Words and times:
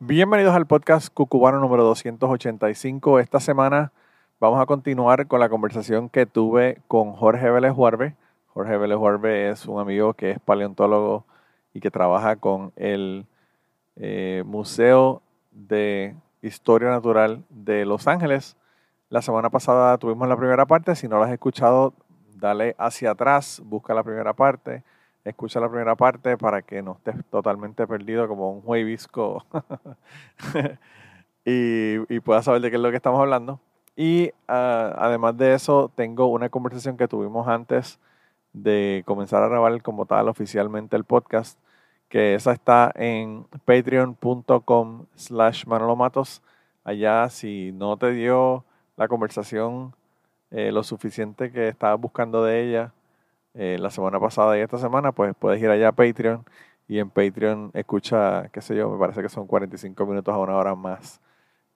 Bienvenidos 0.00 0.54
al 0.54 0.64
podcast 0.64 1.12
Cucubano 1.12 1.58
número 1.58 1.82
285. 1.82 3.18
Esta 3.18 3.40
semana 3.40 3.90
vamos 4.38 4.60
a 4.60 4.66
continuar 4.66 5.26
con 5.26 5.40
la 5.40 5.48
conversación 5.48 6.08
que 6.08 6.24
tuve 6.24 6.80
con 6.86 7.14
Jorge 7.14 7.50
Vélez 7.50 7.72
Juarbe. 7.72 8.14
Jorge 8.54 8.76
Vélez 8.76 8.96
Juarbe 8.96 9.50
es 9.50 9.66
un 9.66 9.80
amigo 9.80 10.14
que 10.14 10.30
es 10.30 10.38
paleontólogo 10.38 11.24
y 11.74 11.80
que 11.80 11.90
trabaja 11.90 12.36
con 12.36 12.72
el 12.76 13.26
eh, 13.96 14.44
Museo 14.46 15.20
de 15.50 16.14
Historia 16.42 16.90
Natural 16.90 17.42
de 17.50 17.84
Los 17.84 18.06
Ángeles. 18.06 18.56
La 19.10 19.20
semana 19.20 19.50
pasada 19.50 19.98
tuvimos 19.98 20.28
la 20.28 20.36
primera 20.36 20.64
parte. 20.64 20.94
Si 20.94 21.08
no 21.08 21.18
la 21.18 21.26
has 21.26 21.32
escuchado, 21.32 21.92
dale 22.36 22.76
hacia 22.78 23.10
atrás, 23.10 23.60
busca 23.64 23.94
la 23.94 24.04
primera 24.04 24.32
parte, 24.32 24.84
escucha 25.30 25.60
la 25.60 25.68
primera 25.68 25.96
parte 25.96 26.36
para 26.36 26.62
que 26.62 26.82
no 26.82 26.92
estés 26.92 27.24
totalmente 27.30 27.86
perdido 27.86 28.28
como 28.28 28.52
un 28.52 28.62
juevisco 28.62 29.44
y, 31.44 32.14
y 32.14 32.20
puedas 32.20 32.44
saber 32.44 32.60
de 32.60 32.70
qué 32.70 32.76
es 32.76 32.82
lo 32.82 32.90
que 32.90 32.96
estamos 32.96 33.20
hablando. 33.20 33.60
Y 33.96 34.30
ah, 34.46 34.94
además 34.96 35.36
de 35.36 35.54
eso, 35.54 35.90
tengo 35.94 36.26
una 36.28 36.48
conversación 36.50 36.96
que 36.96 37.08
tuvimos 37.08 37.48
antes 37.48 37.98
de 38.52 39.02
comenzar 39.06 39.42
a 39.42 39.48
grabar 39.48 39.82
como 39.82 40.06
tal 40.06 40.28
oficialmente 40.28 40.96
el 40.96 41.02
podcast, 41.04 41.58
que 42.08 42.34
esa 42.36 42.52
está 42.52 42.92
en 42.94 43.46
patreon.com 43.64 45.06
slash 45.16 45.66
manolomatos. 45.66 46.42
Allá, 46.84 47.28
si 47.28 47.72
no 47.72 47.96
te 47.96 48.12
dio 48.12 48.64
la 48.96 49.08
conversación 49.08 49.94
eh, 50.52 50.70
lo 50.70 50.84
suficiente 50.84 51.50
que 51.50 51.66
estabas 51.66 52.00
buscando 52.00 52.44
de 52.44 52.62
ella 52.62 52.94
eh, 53.54 53.76
la 53.78 53.90
semana 53.90 54.20
pasada 54.20 54.56
y 54.58 54.60
esta 54.60 54.78
semana, 54.78 55.12
pues 55.12 55.34
puedes 55.38 55.60
ir 55.62 55.70
allá 55.70 55.88
a 55.88 55.92
Patreon 55.92 56.44
y 56.88 56.98
en 56.98 57.10
Patreon 57.10 57.70
escucha, 57.74 58.48
qué 58.52 58.60
sé 58.62 58.74
yo, 58.74 58.90
me 58.90 58.98
parece 58.98 59.22
que 59.22 59.28
son 59.28 59.46
45 59.46 60.06
minutos 60.06 60.34
a 60.34 60.38
una 60.38 60.56
hora 60.56 60.74
más 60.74 61.20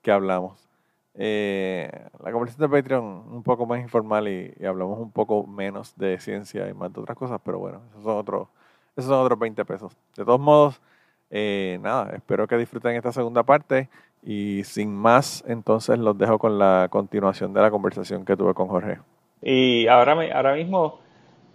que 0.01 0.11
hablamos. 0.11 0.67
Eh, 1.15 1.89
la 2.23 2.31
conversación 2.31 2.69
de 2.69 2.75
Patreon 2.75 3.03
un 3.03 3.43
poco 3.43 3.67
más 3.67 3.79
informal 3.79 4.27
y, 4.27 4.53
hablamos 4.65 4.99
un 4.99 5.11
poco 5.11 5.45
menos 5.45 5.95
de 5.97 6.19
ciencia 6.19 6.67
y 6.67 6.73
más 6.73 6.91
de 6.91 7.01
otras 7.01 7.17
cosas, 7.17 7.39
pero 7.43 7.59
bueno, 7.59 7.81
esos 7.91 8.03
son 8.03 8.17
otros, 8.17 8.47
esos 8.95 9.09
son 9.09 9.23
otros 9.23 9.37
20 9.39 9.63
pesos. 9.65 9.95
De 10.17 10.25
todos 10.25 10.39
modos, 10.39 10.81
eh, 11.29 11.79
nada, 11.81 12.15
espero 12.15 12.47
que 12.47 12.57
disfruten 12.57 12.95
esta 12.95 13.11
segunda 13.11 13.43
parte 13.43 13.89
y 14.23 14.63
sin 14.63 14.95
más, 14.95 15.43
entonces 15.47 15.99
los 15.99 16.17
dejo 16.17 16.39
con 16.39 16.57
la 16.57 16.87
continuación 16.89 17.53
de 17.53 17.61
la 17.61 17.71
conversación 17.71 18.25
que 18.25 18.35
tuve 18.35 18.53
con 18.53 18.67
Jorge. 18.67 18.99
Y 19.41 19.87
ahora, 19.87 20.13
ahora 20.33 20.55
mismo, 20.55 20.99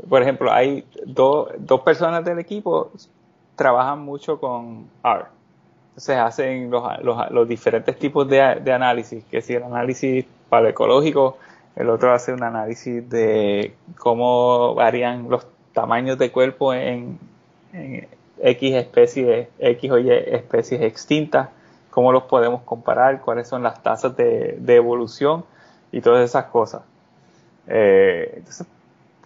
por 0.09 0.23
ejemplo, 0.23 0.53
hay 0.53 0.85
do- 1.07 1.49
dos 1.59 1.81
personas 1.81 2.25
del 2.25 2.39
equipo 2.39 2.91
trabajan 3.57 4.01
mucho 4.01 4.39
con 4.39 4.87
R. 5.05 5.25
Entonces 5.91 6.17
hacen 6.19 6.71
los, 6.71 6.85
los- 7.03 7.31
los 7.31 7.49
diferentes 7.49 7.99
tipos 7.99 8.29
de, 8.29 8.61
de 8.63 8.73
análisis, 8.73 9.25
que 9.25 9.43
si 9.43 9.55
el 9.55 9.63
análisis 9.65 10.25
paleoecológico, 10.49 11.39
el 11.77 11.91
otro 11.91 12.13
hace 12.13 12.33
un 12.33 12.43
análisis 12.43 13.09
de 13.09 13.75
cómo 13.99 14.75
varían 14.75 15.29
los 15.29 15.47
tamaños 15.73 16.19
de 16.19 16.31
cuerpo 16.31 16.75
en, 16.75 17.19
X 18.41 18.75
especies, 18.75 19.49
X 19.59 19.91
o 19.91 19.99
Y 19.99 20.11
especies 20.11 20.81
extintas, 20.83 21.49
cómo 21.91 22.13
los 22.13 22.25
podemos 22.25 22.63
comparar, 22.63 23.21
cuáles 23.21 23.49
son 23.49 23.63
las 23.63 23.83
tasas 23.83 24.17
de, 24.17 24.57
de 24.61 24.77
evolución 24.77 25.45
y 25.91 26.01
todas 26.01 26.25
esas 26.25 26.45
cosas. 26.47 26.83
Eh, 27.67 28.35
entonces, 28.37 28.67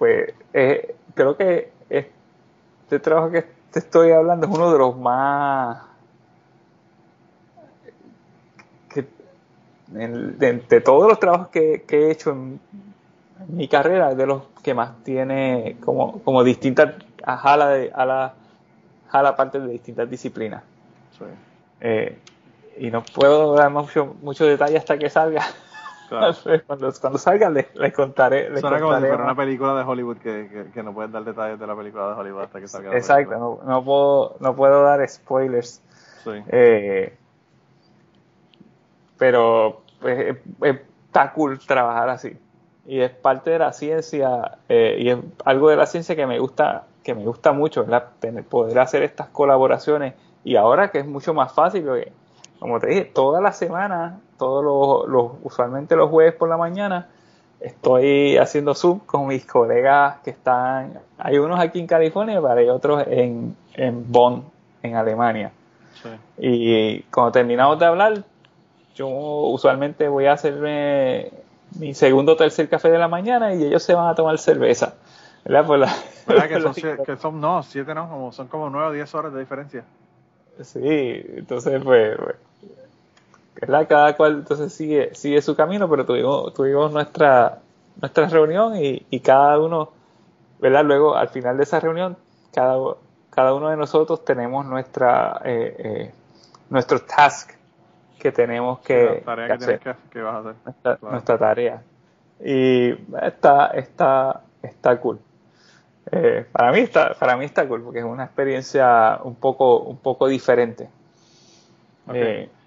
pues 0.02 0.34
eh, 0.52 0.96
creo 1.14 1.36
que 1.36 1.70
este 1.88 2.98
trabajo 2.98 3.30
que 3.30 3.42
te 3.70 3.78
estoy 3.78 4.10
hablando 4.10 4.48
es 4.48 4.52
uno 4.52 4.72
de 4.72 4.78
los 4.80 4.96
más 4.98 5.80
que 8.92 9.06
en- 9.94 10.36
de, 10.40 10.54
de 10.54 10.80
todos 10.80 11.08
los 11.08 11.20
trabajos 11.20 11.50
que, 11.50 11.84
que 11.86 12.08
he 12.08 12.10
hecho 12.10 12.30
en, 12.32 12.58
en 13.48 13.56
mi 13.56 13.68
carrera 13.68 14.10
es 14.10 14.16
de 14.16 14.26
los 14.26 14.42
que 14.64 14.74
más 14.74 14.90
tiene 15.04 15.76
como, 15.84 16.20
como 16.24 16.42
distintas 16.42 16.94
a 17.22 17.36
jala 17.36 17.68
de 17.68 17.92
a 17.94 18.04
la 18.04 18.34
jala 19.08 19.36
partes 19.36 19.62
de 19.62 19.68
distintas 19.68 20.10
disciplinas. 20.10 20.64
Eh, 21.80 22.18
y 22.76 22.90
no 22.90 23.04
puedo 23.04 23.54
dar 23.54 23.70
mucho, 23.70 24.16
mucho 24.20 24.46
detalle 24.46 24.78
hasta 24.78 24.98
que 24.98 25.08
salga 25.08 25.44
cuando, 26.66 26.92
cuando 27.00 27.18
salga 27.18 27.50
les, 27.50 27.74
les 27.74 27.92
contaré 27.92 28.50
les 28.50 28.60
Suena 28.60 28.78
como 28.78 28.90
si 28.90 28.94
contaré 28.94 29.08
fuera 29.08 29.24
una 29.24 29.36
película 29.36 29.74
de 29.74 29.82
Hollywood 29.82 30.18
que, 30.18 30.48
que, 30.48 30.70
que 30.72 30.82
no 30.82 30.92
puedes 30.92 31.12
dar 31.12 31.24
detalles 31.24 31.58
de 31.58 31.66
la 31.66 31.76
película 31.76 32.08
de 32.08 32.14
Hollywood 32.14 32.42
hasta 32.42 32.60
que 32.60 32.68
salga. 32.68 32.96
Exacto, 32.96 33.38
no, 33.38 33.60
no 33.64 33.84
puedo, 33.84 34.36
no 34.40 34.54
puedo 34.56 34.82
dar 34.82 35.06
spoilers. 35.08 35.82
Sí. 36.24 36.30
Eh, 36.48 37.16
pero 39.18 39.82
pues, 40.00 40.36
está 41.06 41.32
cool 41.32 41.58
trabajar 41.58 42.08
así. 42.08 42.36
Y 42.86 43.00
es 43.00 43.10
parte 43.10 43.50
de 43.50 43.58
la 43.60 43.72
ciencia, 43.72 44.58
eh, 44.68 44.96
y 44.98 45.08
es 45.10 45.18
algo 45.44 45.70
de 45.70 45.76
la 45.76 45.86
ciencia 45.86 46.16
que 46.16 46.26
me 46.26 46.38
gusta, 46.40 46.86
que 47.04 47.14
me 47.14 47.24
gusta 47.24 47.52
mucho, 47.52 47.82
¿verdad? 47.82 48.08
Tener- 48.18 48.44
poder 48.44 48.78
hacer 48.80 49.02
estas 49.04 49.28
colaboraciones. 49.28 50.14
Y 50.42 50.56
ahora 50.56 50.90
que 50.90 50.98
es 50.98 51.06
mucho 51.06 51.32
más 51.34 51.52
fácil, 51.52 51.84
porque, 51.84 52.12
como 52.62 52.80
te 52.80 52.86
dije, 52.88 53.04
toda 53.04 53.40
la 53.40 53.52
semana, 53.52 54.20
todos 54.38 54.64
los, 54.64 55.08
los- 55.08 55.32
usualmente 55.42 55.94
los 55.96 56.08
jueves 56.10 56.34
por 56.34 56.48
la 56.48 56.56
mañana, 56.56 57.08
estoy 57.60 58.36
haciendo 58.38 58.74
Zoom 58.74 59.00
con 59.00 59.26
mis 59.26 59.44
colegas 59.46 60.16
que 60.24 60.30
están, 60.30 60.98
hay 61.18 61.38
unos 61.38 61.60
aquí 61.60 61.78
en 61.80 61.86
California, 61.86 62.40
pero 62.40 62.54
hay 62.54 62.68
otros 62.68 63.04
en, 63.06 63.56
en 63.74 64.10
Bonn, 64.10 64.44
en 64.82 64.96
Alemania. 64.96 65.52
Sí. 66.02 66.08
Y 66.38 67.02
cuando 67.12 67.32
terminamos 67.32 67.78
de 67.78 67.86
hablar, 67.86 68.24
yo 68.94 69.08
usualmente 69.08 70.08
voy 70.08 70.26
a 70.26 70.32
hacerme 70.32 71.30
mi 71.78 71.94
segundo 71.94 72.32
o 72.32 72.36
tercer 72.36 72.68
café 72.68 72.90
de 72.90 72.98
la 72.98 73.08
mañana 73.08 73.54
y 73.54 73.62
ellos 73.64 73.82
se 73.82 73.94
van 73.94 74.08
a 74.08 74.14
tomar 74.14 74.38
cerveza. 74.38 74.94
¿Verdad? 75.44 75.66
Por 75.66 75.78
la- 75.78 75.92
¿Verdad 76.26 76.48
que 76.48 76.54
por 76.54 76.62
son, 76.74 76.88
la- 76.88 76.96
sie- 76.96 77.04
que 77.04 77.16
son, 77.16 77.40
no, 77.40 77.62
siete 77.62 77.94
no, 77.94 78.08
como, 78.08 78.32
son 78.32 78.48
como 78.48 78.70
nueve 78.70 78.88
o 78.88 78.92
diez 78.92 79.14
horas 79.14 79.32
de 79.32 79.40
diferencia? 79.40 79.84
Sí, 80.60 81.22
entonces 81.36 81.80
pues, 81.82 82.16
pues, 82.16 82.36
¿verdad? 83.60 83.86
Cada 83.88 84.16
cual 84.16 84.32
entonces 84.38 84.72
sigue, 84.72 85.14
sigue 85.14 85.40
su 85.42 85.54
camino, 85.54 85.88
pero 85.88 86.04
tuvimos, 86.04 86.52
tuvimos 86.54 86.92
nuestra, 86.92 87.58
nuestra 88.00 88.26
reunión 88.28 88.76
y, 88.76 89.06
y 89.10 89.20
cada 89.20 89.58
uno, 89.58 89.90
¿verdad? 90.60 90.84
Luego 90.84 91.16
al 91.16 91.28
final 91.28 91.56
de 91.56 91.62
esa 91.64 91.80
reunión, 91.80 92.16
cada, 92.52 92.76
cada 93.30 93.54
uno 93.54 93.68
de 93.68 93.76
nosotros 93.76 94.24
tenemos 94.24 94.64
nuestra, 94.66 95.40
eh, 95.44 95.76
eh, 95.78 96.14
nuestro 96.70 97.00
task 97.02 97.52
que 98.18 98.32
tenemos 98.32 98.80
que, 98.80 99.22
tarea 99.24 99.46
que 99.46 99.58
que, 99.58 99.64
hacer 99.64 99.78
tienes 99.80 100.00
que, 100.04 100.10
que 100.10 100.22
vas 100.22 100.34
a 100.34 100.38
hacer. 100.38 100.54
nuestra, 100.64 100.96
Claro. 100.96 101.12
nuestra 101.12 101.38
tarea. 101.38 101.82
Y 102.44 102.90
está, 103.22 103.66
está, 103.68 104.40
está 104.62 105.00
cool. 105.00 105.18
Eh, 106.10 106.44
para 106.50 106.72
mí 106.72 106.80
está, 106.80 107.14
para 107.14 107.36
mí 107.36 107.44
está 107.44 107.66
cool 107.68 107.82
porque 107.82 108.00
es 108.00 108.04
una 108.04 108.24
experiencia 108.24 109.20
un 109.22 109.34
poco, 109.36 109.78
un 109.80 109.98
poco 109.98 110.26
diferente. 110.26 110.88
Ok. 112.08 112.16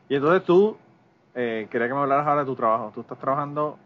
Y 0.10 0.16
entonces 0.16 0.44
tú, 0.44 0.78
eh, 1.34 1.68
quería 1.70 1.88
que 1.88 1.94
me 1.94 2.00
hablaras 2.02 2.28
ahora 2.28 2.42
de 2.42 2.46
tu 2.48 2.56
trabajo. 2.56 2.92
Tú 2.94 3.02
estás 3.02 3.18
trabajando 3.20 3.78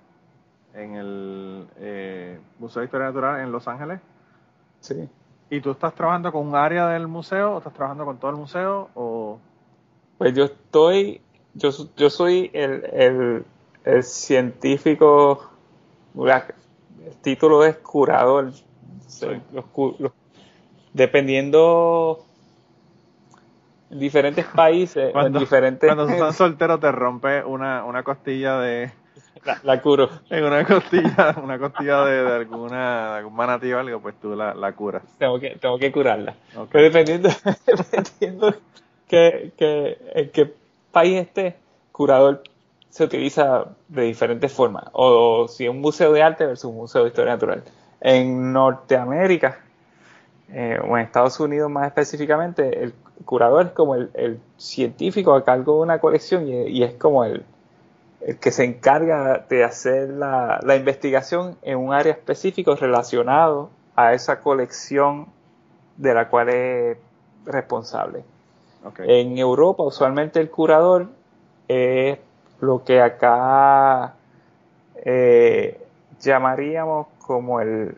en 0.74 0.96
el 0.96 1.68
eh, 1.78 2.40
Museo 2.60 2.82
de 2.82 2.86
Historia 2.86 3.08
Natural 3.08 3.42
en 3.42 3.52
Los 3.52 3.68
Ángeles. 3.68 4.00
sí. 4.82 5.08
¿Y 5.52 5.62
tú 5.62 5.72
estás 5.72 5.96
trabajando 5.96 6.32
con 6.32 6.48
un 6.48 6.56
área 6.56 6.88
del 6.90 7.08
museo 7.08 7.56
o 7.56 7.58
estás 7.58 7.74
trabajando 7.74 8.06
con 8.06 8.18
todo 8.20 8.30
el 8.30 8.38
museo? 8.38 8.90
O... 8.94 9.40
Pues 10.20 10.36
yo 10.36 10.44
estoy, 10.46 11.22
yo, 11.56 11.72
yo 11.98 12.10
soy 12.12 12.52
el, 12.54 12.86
el, 12.94 13.46
el 13.84 14.04
científico, 14.04 15.50
la- 16.14 16.54
el 17.04 17.16
título 17.24 17.66
es 17.66 17.78
curador. 17.78 18.52
Los 19.52 19.66
los- 20.00 20.12
dependiendo 20.94 22.24
en 22.24 22.29
diferentes 23.90 24.46
países, 24.46 25.12
Cuando, 25.12 25.40
diferentes, 25.40 25.88
cuando 25.88 26.12
estás 26.12 26.36
soltero 26.38 26.80
te 26.80 26.92
rompe 26.92 27.44
una, 27.44 27.84
una 27.84 28.04
costilla 28.04 28.60
de... 28.60 28.92
la, 29.44 29.60
la 29.64 29.82
curo. 29.82 30.10
En 30.30 30.44
una 30.44 30.64
costilla, 30.66 31.36
una 31.42 31.58
costilla 31.58 32.06
de, 32.06 32.24
de 32.24 32.34
alguna, 32.34 33.12
de 33.12 33.18
algún 33.20 33.36
manatí 33.36 33.72
o 33.74 33.80
algo, 33.80 34.00
pues 34.00 34.16
tú 34.22 34.36
la, 34.36 34.54
la 34.54 34.74
curas. 34.74 35.04
Tengo 35.18 35.40
que, 35.40 35.58
tengo 35.60 35.78
que 35.78 35.92
curarla. 35.92 36.36
Pero 36.72 36.84
dependiendo, 36.84 37.30
dependiendo 37.66 38.56
que, 39.08 39.52
que, 39.58 39.98
en 40.14 40.30
qué 40.30 40.54
país 40.92 41.22
esté, 41.22 41.56
curador 41.92 42.44
se 42.90 43.04
utiliza 43.04 43.66
de 43.88 44.04
diferentes 44.04 44.52
formas. 44.52 44.86
O, 44.94 45.48
si 45.48 45.66
es 45.66 45.70
un 45.70 45.82
museo 45.82 46.12
de 46.12 46.24
arte 46.24 46.46
versus 46.46 46.70
un 46.70 46.78
museo 46.78 47.04
de 47.04 47.10
historia 47.10 47.34
natural. 47.34 47.64
En 48.02 48.54
Norteamérica, 48.54 49.60
eh, 50.52 50.80
o 50.84 50.98
en 50.98 51.06
Estados 51.06 51.40
Unidos 51.40 51.70
más 51.70 51.88
específicamente, 51.88 52.84
el 52.84 52.94
curador 53.26 53.68
es 53.68 53.72
como 53.74 53.96
el, 53.96 54.40
científico 54.58 55.34
a 55.34 55.44
cargo 55.44 55.76
de 55.76 55.82
una 55.82 56.00
colección 56.00 56.48
y, 56.48 56.84
es 56.84 56.94
como 56.96 57.24
el, 57.24 57.46
el, 58.22 58.38
que 58.38 58.52
se 58.52 58.64
encarga 58.64 59.46
de 59.50 59.64
hacer 59.64 60.10
la, 60.10 60.60
la, 60.64 60.76
investigación 60.76 61.58
en 61.62 61.78
un 61.78 61.94
área 61.94 62.14
específico 62.14 62.76
relacionado 62.76 63.70
a 63.96 64.14
esa 64.14 64.42
colección 64.42 65.28
de 65.98 66.14
la 66.14 66.30
cual 66.30 66.50
es 66.50 66.98
responsable. 67.46 68.24
En 69.00 69.38
Europa, 69.38 69.84
usualmente 69.84 70.40
el 70.40 70.50
curador 70.50 71.08
es 71.68 72.18
lo 72.62 72.84
que 72.84 73.02
acá 73.02 74.16
eh, 74.96 75.80
llamaríamos 76.22 77.08
como 77.20 77.62
el, 77.62 77.96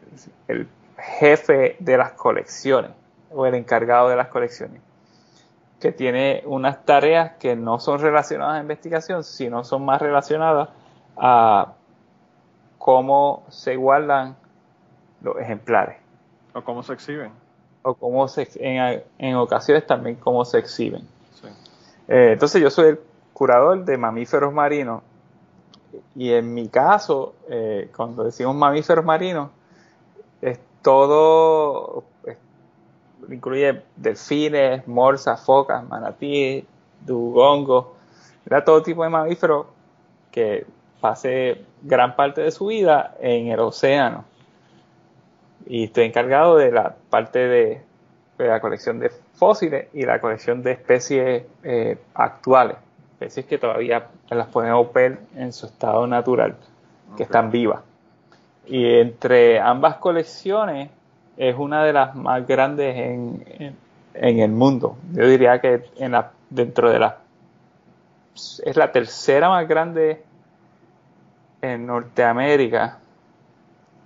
el 0.47 0.67
jefe 1.01 1.75
de 1.79 1.97
las 1.97 2.13
colecciones 2.13 2.91
o 3.31 3.45
el 3.45 3.55
encargado 3.55 4.09
de 4.09 4.15
las 4.15 4.27
colecciones, 4.27 4.81
que 5.79 5.91
tiene 5.91 6.43
unas 6.45 6.85
tareas 6.85 7.33
que 7.39 7.55
no 7.55 7.79
son 7.79 7.99
relacionadas 7.99 8.57
a 8.57 8.61
investigación, 8.61 9.23
sino 9.23 9.63
son 9.63 9.85
más 9.85 10.01
relacionadas 10.01 10.69
a 11.17 11.73
cómo 12.77 13.43
se 13.49 13.75
guardan 13.75 14.35
los 15.21 15.37
ejemplares. 15.37 15.97
O 16.53 16.61
cómo 16.63 16.83
se 16.83 16.93
exhiben. 16.93 17.31
O 17.83 17.93
cómo 17.93 18.27
se, 18.27 18.47
en, 18.55 19.03
en 19.17 19.35
ocasiones 19.35 19.85
también 19.87 20.15
cómo 20.15 20.45
se 20.45 20.59
exhiben. 20.59 21.07
Eh, 22.07 22.31
entonces 22.33 22.61
yo 22.61 22.69
soy 22.69 22.89
el 22.89 22.99
curador 23.33 23.85
de 23.85 23.97
mamíferos 23.97 24.53
marinos 24.53 25.01
y 26.15 26.31
en 26.33 26.53
mi 26.53 26.67
caso, 26.67 27.35
eh, 27.49 27.89
cuando 27.95 28.23
decimos 28.23 28.55
mamíferos 28.55 29.03
marinos, 29.05 29.49
todo, 30.81 32.03
incluye 33.29 33.81
delfines, 33.95 34.87
morsas, 34.87 35.43
focas, 35.43 35.87
manatíes, 35.87 36.65
dugongos, 37.05 37.87
era 38.45 38.63
todo 38.63 38.81
tipo 38.81 39.03
de 39.03 39.09
mamíferos 39.09 39.67
que 40.31 40.65
pase 40.99 41.63
gran 41.81 42.15
parte 42.15 42.41
de 42.41 42.51
su 42.51 42.67
vida 42.67 43.15
en 43.19 43.47
el 43.47 43.59
océano. 43.59 44.25
Y 45.65 45.85
estoy 45.85 46.05
encargado 46.05 46.57
de 46.57 46.71
la 46.71 46.95
parte 47.09 47.39
de, 47.39 47.81
la 48.37 48.59
colección 48.59 48.99
de 48.99 49.09
fósiles 49.09 49.87
y 49.93 50.03
la 50.03 50.19
colección 50.19 50.63
de 50.63 50.71
especies 50.71 51.43
eh, 51.63 51.97
actuales, 52.15 52.77
especies 53.13 53.45
que 53.45 53.57
todavía 53.59 54.07
las 54.29 54.47
podemos 54.47 54.91
ver 54.93 55.19
en 55.35 55.53
su 55.53 55.67
estado 55.67 56.07
natural, 56.07 56.55
que 57.15 57.23
están 57.23 57.51
vivas. 57.51 57.81
Y 58.67 58.85
entre 58.99 59.59
ambas 59.59 59.97
colecciones 59.97 60.89
es 61.37 61.55
una 61.57 61.83
de 61.83 61.93
las 61.93 62.15
más 62.15 62.45
grandes 62.47 62.95
en, 62.95 63.75
en, 64.13 64.39
el 64.39 64.51
mundo. 64.51 64.97
Yo 65.13 65.27
diría 65.27 65.59
que 65.59 65.83
en 65.97 66.11
la, 66.11 66.31
dentro 66.49 66.89
de 66.89 66.99
la... 66.99 67.17
Es 68.33 68.75
la 68.77 68.91
tercera 68.91 69.49
más 69.49 69.67
grande 69.67 70.23
en 71.61 71.85
Norteamérica, 71.85 72.99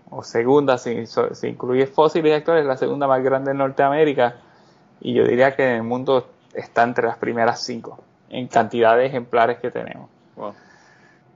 o 0.10 0.24
segunda, 0.24 0.78
si, 0.78 1.06
si 1.06 1.48
incluye 1.48 1.88
fósiles 1.88 2.32
y 2.32 2.34
actores, 2.34 2.62
es 2.62 2.68
la 2.68 2.78
segunda 2.78 3.08
más 3.08 3.24
grande 3.24 3.52
en 3.52 3.58
Norteamérica. 3.58 4.36
Y 5.02 5.14
yo 5.14 5.26
diría 5.26 5.56
que 5.56 5.64
en 5.64 5.76
el 5.78 5.84
mundo 5.84 6.30
está 6.54 6.84
entre 6.84 7.06
las 7.06 7.18
primeras 7.18 7.64
cinco 7.64 8.00
en 8.30 8.48
cantidad 8.48 8.98
de 8.98 9.06
ejemplares 9.06 9.60
que 9.60 9.72
tenemos. 9.72 10.10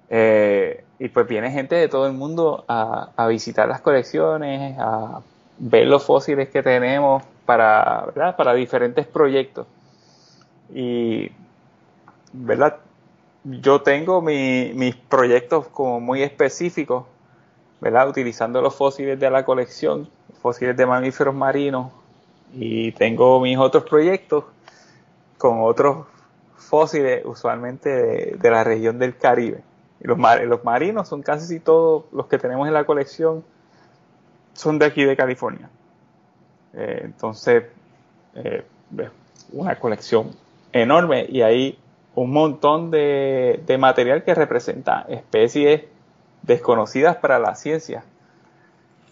Eh, 0.09 0.83
y 0.99 1.07
pues 1.09 1.27
viene 1.27 1.51
gente 1.51 1.75
de 1.75 1.87
todo 1.87 2.05
el 2.07 2.13
mundo 2.13 2.65
a, 2.67 3.27
visitar 3.27 3.67
las 3.67 3.81
colecciones, 3.81 4.77
a 4.79 5.21
ver 5.57 5.87
los 5.87 6.03
fósiles 6.03 6.49
que 6.49 6.61
tenemos 6.61 7.23
para, 7.45 8.07
para 8.37 8.53
diferentes 8.53 9.07
proyectos. 9.07 9.65
Y, 10.73 11.31
¿verdad? 12.33 12.77
Yo 13.43 13.81
tengo 13.81 14.21
mis 14.21 14.95
proyectos 14.95 15.67
como 15.67 15.99
muy 15.99 16.21
específicos, 16.21 17.05
¿verdad? 17.79 18.09
Utilizando 18.09 18.61
los 18.61 18.75
fósiles 18.75 19.19
de 19.19 19.29
la 19.29 19.45
colección, 19.45 20.09
fósiles 20.41 20.75
de 20.75 20.85
mamíferos 20.85 21.33
marinos, 21.33 21.91
y 22.53 22.91
tengo 22.93 23.39
mis 23.39 23.57
otros 23.57 23.83
proyectos 23.83 24.43
con 25.37 25.61
otros 25.61 26.05
fósiles 26.57 27.23
usualmente 27.25 27.89
de, 28.37 28.49
la 28.49 28.63
región 28.63 28.99
del 28.99 29.17
Caribe. 29.17 29.63
Y 30.01 30.07
los, 30.07 30.17
los 30.17 30.63
marinos 30.63 31.07
son 31.07 31.21
casi 31.21 31.59
todos 31.59 32.05
los 32.11 32.27
que 32.27 32.37
tenemos 32.37 32.67
en 32.67 32.73
la 32.73 32.85
colección 32.85 33.43
son 34.53 34.79
de 34.79 34.85
aquí 34.85 35.03
de 35.03 35.15
California. 35.15 35.69
Eh, 36.73 37.01
entonces, 37.03 37.63
eh, 38.35 38.63
una 39.51 39.75
colección 39.75 40.31
enorme 40.71 41.25
y 41.27 41.41
hay 41.41 41.79
un 42.15 42.31
montón 42.31 42.91
de, 42.91 43.61
de, 43.65 43.77
material 43.77 44.23
que 44.23 44.35
representa 44.35 45.05
especies 45.07 45.83
desconocidas 46.43 47.17
para 47.17 47.39
la 47.39 47.55
ciencia. 47.55 48.03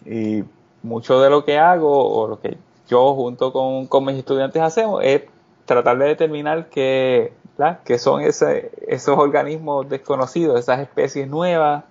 Y 0.04 0.44
mucho 0.82 1.20
de 1.20 1.30
lo 1.30 1.44
que 1.44 1.58
hago 1.58 2.08
o 2.08 2.28
lo 2.28 2.40
que 2.40 2.56
yo 2.88 3.14
junto 3.14 3.52
con, 3.52 3.86
con 3.86 4.04
mis 4.04 4.16
estudiantes 4.16 4.62
hacemos 4.62 5.02
es 5.04 5.22
tratar 5.64 5.98
de 5.98 6.06
determinar 6.06 6.68
qué, 6.68 7.32
son 7.98 8.22
esos 8.22 9.18
organismos 9.18 9.88
desconocidos, 9.88 10.60
esas 10.60 10.80
especies 10.80 11.28
nuevas 11.28 11.84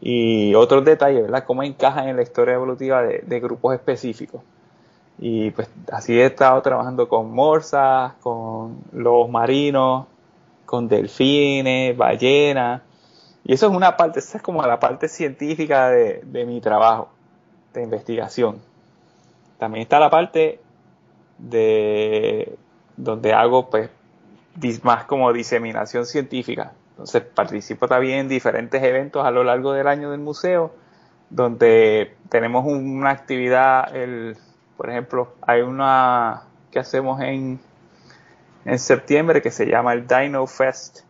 y 0.00 0.54
otros 0.54 0.84
detalles, 0.84 1.22
¿verdad? 1.22 1.44
Cómo 1.44 1.62
encajan 1.62 2.08
en 2.08 2.16
la 2.16 2.22
historia 2.22 2.54
evolutiva 2.54 3.02
de, 3.02 3.40
grupos 3.40 3.74
específicos. 3.74 4.42
Y 5.18 5.50
pues 5.50 5.68
así 5.92 6.18
he 6.18 6.24
estado 6.24 6.62
trabajando 6.62 7.08
con 7.08 7.30
morsas, 7.32 8.14
con 8.20 8.78
lobos 8.92 9.28
marinos, 9.28 10.06
con 10.64 10.88
delfines, 10.88 11.96
ballenas. 11.96 12.82
Y 13.44 13.54
eso 13.54 13.66
es 13.66 13.72
una 13.74 13.96
parte, 13.96 14.20
esa 14.20 14.38
es 14.38 14.42
como 14.42 14.62
la 14.62 14.78
parte 14.78 15.08
científica 15.08 15.90
de, 15.90 16.20
de 16.24 16.46
mi 16.46 16.60
trabajo, 16.60 17.08
de 17.74 17.82
investigación. 17.82 18.58
También 19.58 19.82
está 19.82 19.98
la 19.98 20.08
parte 20.08 20.60
de 21.38 22.56
donde 22.96 23.32
hago 23.32 23.68
pues 23.68 23.90
más 24.82 25.04
como 25.04 25.32
diseminación 25.32 26.06
científica. 26.06 26.72
Entonces 26.90 27.22
participo 27.22 27.88
también 27.88 28.20
en 28.20 28.28
diferentes 28.28 28.82
eventos 28.82 29.24
a 29.24 29.30
lo 29.30 29.44
largo 29.44 29.72
del 29.72 29.86
año 29.86 30.10
del 30.10 30.20
museo, 30.20 30.74
donde 31.30 32.14
tenemos 32.28 32.66
una 32.66 33.10
actividad, 33.10 33.94
el, 33.96 34.36
por 34.76 34.90
ejemplo, 34.90 35.34
hay 35.42 35.62
una 35.62 36.42
que 36.70 36.78
hacemos 36.78 37.20
en, 37.20 37.60
en 38.64 38.78
septiembre 38.78 39.40
que 39.40 39.50
se 39.50 39.66
llama 39.66 39.92
el 39.92 40.06
Dino 40.06 40.46
Fest 40.46 41.00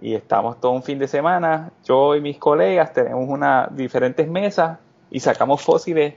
y 0.00 0.14
estamos 0.14 0.60
todo 0.60 0.72
un 0.72 0.82
fin 0.82 0.98
de 0.98 1.08
semana, 1.08 1.72
yo 1.84 2.14
y 2.14 2.20
mis 2.20 2.38
colegas 2.38 2.92
tenemos 2.92 3.26
una 3.28 3.68
diferentes 3.70 4.28
mesas 4.28 4.78
y 5.10 5.20
sacamos 5.20 5.62
fósiles 5.62 6.14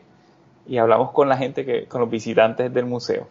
y 0.68 0.77
hablamos 0.77 1.12
con 1.12 1.29
la 1.29 1.38
gente 1.38 1.65
que, 1.65 1.86
con 1.86 2.01
los 2.01 2.10
visitantes 2.10 2.74
del 2.74 2.86
museo. 2.86 3.27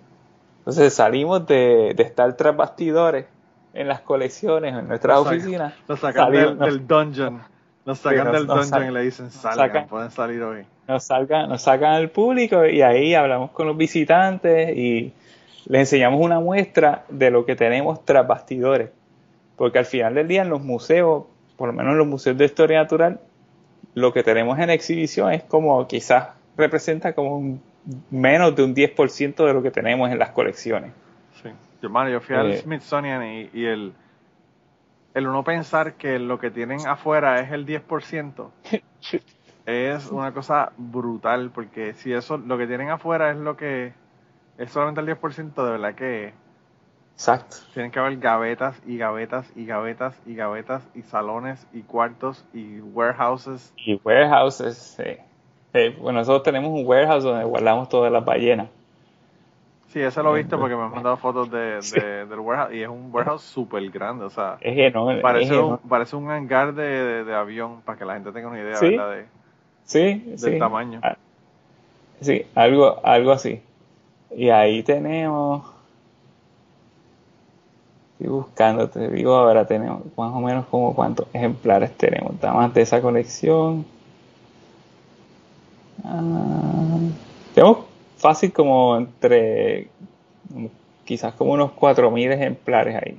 Entonces 0.69 0.93
salimos 0.93 1.47
de, 1.47 1.95
estar 1.97 2.31
tras 2.37 2.55
bastidores 2.55 3.25
en 3.73 3.89
las 3.89 4.03
colecciones, 4.03 4.75
en 4.75 4.87
nuestras 4.87 5.21
oficinas. 5.21 5.73
Nos 5.89 6.01
sacan 6.01 6.31
del, 6.31 6.87
dungeon. 6.87 7.41
Nos 7.87 8.01
sacan 8.01 8.33
del 8.33 8.47
dungeon 8.47 8.91
y 8.91 8.93
le 8.93 9.01
dicen 9.01 9.31
salgan, 9.31 9.89
pueden 9.89 10.11
salir 10.11 10.43
hoy. 10.43 10.67
Nos, 10.87 11.05
sacan, 11.05 11.49
nos 11.49 11.63
sacan 11.63 11.95
al 11.95 12.11
público 12.11 12.67
y 12.67 12.83
ahí 12.83 13.15
hablamos 13.15 13.53
con 13.53 13.67
los 13.67 13.79
visitantes 13.79 14.77
y 14.77 15.15
les 15.65 15.81
enseñamos 15.81 16.21
una 16.21 16.39
muestra 16.39 17.07
de 17.09 17.31
lo 17.31 17.47
que 17.47 17.57
tenemos 17.57 18.05
tras 18.05 18.29
bastidores. 18.29 18.91
Porque 19.57 19.79
al 19.79 19.87
final 19.87 20.17
del 20.17 20.29
día 20.29 20.43
en 20.43 20.51
los 20.51 20.61
museos, 20.61 21.25
por 21.57 21.69
lo 21.69 21.73
menos 21.73 21.93
en 21.93 21.99
los 21.99 22.07
museos 22.07 22.37
de 22.37 22.45
historia 22.45 22.83
natural, 22.83 23.21
lo 23.95 24.13
que 24.13 24.23
tenemos 24.23 24.59
en 24.59 24.69
exhibición 24.69 25.33
es 25.33 25.43
como 25.45 25.89
quizás 25.89 26.29
representa 26.59 27.15
como 27.15 27.39
un 27.39 27.63
menos 28.11 28.55
de 28.55 28.65
un 28.65 28.75
10% 28.75 29.47
de 29.47 29.53
lo 29.53 29.63
que 29.63 29.71
tenemos 29.71 30.11
en 30.11 30.19
las 30.19 30.31
colecciones. 30.31 30.93
Sí. 31.43 31.51
Yo, 31.83 32.09
yo 32.09 32.21
fui 32.21 32.37
al 32.37 32.53
eh, 32.53 32.59
Smithsonian 32.59 33.23
y, 33.25 33.65
el, 33.65 33.93
el 35.15 35.27
uno 35.27 35.45
pensar 35.45 35.95
que 35.95 36.19
lo 36.19 36.39
que 36.39 36.51
tienen 36.51 36.87
afuera 36.87 37.41
es 37.41 37.53
el 37.53 37.67
10% 37.67 38.51
es 39.67 40.11
una 40.11 40.33
cosa 40.33 40.73
brutal, 40.79 41.51
porque 41.51 41.93
si 41.93 42.13
eso, 42.13 42.39
lo 42.39 42.57
que 42.57 42.67
tienen 42.67 42.89
afuera 42.89 43.31
es 43.31 43.37
lo 43.37 43.57
que 43.57 43.93
es 44.57 44.71
solamente 44.71 45.01
el 45.01 45.07
10%, 45.07 45.55
de 45.55 45.71
verdad 45.71 45.95
que... 45.95 46.33
Exacto. 47.13 47.57
Tienen 47.75 47.91
que 47.91 47.99
haber 47.99 48.17
gavetas 48.19 48.81
y 48.87 48.97
gavetas 48.97 49.51
y 49.57 49.67
gavetas 49.67 50.17
y 50.25 50.37
gavetas 50.37 50.89
y 50.95 51.03
salones 51.03 51.67
y 51.73 51.83
cuartos 51.83 52.47
y 52.55 52.81
warehouses. 52.81 53.75
Y 53.77 54.01
warehouses, 54.05 54.79
sí. 54.79 55.19
Eh, 55.75 55.97
bueno, 56.01 56.21
nosotros 56.21 56.43
tenemos 56.43 56.71
un 56.71 56.87
warehouse 56.87 57.25
donde 57.25 57.45
guardamos 57.45 57.89
todas 57.89 58.11
las 58.11 58.25
ballenas. 58.25 58.69
Sí, 59.89 60.01
ese 60.01 60.23
lo 60.23 60.35
he 60.37 60.41
visto 60.43 60.59
porque 60.59 60.77
me 60.77 60.83
han 60.83 60.91
mandado 60.91 61.17
fotos 61.17 61.51
de, 61.51 61.81
de- 61.81 62.27
del 62.27 62.41
warehouse 62.41 62.75
y 62.75 62.83
es 62.83 62.89
un 62.89 63.09
warehouse 63.13 63.43
súper 63.43 63.89
grande, 63.91 64.25
o 64.25 64.31
sea, 64.31 64.59
Es 64.61 64.77
enorme. 64.77 65.21
parece, 65.21 65.55
es 65.55 65.61
un, 65.61 65.79
parece 65.79 66.15
un 66.17 66.31
hangar 66.31 66.75
de, 66.75 66.83
de- 66.83 67.25
de 67.25 67.35
avión 67.35 67.81
para 67.83 67.99
que 67.99 68.05
la 68.05 68.15
gente 68.15 68.31
tenga 68.33 68.49
una 68.49 68.61
idea, 68.61 68.77
Sí. 68.77 68.91
¿verdad? 68.91 69.11
De, 69.13 69.27
Sí, 69.85 70.23
del 70.27 70.39
sí. 70.39 70.59
tamaño. 70.59 71.01
Ah, 71.03 71.17
Sí, 72.21 72.45
algo, 72.55 72.99
algo 73.05 73.31
así. 73.33 73.63
Y 74.35 74.51
ahí 74.51 74.83
tenemos. 74.83 75.65
Estoy 78.19 78.29
buscando, 78.35 78.89
te 78.91 79.09
digo 79.09 79.35
ahora, 79.37 79.67
tenemos 79.67 80.03
más 80.17 80.33
o 80.35 80.41
menos 80.41 80.67
como 80.67 80.95
cuántos 80.95 81.27
ejemplares 81.33 81.97
tenemos. 81.97 82.39
Damas 82.41 82.75
de 82.75 82.83
esa 82.83 83.01
colección. 83.01 83.87
Ah, 86.05 86.99
tenemos 87.55 87.79
fácil 88.17 88.53
como 88.53 88.97
entre. 88.97 89.89
Quizás 91.05 91.33
como 91.35 91.53
unos 91.53 91.71
4.000 91.73 92.33
ejemplares 92.33 92.95
ahí. 92.97 93.19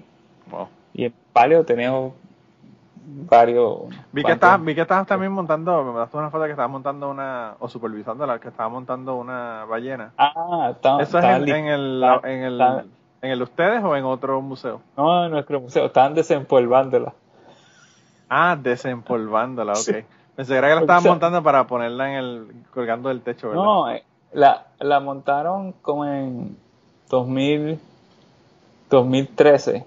Wow. 0.52 0.68
Y 0.94 1.06
en 1.06 1.14
paleo 1.34 1.64
tenemos 1.66 2.14
varios. 3.30 3.80
Vi 4.12 4.24
que, 4.24 4.32
estabas, 4.34 4.64
vi 4.64 4.76
que 4.76 4.82
estabas 4.82 5.08
también 5.08 5.32
montando, 5.32 5.84
me 5.84 5.92
mandaste 5.92 6.18
una 6.18 6.30
foto 6.30 6.44
que 6.46 6.52
estabas 6.52 6.70
montando 6.72 7.10
una, 7.10 7.56
o 7.60 7.68
supervisándola, 7.68 8.40
que 8.40 8.50
estabas 8.50 8.72
montando 8.72 9.16
una 9.16 9.66
ballena. 9.66 10.12
Ah, 10.18 10.70
está, 10.72 11.02
¿Eso 11.02 11.18
es 11.18 11.24
está 11.26 11.38
en, 11.38 11.46
li- 11.46 11.52
en 11.52 11.66
el, 11.68 12.04
está- 12.04 12.30
en, 12.32 12.44
el, 12.44 12.62
en 13.24 13.32
el 13.32 13.42
ustedes 13.42 13.84
o 13.84 13.96
en 13.96 14.06
otro 14.06 14.40
museo? 14.42 14.82
No, 14.96 15.26
en 15.26 15.32
nuestro 15.32 15.60
museo. 15.60 15.86
Estaban 15.88 16.14
desempolvándola. 16.14 17.14
Ah, 18.30 18.56
desempolvándola, 18.56 19.72
ok. 19.74 19.78
Sí. 19.80 19.94
Pensé 20.40 20.56
que 20.56 20.62
la 20.62 20.80
estaban 20.80 21.04
montando 21.04 21.44
para 21.44 21.68
ponerla 21.68 22.12
en 22.12 22.16
el, 22.16 22.48
colgando 22.74 23.10
del 23.10 23.20
techo, 23.22 23.50
¿verdad? 23.50 23.62
No, 23.64 23.90
eh, 23.92 24.04
la, 24.32 24.68
la 24.80 25.02
montaron 25.02 25.74
como 25.82 26.06
en 26.06 26.56
2000, 27.10 27.78
2013. 28.90 29.86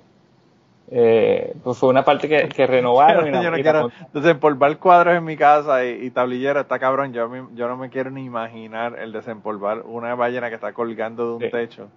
Eh, 0.95 1.55
pues 1.65 1.79
fue 1.79 1.89
una 1.89 2.05
parte 2.05 2.29
que, 2.29 2.51
que 2.51 2.67
renovaron. 2.67 3.27
y 3.27 3.31
la- 3.31 3.43
yo 3.43 3.51
no 3.51 3.59
y 3.59 3.63
quiero 3.63 3.91
desempolvar 4.13 4.77
cuadros 4.79 5.17
en 5.17 5.25
mi 5.25 5.37
casa 5.39 5.85
y, 5.87 6.05
y 6.07 6.11
tablillero, 6.11 6.61
está 6.61 6.79
cabrón. 6.79 7.15
Yo, 7.15 7.31
yo 7.55 7.69
no 7.69 7.77
me 7.79 7.89
quiero 7.89 8.11
ni 8.11 8.25
imaginar 8.25 8.99
el 8.99 9.11
desempolvar 9.11 9.83
una 9.87 10.15
ballena 10.15 10.51
que 10.51 10.57
está 10.57 10.75
colgando 10.75 11.27
de 11.29 11.33
un 11.37 11.41
Sí. 11.41 11.51
techo. 11.51 11.89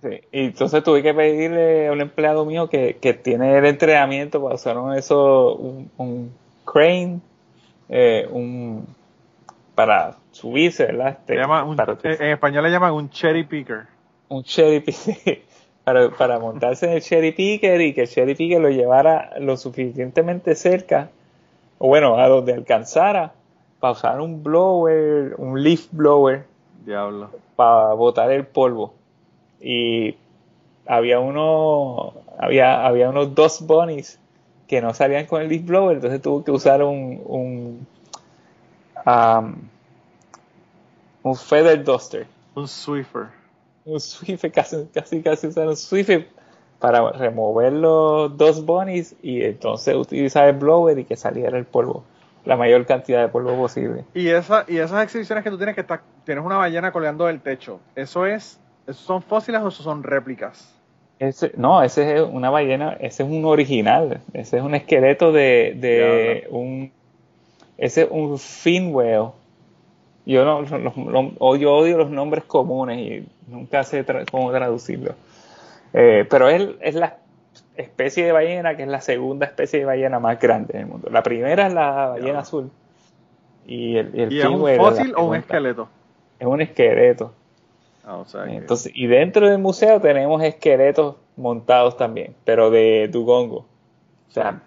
sí. 0.00 0.18
Y 0.32 0.46
entonces 0.46 0.82
tuve 0.82 1.02
que 1.02 1.12
pedirle 1.12 1.88
a 1.88 1.92
un 1.92 2.00
empleado 2.00 2.46
mío 2.46 2.70
que, 2.70 2.96
que 2.96 3.12
tiene 3.12 3.58
el 3.58 3.66
entrenamiento 3.66 4.42
para 4.42 4.54
usar 4.54 4.78
un, 4.78 4.94
eso, 4.94 5.54
un, 5.56 5.90
un 5.98 6.32
crane, 6.64 7.20
eh, 7.94 8.26
un, 8.30 8.86
para 9.74 10.16
subirse, 10.30 10.86
¿verdad? 10.86 11.18
Este, 11.20 11.38
un- 11.44 11.76
para- 11.76 11.96
en 12.02 12.30
español 12.32 12.64
le 12.64 12.70
llaman 12.70 12.92
un 12.94 13.10
cherry 13.10 13.44
picker. 13.44 13.82
un 14.28 14.42
cherry 14.42 14.80
picker 14.80 15.42
para, 15.84 16.08
para 16.10 16.38
montarse 16.38 16.86
en 16.86 16.92
el 16.92 17.02
cherry 17.02 17.32
picker 17.32 17.80
y 17.82 17.92
que 17.92 18.02
el 18.02 18.08
cherry 18.08 18.34
picker 18.34 18.60
lo 18.60 18.70
llevara 18.70 19.30
lo 19.40 19.56
suficientemente 19.58 20.54
cerca 20.54 21.10
o 21.78 21.88
bueno 21.88 22.16
a 22.16 22.28
donde 22.28 22.54
alcanzara 22.54 23.32
para 23.80 23.92
usar 23.92 24.20
un 24.20 24.42
blower 24.42 25.34
un 25.38 25.62
leaf 25.62 25.88
blower 25.90 26.44
Diablo. 26.86 27.30
para 27.56 27.92
botar 27.94 28.30
el 28.32 28.46
polvo 28.46 28.94
y 29.60 30.14
había 30.86 31.20
uno 31.20 32.14
había 32.38 32.86
había 32.86 33.10
unos 33.10 33.34
dos 33.34 33.60
bunnies 33.66 34.18
que 34.72 34.80
no 34.80 34.94
salían 34.94 35.26
con 35.26 35.42
el 35.42 35.50
leaf 35.50 35.66
blower 35.66 35.96
entonces 35.96 36.22
tuvo 36.22 36.42
que 36.42 36.50
usar 36.50 36.82
un 36.82 37.20
un 37.26 37.86
um, 39.04 39.54
un 41.22 41.36
feather 41.36 41.84
duster 41.84 42.26
Un 42.54 42.66
Swiffer. 42.66 43.26
un 43.84 44.00
Swiffer, 44.00 44.50
casi, 44.50 44.86
casi, 44.86 45.20
casi 45.20 45.48
usar 45.48 45.68
un 45.68 45.76
Swiffer 45.76 46.26
para 46.78 47.12
remover 47.12 47.70
los 47.70 48.34
dos 48.38 48.64
bunnies 48.64 49.14
y 49.22 49.42
entonces 49.42 49.94
utilizar 49.94 50.48
el 50.48 50.56
blower 50.56 50.98
y 50.98 51.04
que 51.04 51.16
saliera 51.16 51.58
el 51.58 51.66
polvo, 51.66 52.04
la 52.46 52.56
mayor 52.56 52.86
cantidad 52.86 53.20
de 53.20 53.28
polvo 53.28 53.54
posible. 53.54 54.06
Y, 54.14 54.28
esa, 54.28 54.64
y 54.66 54.78
esas 54.78 55.04
exhibiciones 55.04 55.44
que 55.44 55.50
tú 55.50 55.58
tienes 55.58 55.74
que 55.74 55.82
está, 55.82 56.00
tienes 56.24 56.42
una 56.42 56.56
ballena 56.56 56.92
colgando 56.92 57.26
del 57.26 57.42
techo, 57.42 57.78
¿eso 57.94 58.24
es, 58.24 58.58
¿esos 58.86 59.04
son 59.04 59.20
fósiles 59.20 59.60
o 59.60 59.68
esos 59.68 59.84
son 59.84 60.02
réplicas? 60.02 60.74
Ese, 61.22 61.52
no, 61.56 61.84
ese 61.84 62.16
es 62.16 62.22
una 62.22 62.50
ballena, 62.50 62.96
ese 62.98 63.22
es 63.22 63.28
un 63.28 63.44
original, 63.44 64.20
ese 64.32 64.56
es 64.56 64.62
un 64.64 64.74
esqueleto 64.74 65.30
de, 65.30 65.76
de 65.76 66.48
un, 66.50 66.90
ese 67.78 68.02
es 68.02 68.08
un 68.10 68.38
fin 68.40 68.92
whale. 68.92 69.28
Yo 70.26 70.44
no, 70.44 70.64
yo 71.56 71.74
odio 71.74 71.98
los 71.98 72.10
nombres 72.10 72.42
comunes 72.42 72.98
y 72.98 73.28
nunca 73.46 73.84
sé 73.84 74.04
tra- 74.04 74.28
cómo 74.32 74.50
traducirlo. 74.50 75.14
Eh, 75.92 76.26
pero 76.28 76.48
es, 76.48 76.70
es 76.80 76.96
la 76.96 77.18
especie 77.76 78.24
de 78.24 78.32
ballena 78.32 78.76
que 78.76 78.82
es 78.82 78.88
la 78.88 79.00
segunda 79.00 79.46
especie 79.46 79.78
de 79.78 79.84
ballena 79.84 80.18
más 80.18 80.40
grande 80.40 80.76
del 80.76 80.86
mundo. 80.86 81.08
La 81.08 81.22
primera 81.22 81.68
es 81.68 81.72
la 81.72 82.08
ballena 82.08 82.40
azul. 82.40 82.68
Y 83.64 83.96
el, 83.96 84.10
el 84.18 84.32
¿Y 84.32 84.40
es 84.40 84.46
un 84.46 84.60
fósil 84.76 85.14
o 85.16 85.22
un 85.26 85.36
esqueleto? 85.36 85.88
Es 86.40 86.46
un 86.48 86.60
esqueleto. 86.60 87.32
Ah, 88.04 88.16
o 88.16 88.24
sea 88.24 88.44
que- 88.44 88.56
Entonces, 88.56 88.92
y 88.94 89.06
dentro 89.06 89.48
del 89.48 89.58
museo 89.58 90.00
tenemos 90.00 90.42
esqueletos 90.42 91.16
montados 91.36 91.96
también, 91.96 92.34
pero 92.44 92.70
de 92.70 93.08
dugongo. 93.08 93.58
O 94.28 94.30
sea, 94.32 94.60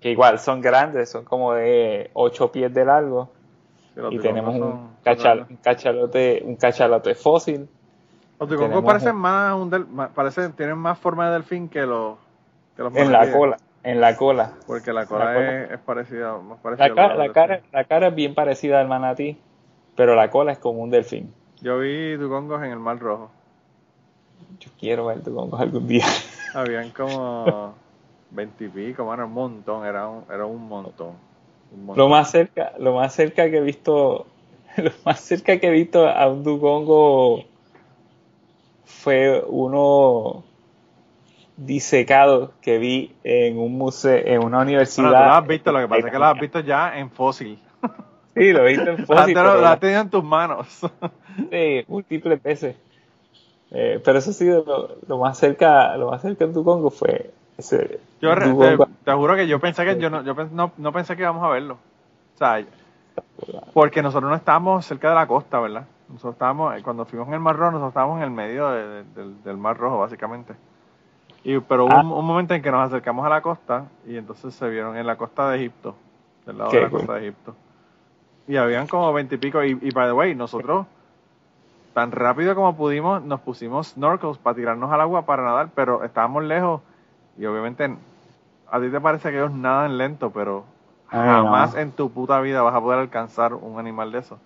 que 0.00 0.10
igual 0.10 0.38
son 0.38 0.60
grandes, 0.60 1.10
son 1.10 1.24
como 1.24 1.54
de 1.54 2.10
8 2.14 2.50
pies 2.50 2.72
de 2.74 2.84
largo. 2.84 3.30
Y 4.10 4.18
tenemos 4.18 4.54
un, 4.54 4.90
cachal- 5.04 5.46
un 5.50 5.56
cachalote, 5.56 6.42
un 6.44 6.56
cachalote 6.56 7.14
fósil. 7.14 7.68
Los 8.40 8.48
dugongos 8.48 8.82
parecen 8.84 9.14
un- 9.14 9.20
más, 9.20 9.54
un 9.54 9.70
del- 9.70 9.86
parecen, 10.14 10.52
tienen 10.52 10.78
más 10.78 10.98
forma 10.98 11.26
de 11.26 11.34
delfín 11.34 11.68
que 11.68 11.82
los, 11.86 12.16
que 12.76 12.82
los 12.82 12.94
En 12.96 13.12
la 13.12 13.30
cola, 13.30 13.58
en 13.84 14.00
la 14.00 14.16
cola. 14.16 14.52
Porque 14.66 14.92
la 14.92 15.06
cola, 15.06 15.26
La 15.26 15.34
cola. 15.34 15.62
Es, 15.64 15.70
es 15.72 15.78
parecida, 15.80 16.38
más 16.38 16.58
parecida 16.60 16.86
La, 16.88 16.92
a 16.92 16.96
cara, 16.96 17.14
los 17.14 17.26
la, 17.26 17.32
cara, 17.32 17.60
la 17.70 17.84
cara 17.84 18.08
es 18.08 18.14
bien 18.14 18.34
parecida 18.34 18.80
al 18.80 18.88
manatí, 18.88 19.38
pero 19.94 20.14
la 20.16 20.30
cola 20.30 20.52
es 20.52 20.58
como 20.58 20.80
un 20.82 20.90
delfín. 20.90 21.32
Yo 21.62 21.78
vi 21.78 22.16
dugongos 22.16 22.60
en 22.64 22.72
el 22.72 22.80
Mar 22.80 22.98
Rojo. 22.98 23.30
Yo 24.58 24.70
quiero 24.80 25.06
ver 25.06 25.22
dugongos 25.22 25.60
algún 25.60 25.86
día. 25.86 26.04
Habían 26.54 26.90
como 26.90 27.74
veintipico, 28.30 29.04
mano, 29.04 29.26
un 29.26 29.32
montón, 29.32 29.86
era 29.86 30.08
un, 30.08 30.24
era 30.28 30.44
un 30.44 30.68
montón. 30.68 31.12
un 31.72 31.86
montón. 31.86 32.04
Lo 32.04 32.08
más 32.08 32.32
cerca, 32.32 32.72
lo 32.78 32.94
más 32.94 33.14
cerca 33.14 33.48
que 33.48 33.58
he 33.58 33.60
visto, 33.60 34.26
lo 34.76 34.90
más 35.04 35.20
cerca 35.20 35.60
que 35.60 35.68
he 35.68 35.70
visto 35.70 36.08
a 36.08 36.28
un 36.28 36.42
dugongo 36.42 37.44
fue 38.84 39.44
uno 39.46 40.42
disecado 41.56 42.54
que 42.60 42.78
vi 42.78 43.14
en 43.22 43.56
un 43.58 43.78
museo, 43.78 44.20
en 44.24 44.42
una 44.42 44.62
universidad. 44.62 45.10
Bueno, 45.10 45.18
tú 45.18 45.28
lo 45.28 45.34
has 45.34 45.46
visto, 45.46 45.72
lo 45.72 45.78
que 45.78 45.88
pasa 45.88 46.06
es 46.06 46.12
que 46.12 46.18
lo 46.18 46.24
has 46.24 46.40
visto 46.40 46.60
ya 46.60 46.98
en 46.98 47.08
fósil. 47.08 47.58
Sí, 48.34 48.52
lo 48.52 48.66
he 48.66 48.70
visto 48.76 48.90
en 48.90 48.98
fósil, 49.06 49.34
lo, 49.34 49.40
pero 49.40 49.54
lo 49.54 49.60
la- 49.60 49.72
has 49.72 49.80
tenido 49.80 50.00
en 50.00 50.10
tus 50.10 50.24
manos. 50.24 50.66
sí, 51.50 51.84
múltiples 51.88 52.42
veces. 52.42 52.76
Eh, 53.70 54.00
pero 54.04 54.18
eso 54.18 54.32
sí, 54.32 54.46
lo, 54.46 54.96
lo 55.06 55.18
más 55.18 55.38
cerca, 55.38 55.96
lo 55.96 56.10
más 56.10 56.20
cerca 56.22 56.46
de 56.46 56.52
dugongo 56.52 56.90
fue 56.90 57.30
ese 57.56 58.00
Yo 58.20 58.34
re- 58.34 58.44
te, 59.04 59.12
juro 59.12 59.34
que 59.36 59.46
yo 59.46 59.58
pensé 59.60 59.84
que 59.84 59.98
yo 59.98 60.10
no, 60.10 60.22
yo 60.22 60.34
no, 60.52 60.72
no 60.76 60.92
pensé 60.92 61.16
que 61.16 61.22
íbamos 61.22 61.42
a 61.42 61.48
verlo. 61.48 61.74
O 62.34 62.38
sea, 62.38 62.62
porque 63.72 64.02
nosotros 64.02 64.28
no 64.30 64.36
estábamos 64.36 64.84
cerca 64.86 65.08
de 65.10 65.14
la 65.14 65.26
costa, 65.26 65.58
¿verdad? 65.60 65.84
Nosotros 66.08 66.34
estábamos, 66.34 66.76
eh, 66.76 66.82
cuando 66.82 67.04
fuimos 67.06 67.28
en 67.28 67.34
el 67.34 67.40
Mar 67.40 67.56
Rojo, 67.56 67.72
nosotros 67.72 67.90
estábamos 67.90 68.18
en 68.18 68.24
el 68.24 68.30
medio 68.30 68.70
de- 68.70 68.86
de- 68.86 69.04
del, 69.14 69.42
del 69.42 69.56
Mar 69.56 69.76
Rojo, 69.78 69.98
básicamente. 69.98 70.54
Y, 71.44 71.58
pero 71.60 71.86
hubo 71.86 71.92
Ah. 71.92 72.00
un, 72.02 72.12
un 72.12 72.24
momento 72.26 72.52
en 72.54 72.62
que 72.62 72.70
nos 72.70 72.86
acercamos 72.86 73.24
a 73.24 73.30
la 73.30 73.40
costa 73.40 73.86
y 74.06 74.16
entonces 74.16 74.54
se 74.54 74.68
vieron 74.68 74.96
en 74.96 75.06
la 75.06 75.16
costa 75.16 75.50
de 75.50 75.56
Egipto, 75.58 75.94
del 76.46 76.58
lado 76.58 76.70
Qué 76.70 76.76
de 76.76 76.82
la 76.84 76.90
cool. 76.90 76.98
costa 77.00 77.14
de 77.14 77.20
Egipto. 77.20 77.54
Y 78.46 78.56
habían 78.56 78.86
como 78.86 79.12
veintipico, 79.12 79.62
y, 79.64 79.78
y 79.80 79.90
by 79.90 80.06
the 80.08 80.12
way, 80.12 80.34
nosotros 80.34 80.86
tan 81.94 82.10
rápido 82.10 82.54
como 82.54 82.74
pudimos 82.76 83.22
nos 83.22 83.40
pusimos 83.40 83.88
snorkels 83.88 84.38
para 84.38 84.56
tirarnos 84.56 84.90
al 84.90 85.00
agua 85.00 85.26
para 85.26 85.42
nadar, 85.44 85.68
pero 85.74 86.04
estábamos 86.04 86.42
lejos 86.44 86.80
y 87.36 87.44
obviamente 87.46 87.94
a 88.70 88.80
ti 88.80 88.88
te 88.90 89.00
parece 89.00 89.30
que 89.30 89.36
ellos 89.36 89.52
nadan 89.52 89.98
lento, 89.98 90.30
pero 90.30 90.64
no. 91.12 91.20
jamás 91.20 91.74
en 91.74 91.92
tu 91.92 92.10
puta 92.10 92.40
vida 92.40 92.62
vas 92.62 92.74
a 92.74 92.80
poder 92.80 92.98
alcanzar 92.98 93.54
un 93.54 93.78
animal 93.78 94.10
de 94.12 94.18
eso. 94.20 94.38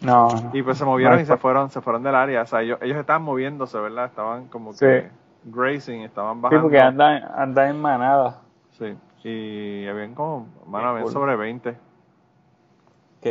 No, 0.00 0.28
Y 0.52 0.62
pues 0.62 0.78
se 0.78 0.84
movieron 0.84 1.16
No, 1.16 1.22
y 1.22 1.26
se 1.26 1.36
fueron, 1.36 1.70
se 1.70 1.80
fueron 1.80 2.02
del 2.02 2.14
área, 2.14 2.42
o 2.42 2.46
sea, 2.46 2.62
ellos, 2.62 2.78
ellos 2.82 2.98
estaban 2.98 3.22
moviéndose, 3.22 3.78
¿verdad? 3.78 4.06
Estaban 4.06 4.46
como 4.48 4.70
que 4.72 4.76
Sí. 4.76 5.08
grazing, 5.44 6.02
estaban 6.02 6.36
sí, 6.36 6.42
bajando. 6.42 6.62
porque 6.62 6.80
andan, 6.80 7.22
andan 7.36 7.68
en 7.70 7.80
manada. 7.80 8.42
Sí, 8.78 8.94
y 9.24 9.88
habían 9.88 10.14
como, 10.14 10.46
mano, 10.66 10.90
habían 10.90 11.08
sobre 11.08 11.34
20. 11.34 11.76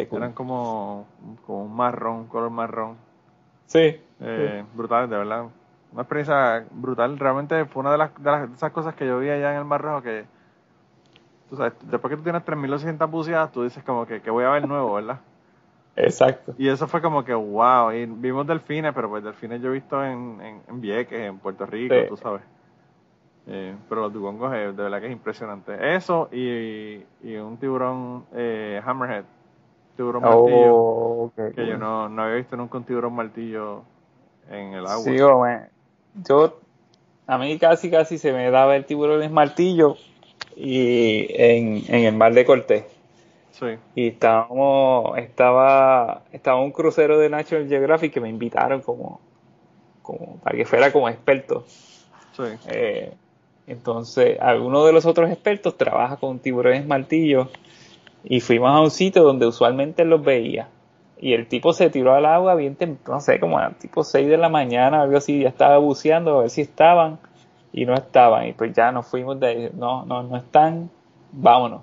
Cool. 0.09 0.17
Eran 0.19 0.33
como, 0.33 1.05
como 1.45 1.63
un 1.63 1.75
marrón, 1.75 2.15
un 2.17 2.27
color 2.27 2.49
marrón. 2.49 2.95
Sí, 3.67 3.99
Eh, 4.21 4.63
brutal, 4.73 5.09
de 5.09 5.17
verdad. 5.17 5.45
Una 5.91 6.01
experiencia 6.01 6.65
brutal. 6.71 7.17
Realmente 7.17 7.65
fue 7.65 7.81
una 7.81 7.91
de 7.91 7.97
las, 7.97 8.15
de 8.21 8.31
las 8.31 8.49
de 8.49 8.55
esas 8.55 8.71
cosas 8.71 8.95
que 8.95 9.05
yo 9.07 9.19
vi 9.19 9.29
allá 9.29 9.51
en 9.51 9.57
el 9.59 9.65
Mar 9.65 9.81
Rojo 9.81 10.01
que, 10.01 10.25
tú 11.49 11.55
sabes, 11.55 11.73
después 11.83 12.11
que 12.11 12.17
tú 12.17 12.23
tienes 12.23 12.43
3.200 12.43 13.09
buceadas, 13.09 13.51
tú 13.51 13.63
dices 13.63 13.83
como 13.83 14.05
que, 14.05 14.21
que 14.21 14.29
voy 14.29 14.43
a 14.43 14.49
ver 14.49 14.67
nuevo, 14.67 14.93
¿verdad? 14.95 15.19
Exacto. 15.95 16.53
Y 16.57 16.67
eso 16.67 16.87
fue 16.87 17.01
como 17.01 17.23
que, 17.23 17.33
wow, 17.33 17.91
y 17.93 18.05
vimos 18.05 18.45
delfines, 18.45 18.93
pero 18.93 19.09
pues 19.09 19.23
delfines 19.23 19.61
yo 19.61 19.69
he 19.69 19.73
visto 19.73 20.03
en, 20.03 20.41
en, 20.41 20.61
en 20.67 20.81
Vieques, 20.81 21.19
en 21.19 21.37
Puerto 21.39 21.65
Rico, 21.65 21.95
Sí. 21.95 22.01
tú 22.09 22.17
sabes. 22.17 22.41
Eh, 23.47 23.75
pero 23.87 24.01
los 24.01 24.11
dugongos 24.13 24.53
eh, 24.55 24.71
de 24.71 24.83
verdad 24.83 24.99
que 24.99 25.05
es 25.05 25.11
impresionante. 25.13 25.95
Eso 25.95 26.27
y, 26.31 27.05
y 27.23 27.35
un 27.37 27.57
tiburón 27.57 28.25
eh, 28.33 28.81
hammerhead, 28.85 29.23
tiburón 29.95 30.23
martillo, 30.23 30.75
Oh, 30.75 31.31
que 31.35 31.67
yo 31.67 31.77
no, 31.77 32.09
no 32.09 32.23
había 32.23 32.35
visto 32.35 32.55
nunca 32.55 32.77
un 32.77 32.83
tiburón 32.83 33.13
martillo 33.13 33.83
en 34.49 34.73
el 34.73 34.85
agua. 34.85 35.03
Sí, 35.03 35.19
hombre. 35.21 35.69
Yo, 36.27 36.59
a 37.27 37.37
mí 37.37 37.57
casi 37.57 37.89
casi 37.89 38.17
se 38.17 38.31
me 38.31 38.49
daba 38.51 38.75
el 38.75 38.85
tiburón 38.85 39.31
martillo 39.33 39.97
y 40.55 41.27
en, 41.29 41.83
en 41.87 42.05
el 42.05 42.15
mar 42.15 42.33
de 42.33 42.45
Cortés. 42.45 42.85
Sí, 43.51 43.77
Y 43.95 44.07
estábamos, 44.09 45.17
estaba, 45.17 46.23
estaba 46.33 46.59
un 46.59 46.71
crucero 46.71 47.17
de 47.17 47.29
National 47.29 47.67
Geographic 47.69 48.13
que 48.13 48.19
me 48.19 48.29
invitaron 48.29 48.81
como, 48.81 49.21
como 50.01 50.37
para 50.37 50.57
que 50.57 50.65
fuera 50.65 50.91
como 50.91 51.07
experto. 51.07 51.65
sí. 52.35 52.43
Eh, 52.67 53.13
entonces, 53.67 54.39
alguno 54.39 54.85
de 54.85 54.93
los 54.93 55.05
otros 55.05 55.31
expertos 55.31 55.77
trabaja 55.77 56.17
con 56.17 56.39
tiburones 56.39 56.85
martillos 56.85 57.47
y 58.25 58.39
fuimos 58.41 58.71
a 58.75 58.81
un 58.81 58.91
sitio 58.91 59.23
donde 59.23 59.45
usualmente 59.47 60.03
los 60.03 60.23
veía. 60.23 60.67
Y 61.17 61.33
el 61.33 61.47
tipo 61.47 61.71
se 61.71 61.89
tiró 61.89 62.13
al 62.13 62.25
agua 62.25 62.55
bien 62.55 62.75
temprano, 62.75 63.15
no 63.17 63.21
sé, 63.21 63.39
como 63.39 63.57
a 63.57 63.69
tipo 63.71 64.03
6 64.03 64.27
de 64.27 64.37
la 64.37 64.49
mañana, 64.49 65.01
algo 65.03 65.17
así, 65.17 65.39
ya 65.41 65.49
estaba 65.49 65.77
buceando 65.77 66.37
a 66.37 66.41
ver 66.41 66.49
si 66.49 66.61
estaban 66.61 67.19
y 67.71 67.85
no 67.85 67.93
estaban. 67.93 68.47
Y 68.47 68.53
pues 68.53 68.73
ya 68.73 68.91
nos 68.91 69.07
fuimos 69.07 69.39
de 69.39 69.47
ahí, 69.47 69.69
no, 69.73 70.05
no, 70.05 70.23
no 70.23 70.35
están, 70.35 70.89
vámonos. 71.31 71.81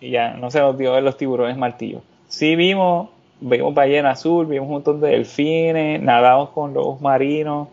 Y 0.00 0.10
ya 0.10 0.34
no 0.34 0.50
se 0.50 0.60
nos 0.60 0.76
dio 0.76 0.92
ver 0.92 1.02
los 1.02 1.16
tiburones 1.16 1.56
martillos. 1.56 2.02
Sí 2.28 2.56
vimos, 2.56 3.08
vimos 3.40 3.72
ballena 3.72 4.10
azul, 4.10 4.46
vimos 4.46 4.66
un 4.66 4.72
montón 4.74 5.00
de 5.00 5.10
delfines, 5.10 6.02
nadamos 6.02 6.50
con 6.50 6.74
lobos 6.74 7.00
marinos, 7.00 7.68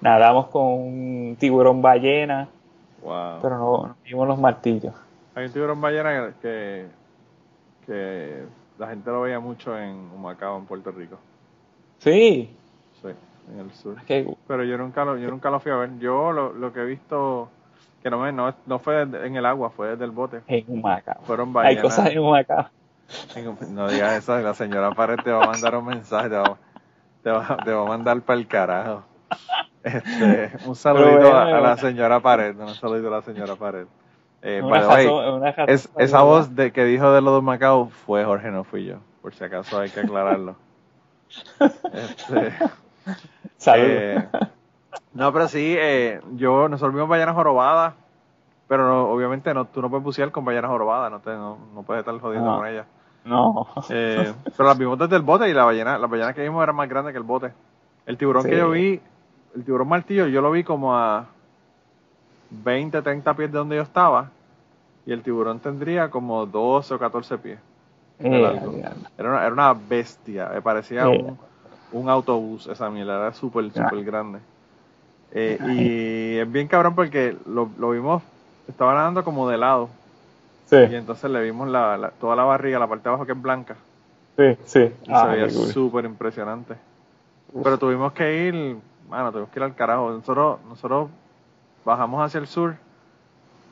nadamos 0.00 0.46
con 0.48 0.62
un 0.64 1.36
tiburón 1.38 1.82
ballena, 1.82 2.48
Wow. 3.02 3.38
pero 3.40 3.56
no, 3.58 3.86
no 3.86 3.96
vimos 4.04 4.28
los 4.28 4.38
martillos. 4.38 4.92
Hay 5.34 5.46
un 5.46 5.52
tiburón 5.52 5.80
ballena 5.80 6.34
que, 6.42 6.84
que 7.90 8.44
la 8.78 8.86
gente 8.88 9.10
lo 9.10 9.22
veía 9.22 9.40
mucho 9.40 9.76
en 9.76 9.96
Humacao, 10.14 10.58
en 10.58 10.66
Puerto 10.66 10.92
Rico. 10.92 11.18
Sí, 11.98 12.54
Sí, 13.02 13.08
en 13.52 13.58
el 13.58 13.72
sur. 13.72 13.96
Pero 14.46 14.62
yo 14.64 14.78
nunca 14.78 15.04
lo, 15.04 15.16
yo 15.16 15.28
nunca 15.30 15.50
lo 15.50 15.58
fui 15.58 15.72
a 15.72 15.76
ver. 15.76 15.98
Yo 15.98 16.30
lo, 16.32 16.52
lo 16.52 16.72
que 16.72 16.80
he 16.80 16.84
visto, 16.84 17.48
que 18.02 18.10
no, 18.10 18.20
me, 18.20 18.30
no, 18.32 18.54
no 18.66 18.78
fue 18.78 19.02
en 19.02 19.36
el 19.36 19.44
agua, 19.46 19.70
fue 19.70 19.88
desde 19.88 20.04
el 20.04 20.10
bote. 20.12 20.42
en 20.46 20.64
Humacao. 20.68 21.20
Fueron 21.26 21.48
Hay 21.48 21.52
ballenas. 21.52 21.82
cosas 21.82 22.10
en 22.10 22.18
Humacao. 22.20 22.68
En- 23.34 23.74
No 23.74 23.88
digas 23.88 24.22
eso, 24.22 24.38
la 24.38 24.54
señora 24.54 24.92
Pared 24.92 25.18
te 25.24 25.32
va 25.32 25.44
a 25.44 25.46
mandar 25.48 25.74
un 25.74 25.86
mensaje, 25.86 26.28
te 26.28 26.36
va, 26.36 26.56
te 27.22 27.30
va, 27.30 27.58
te 27.64 27.72
va 27.72 27.82
a 27.82 27.86
mandar 27.88 28.20
para 28.22 28.38
el 28.38 28.46
carajo. 28.46 29.02
Este, 29.82 30.50
un 30.66 30.76
saludito 30.76 31.18
bueno, 31.18 31.36
a, 31.36 31.56
a 31.56 31.60
la 31.60 31.76
señora 31.76 32.20
Pared, 32.20 32.56
un 32.56 32.74
saludito 32.74 33.08
a 33.08 33.16
la 33.18 33.22
señora 33.22 33.56
Pared. 33.56 33.86
Eh, 34.42 34.62
Una 34.62 34.70
by 34.70 34.80
the 34.80 34.86
way, 34.88 35.06
razón- 35.06 35.34
una 35.34 35.52
razón 35.52 35.68
es, 35.68 35.88
para 35.88 36.04
esa 36.06 36.22
voz 36.22 36.54
de 36.56 36.72
que 36.72 36.84
dijo 36.84 37.12
de 37.12 37.20
lo 37.20 37.34
de 37.36 37.42
Macao 37.42 37.88
fue 37.90 38.24
Jorge, 38.24 38.50
no 38.50 38.64
fui 38.64 38.84
yo, 38.86 38.96
por 39.20 39.34
si 39.34 39.44
acaso 39.44 39.78
hay 39.78 39.90
que 39.90 40.00
aclararlo. 40.00 40.56
Este, 41.92 42.52
Salud. 43.56 43.84
eh, 43.86 44.28
no, 45.14 45.32
pero 45.32 45.48
sí, 45.48 45.76
eh, 45.78 46.20
yo, 46.34 46.68
nosotros 46.68 46.94
vimos 46.94 47.08
ballenas 47.08 47.34
jorobadas, 47.34 47.94
pero 48.68 48.86
no- 48.88 49.08
obviamente 49.10 49.52
no, 49.54 49.66
tú 49.66 49.82
no 49.82 49.90
puedes 49.90 50.04
bucear 50.04 50.30
con 50.30 50.44
ballenas 50.44 50.70
jorobadas, 50.70 51.10
no, 51.10 51.20
te, 51.20 51.30
no, 51.30 51.58
no 51.74 51.82
puedes 51.82 52.00
estar 52.00 52.18
jodiendo 52.18 52.50
No. 52.50 52.58
con 52.58 52.66
ellas. 52.66 52.86
no. 53.24 53.66
Eh, 53.90 54.32
pero 54.56 54.68
las 54.68 54.78
vimos 54.78 54.98
desde 54.98 55.16
el 55.16 55.22
bote 55.22 55.48
y 55.48 55.52
la 55.52 55.64
ballena, 55.64 55.98
las 55.98 56.10
ballenas 56.10 56.34
que 56.34 56.42
vimos 56.42 56.62
eran 56.62 56.76
más 56.76 56.88
grandes 56.88 57.12
que 57.12 57.18
el 57.18 57.24
bote. 57.24 57.52
El 58.06 58.16
tiburón 58.16 58.42
Sí. 58.44 58.48
que 58.50 58.56
yo 58.56 58.70
vi, 58.70 59.00
el 59.54 59.64
tiburón 59.64 59.88
martillo, 59.88 60.26
yo 60.26 60.40
lo 60.40 60.50
vi 60.50 60.64
como 60.64 60.96
a 60.96 61.26
20, 62.50 63.02
30 63.02 63.34
pies 63.34 63.50
de 63.52 63.58
donde 63.58 63.76
yo 63.76 63.82
estaba. 63.82 64.30
Y 65.06 65.12
el 65.12 65.22
tiburón 65.22 65.60
tendría 65.60 66.10
como 66.10 66.46
12 66.46 66.94
o 66.94 66.98
14 66.98 67.38
pies. 67.38 67.58
Eh. 68.18 68.60
Era 69.18 69.30
una, 69.30 69.44
era 69.44 69.52
una 69.52 69.72
bestia, 69.74 70.50
me 70.52 70.62
parecía 70.62 71.08
Sí. 71.08 71.16
un, 71.16 71.38
un 71.92 72.08
autobús 72.08 72.66
esa 72.66 72.90
mierda, 72.90 73.16
era 73.16 73.32
súper, 73.32 73.70
súper 73.72 74.04
grande. 74.04 74.40
Eh, 75.32 75.58
y 75.62 76.38
es 76.38 76.50
bien 76.52 76.66
cabrón 76.68 76.94
porque 76.94 77.36
lo, 77.46 77.68
lo 77.78 77.90
vimos, 77.90 78.22
estaba 78.68 78.94
nadando 78.94 79.24
como 79.24 79.48
de 79.48 79.58
lado. 79.58 79.88
sí, 80.66 80.76
Y 80.90 80.94
entonces 80.94 81.30
le 81.30 81.42
vimos 81.42 81.68
la, 81.68 81.96
la- 81.96 82.10
toda 82.10 82.36
la 82.36 82.44
barriga, 82.44 82.78
la 82.78 82.88
parte 82.88 83.04
de 83.04 83.08
abajo 83.10 83.26
que 83.26 83.32
es 83.32 83.42
blanca. 83.42 83.76
sí, 84.36 84.56
sí. 84.64 84.92
Y 85.06 85.12
Ah, 85.12 85.22
se 85.22 85.28
veía 85.28 85.48
súper 85.50 86.04
impresionante. 86.04 86.74
Pero 87.62 87.78
tuvimos 87.78 88.12
que 88.12 88.46
ir, 88.48 88.76
bueno, 89.08 89.30
tuvimos 89.32 89.50
que 89.50 89.58
ir 89.58 89.64
al 89.64 89.74
carajo. 89.74 90.10
Nosotros, 90.10 90.58
nosotros 90.68 91.08
bajamos 91.84 92.24
hacia 92.24 92.38
el 92.40 92.46
sur 92.46 92.74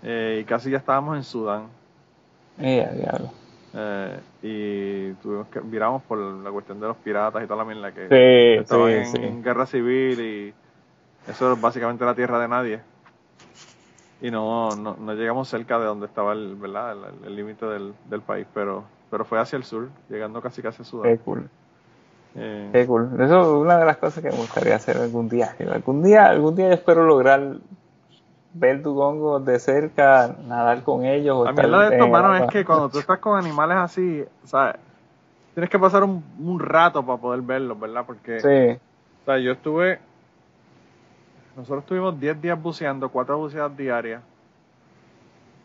eh, 0.03 0.39
y 0.41 0.45
casi 0.45 0.71
ya 0.71 0.79
estábamos 0.79 1.17
en 1.17 1.25
Sudán. 1.25 1.65
Eh, 2.59 2.89
diablo. 2.95 3.31
Eh, 3.75 4.21
y 4.43 5.13
tuvimos 5.23 5.47
que 5.49 5.61
viramos 5.61 6.03
por 6.03 6.19
la 6.19 6.51
cuestión 6.51 6.81
de 6.81 6.87
los 6.89 6.97
piratas 6.97 7.43
y 7.43 7.47
toda 7.47 7.65
la 7.65 7.65
mierda 7.65 7.93
que 7.93 8.09
Sí, 8.09 8.61
estaban 8.63 9.05
sí, 9.07 9.17
en 9.23 9.37
sí. 9.37 9.43
guerra 9.43 9.67
civil 9.67 10.21
y 10.21 10.55
eso 11.31 11.53
es 11.53 11.61
básicamente 11.61 12.05
la 12.05 12.15
tierra 12.15 12.39
de 12.41 12.49
nadie. 12.49 12.81
Y 14.21 14.31
no, 14.31 14.75
no, 14.75 14.97
no 14.99 15.15
llegamos 15.15 15.49
cerca 15.49 15.79
de 15.79 15.85
donde 15.87 16.07
estaba 16.07 16.33
el 16.33 16.57
¿verdad? 16.57 16.97
el 17.25 17.37
límite 17.37 17.67
del, 17.67 17.95
del 18.09 18.21
país, 18.23 18.47
pero 18.53 18.85
pero 19.11 19.25
fue 19.25 19.39
hacia 19.41 19.57
el 19.57 19.65
sur, 19.65 19.89
llegando 20.11 20.43
casi 20.43 20.61
casi 20.61 20.83
a 20.83 20.85
Sudán. 20.85 21.11
Qué 21.13 21.19
cool. 21.23 21.49
Eh, 22.35 22.69
Qué 22.73 22.87
cool. 22.87 23.09
Eso 23.19 23.41
es 23.41 23.47
una 23.47 23.79
de 23.79 23.87
las 23.87 23.97
cosas 23.97 24.23
que 24.23 24.31
me 24.31 24.37
gustaría 24.37 24.77
hacer 24.77 24.99
algún 24.99 25.29
día. 25.31 25.55
Algún 25.73 26.03
día, 26.03 26.27
algún 26.29 26.55
día 26.55 26.69
yo 26.69 26.75
espero 26.75 27.05
lograr 27.07 27.57
ver 28.59 28.83
dugongos 28.83 29.45
de 29.45 29.59
cerca, 29.59 30.35
nadar 30.47 30.83
con 30.83 31.05
ellos. 31.05 31.37
o 31.37 31.45
La 31.45 31.53
mierda 31.53 31.89
de 31.89 31.95
esto, 31.97 32.05
en 32.07 32.11
mano, 32.11 32.29
agua. 32.29 32.47
es 32.47 32.51
que 32.53 32.65
cuando 32.65 32.89
tú 32.89 32.99
estás 32.99 33.19
con 33.19 33.39
animales 33.39 33.77
así, 33.79 34.25
sea, 34.45 34.77
tienes 35.55 35.71
que 35.71 35.79
pasar 35.79 36.05
un, 36.05 36.25
un 36.39 36.59
rato 36.61 37.05
para 37.05 37.19
poder 37.19 37.43
verlos, 37.43 37.79
¿verdad? 37.79 38.05
Porque, 38.07 38.41
Sí, 38.41 38.81
o 39.23 39.25
sea, 39.25 39.39
yo 39.39 39.53
estuve, 39.53 39.99
nosotros 41.57 41.83
estuvimos 41.83 42.19
10 42.19 42.41
días 42.41 42.61
buceando, 42.61 43.09
4 43.09 43.37
buceadas 43.39 43.77
diarias. 43.77 44.23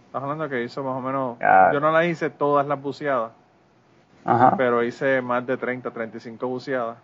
Estás 0.07 0.21
hablando 0.23 0.47
que 0.49 0.63
hizo 0.63 0.83
más 0.83 0.95
o 0.95 1.01
menos, 1.01 1.37
Ah. 1.41 1.69
yo 1.73 1.79
no 1.79 1.91
las 1.91 2.05
hice 2.05 2.29
todas 2.29 2.67
las 2.67 2.79
buceadas, 2.81 3.31
ajá. 4.25 4.53
pero 4.57 4.83
hice 4.83 5.21
más 5.21 5.45
de 5.47 5.57
30, 5.57 5.89
35 5.91 6.47
buceadas. 6.47 6.97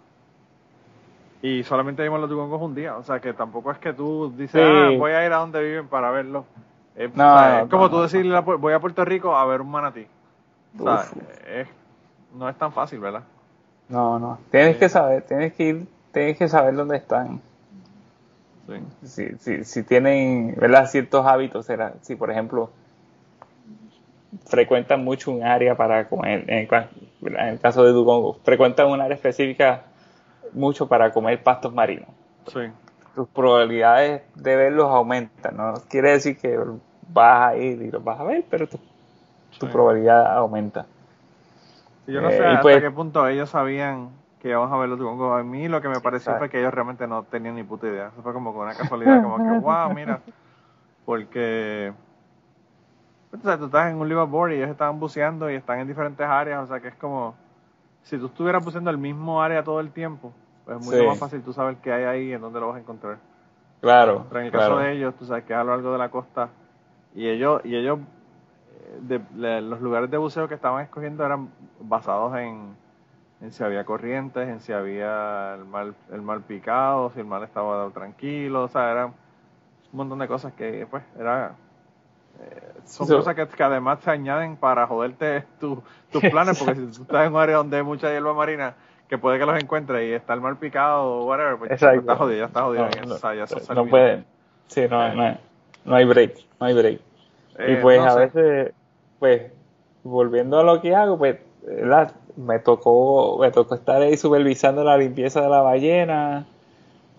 Y 1.41 1.63
solamente 1.63 2.03
vimos 2.03 2.19
los 2.19 2.29
dugongos 2.29 2.61
un 2.61 2.75
día, 2.75 2.97
o 2.97 3.03
sea, 3.03 3.19
que 3.21 3.33
tampoco 3.33 3.71
es 3.71 3.77
que 3.77 3.93
tú 3.93 4.31
dices, 4.35 4.51
Sí. 4.51 4.59
ah, 4.61 4.89
voy 4.97 5.11
a 5.11 5.25
ir 5.25 5.31
a 5.31 5.37
donde 5.37 5.63
viven 5.63 5.87
para 5.87 6.11
verlos. 6.11 6.43
Es, 6.95 7.15
No, 7.15 7.33
o 7.33 7.37
sea, 7.39 7.49
no, 7.59 7.63
es 7.63 7.69
como 7.69 7.83
no, 7.83 7.89
tú 7.89 8.01
decirle, 8.01 8.35
a 8.35 8.41
voy 8.41 8.73
a 8.73 8.79
Puerto 8.79 9.05
Rico 9.05 9.35
a 9.35 9.45
ver 9.45 9.61
un 9.61 9.71
manatí. 9.71 10.05
O 10.77 10.83
sea, 10.83 11.05
es- 11.47 11.67
no 12.35 12.49
es 12.49 12.57
tan 12.57 12.73
fácil, 12.73 12.99
¿verdad? 12.99 13.23
No, 13.87 14.19
no. 14.19 14.37
Tienes 14.51 14.77
que 14.77 14.89
saber, 14.89 15.23
tienes 15.23 15.53
que 15.53 15.63
ir, 15.63 15.87
tienes 16.11 16.37
que 16.37 16.47
saber 16.49 16.75
dónde 16.75 16.97
están. 16.97 17.41
Sí. 18.67 19.07
Si, 19.07 19.37
si, 19.39 19.63
si 19.63 19.83
tienen, 19.83 20.55
¿verdad? 20.59 20.87
Ciertos 20.87 21.25
hábitos, 21.25 21.67
si 22.01 22.15
por 22.15 22.29
ejemplo 22.29 22.69
frecuentan 24.45 25.03
mucho 25.03 25.31
un 25.31 25.43
área 25.43 25.75
para 25.75 26.07
comer, 26.07 26.43
en 26.47 26.67
el, 26.71 27.35
en 27.35 27.47
el 27.47 27.59
caso 27.59 27.83
de 27.83 27.91
Dugongo, 27.91 28.37
frecuentan 28.43 28.87
un 28.87 29.01
área 29.01 29.15
específica 29.15 29.83
mucho 30.53 30.87
para 30.87 31.11
comer 31.11 31.41
pastos 31.43 31.73
marinos. 31.73 32.09
Sí. 32.47 32.61
Tus 33.15 33.27
probabilidades 33.29 34.21
de 34.35 34.55
verlos 34.55 34.85
aumentan, 34.89 35.57
no 35.57 35.73
quiere 35.89 36.11
decir 36.11 36.37
que 36.37 36.57
vas 37.11 37.49
a 37.49 37.55
ir 37.57 37.81
y 37.81 37.91
los 37.91 38.03
vas 38.03 38.19
a 38.19 38.23
ver, 38.23 38.45
pero 38.49 38.67
tu, 38.67 38.77
tu 39.57 39.65
Sí. 39.65 39.71
probabilidad 39.71 40.37
aumenta. 40.37 40.85
Yo 42.07 42.21
no 42.21 42.29
Eh, 42.29 42.37
sé 42.37 42.45
hasta 42.45 42.61
pues- 42.61 42.81
qué 42.81 42.91
punto 42.91 43.27
ellos 43.27 43.49
sabían 43.49 44.09
que 44.39 44.49
íbamos 44.49 44.71
a 44.71 44.77
ver 44.77 44.89
los 44.89 44.97
dugongos. 44.97 45.39
A 45.39 45.43
mí 45.43 45.67
lo 45.67 45.81
que 45.81 45.89
me 45.89 45.99
pareció 45.99 46.31
Exacto. 46.31 46.39
fue 46.39 46.49
que 46.49 46.59
ellos 46.59 46.73
realmente 46.73 47.05
no 47.07 47.23
tenían 47.23 47.55
ni 47.55 47.63
puta 47.63 47.87
idea. 47.87 48.07
Eso 48.07 48.21
fue 48.23 48.31
como 48.33 48.51
una 48.51 48.73
casualidad, 48.73 49.21
como 49.21 49.37
que, 49.37 49.43
wow, 49.59 49.93
mira. 49.93 50.21
Porque, 51.05 51.91
o 53.33 53.37
sea, 53.43 53.57
tú 53.57 53.65
estás 53.65 53.91
en 53.91 53.97
un 53.97 54.07
liveaboard 54.07 54.51
y 54.53 54.55
ellos 54.55 54.69
estaban 54.69 54.99
buceando 54.99 55.49
y 55.51 55.55
están 55.55 55.79
en 55.79 55.87
diferentes 55.87 56.25
áreas. 56.25 56.63
O 56.63 56.67
sea, 56.67 56.79
que 56.79 56.87
es 56.89 56.95
como, 56.95 57.35
si 58.03 58.17
tú 58.17 58.27
estuvieras 58.27 58.63
buceando 58.63 58.89
el 58.89 58.97
mismo 58.97 59.41
área 59.41 59.63
todo 59.63 59.79
el 59.79 59.91
tiempo, 59.91 60.33
pues 60.65 60.77
es 60.79 60.83
mucho 60.85 60.97
Sí. 60.97 61.05
más 61.05 61.19
fácil 61.19 61.41
tú 61.41 61.53
saber 61.53 61.77
qué 61.77 61.91
hay 61.91 62.03
ahí 62.03 62.29
y 62.29 62.33
en 62.33 62.41
dónde 62.41 62.59
lo 62.59 62.67
vas 62.67 62.77
a 62.77 62.79
encontrar. 62.79 63.17
Claro. 63.81 64.25
Pero 64.27 64.39
en 64.41 64.45
el 64.47 64.51
claro. 64.51 64.75
caso 64.75 64.79
de 64.81 64.91
ellos, 64.93 65.15
tú 65.15 65.25
sabes 65.25 65.43
que 65.45 65.53
es 65.53 65.59
a 65.59 65.63
lo 65.63 65.71
largo 65.71 65.91
de 65.91 65.97
la 65.97 66.09
costa. 66.09 66.49
Y 67.15 67.27
ellos, 67.27 67.61
y 67.63 67.75
ellos 67.75 67.99
eh, 67.99 68.99
de, 69.01 69.19
de- 69.31 69.61
los 69.61 69.81
lugares 69.81 70.09
de 70.11 70.17
buceo 70.17 70.47
que 70.47 70.55
estaban 70.55 70.83
escogiendo 70.83 71.25
eran 71.25 71.49
basados 71.79 72.35
en, 72.37 72.75
en 73.41 73.51
si 73.51 73.63
había 73.63 73.85
corrientes, 73.85 74.47
en 74.47 74.59
si 74.59 74.73
había 74.73 75.55
el 75.55 75.65
mar, 75.65 75.93
el 76.11 76.21
mar 76.21 76.41
picado, 76.41 77.11
si 77.11 77.19
el 77.19 77.25
mar 77.25 77.43
estaba 77.43 77.89
tranquilo, 77.91 78.63
o 78.63 78.67
sea, 78.67 78.91
eran 78.91 79.07
un 79.91 79.97
montón 79.97 80.19
de 80.19 80.27
cosas 80.27 80.53
que, 80.53 80.85
pues, 80.89 81.03
era, 81.17 81.53
son 82.85 83.07
So- 83.07 83.17
cosas 83.17 83.35
que, 83.35 83.47
que 83.47 83.63
además 83.63 83.99
te 83.99 84.11
añaden 84.11 84.55
para 84.57 84.87
joderte 84.87 85.43
tu- 85.59 85.81
tus 86.11 86.21
planes, 86.31 86.57
porque 86.59 86.75
si 86.75 86.85
tú 86.97 87.01
estás 87.03 87.27
en 87.27 87.33
un 87.33 87.39
área 87.41 87.57
donde 87.57 87.77
hay 87.77 87.83
mucha 87.83 88.09
hierba 88.11 88.33
marina, 88.33 88.73
que 89.07 89.17
puede 89.17 89.39
que 89.39 89.45
los 89.45 89.61
encuentres 89.61 90.07
y 90.07 90.13
está 90.13 90.33
el 90.33 90.41
mal 90.41 90.57
picado 90.57 91.03
o 91.03 91.25
whatever, 91.25 91.57
pues 91.57 91.71
Exacto. 91.71 91.99
está 92.01 92.15
jodido, 92.15 92.39
ya 92.39 92.45
está 92.45 92.61
jodido. 92.63 92.83
No, 92.85 92.89
eso, 92.89 93.15
o 93.15 93.17
sea, 93.17 93.33
ya 93.33 93.45
no 93.73 93.81
olvida. 93.81 93.89
puede. 93.91 94.23
Sí, 94.67 94.81
no, 94.89 95.13
no, 95.15 95.21
hay- 95.23 95.39
no 95.85 95.95
hay 95.95 96.05
break, 96.05 96.35
no 96.59 96.67
hay 96.67 96.73
break. 96.75 96.99
y 97.59 97.61
Eh, 97.73 97.79
pues 97.81 97.99
no 97.99 98.05
a 98.05 98.11
sé. 98.11 98.19
veces, 98.19 98.73
pues, 99.19 99.51
volviendo 100.03 100.59
a 100.59 100.63
lo 100.63 100.79
que 100.81 100.95
hago, 100.95 101.17
pues, 101.17 101.37
¿verdad? 101.63 102.13
me 102.35 102.57
tocó, 102.59 103.37
me 103.39 103.51
tocó 103.51 103.75
estar 103.75 104.01
ahí 104.01 104.15
supervisando 104.15 104.83
la 104.83 104.95
limpieza 104.97 105.41
de 105.41 105.49
la 105.49 105.61
ballena. 105.61 106.45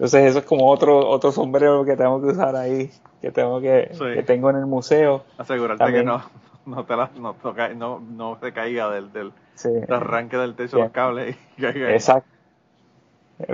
Entonces 0.00 0.30
eso 0.30 0.38
es 0.38 0.46
como 0.46 0.70
otro, 0.70 1.06
otro 1.10 1.30
sombrero 1.30 1.84
que 1.84 1.94
tengo 1.94 2.22
que 2.22 2.28
usar 2.28 2.56
ahí, 2.56 2.90
que 3.20 3.30
tengo 3.30 3.60
que, 3.60 3.90
Sí. 3.92 4.04
que 4.14 4.22
tengo 4.22 4.48
en 4.48 4.56
el 4.56 4.64
museo. 4.64 5.24
asegurarte 5.36 5.84
también. 5.84 6.04
que 6.04 6.10
no, 6.10 6.22
no 6.64 6.84
te 6.86 6.96
la, 6.96 7.10
no, 7.18 7.34
no, 7.76 8.00
no 8.00 8.36
te 8.38 8.50
caiga 8.54 8.88
del, 8.88 9.12
del, 9.12 9.30
Sí. 9.56 9.68
del 9.68 9.92
arranque 9.92 10.38
del 10.38 10.54
techo 10.54 10.76
Bien. 10.76 10.86
los 10.86 10.92
cables 10.94 11.36
y 11.58 11.60
caiga. 11.60 11.92
Exacto. 11.92 12.26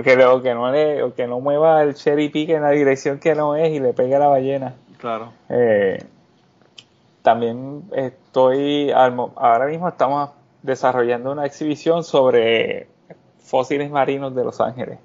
Que, 0.05 0.25
o 0.25 0.41
que 0.41 0.53
no 0.53 0.71
le, 0.71 1.03
o 1.03 1.13
que 1.13 1.27
no 1.27 1.41
mueva 1.41 1.83
el 1.83 1.95
cherry 1.95 2.29
pick 2.29 2.49
en 2.51 2.61
la 2.61 2.69
dirección 2.71 3.19
que 3.19 3.35
no 3.35 3.57
es 3.57 3.69
y 3.69 3.81
le 3.81 3.91
pegue 3.93 4.15
a 4.15 4.19
la 4.19 4.27
ballena. 4.27 4.73
Claro. 4.99 5.33
Eh, 5.49 6.01
también 7.23 7.83
estoy, 7.93 8.89
ahora 8.91 9.65
mismo 9.65 9.89
estamos 9.89 10.29
desarrollando 10.61 11.29
una 11.33 11.45
exhibición 11.45 12.05
sobre 12.05 12.87
fósiles 13.39 13.91
marinos 13.91 14.33
de 14.33 14.45
Los 14.45 14.61
Ángeles. 14.61 14.99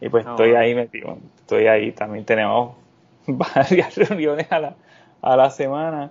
Y 0.00 0.08
pues 0.08 0.26
Ah, 0.26 0.30
estoy 0.30 0.54
ahí 0.54 0.74
metido, 0.74 1.18
estoy 1.36 1.66
ahí. 1.66 1.92
También 1.92 2.24
tenemos 2.24 2.74
varias 3.26 3.94
reuniones 3.96 4.50
a 4.50 4.60
la, 4.60 4.74
a 5.22 5.36
la 5.36 5.50
semana 5.50 6.10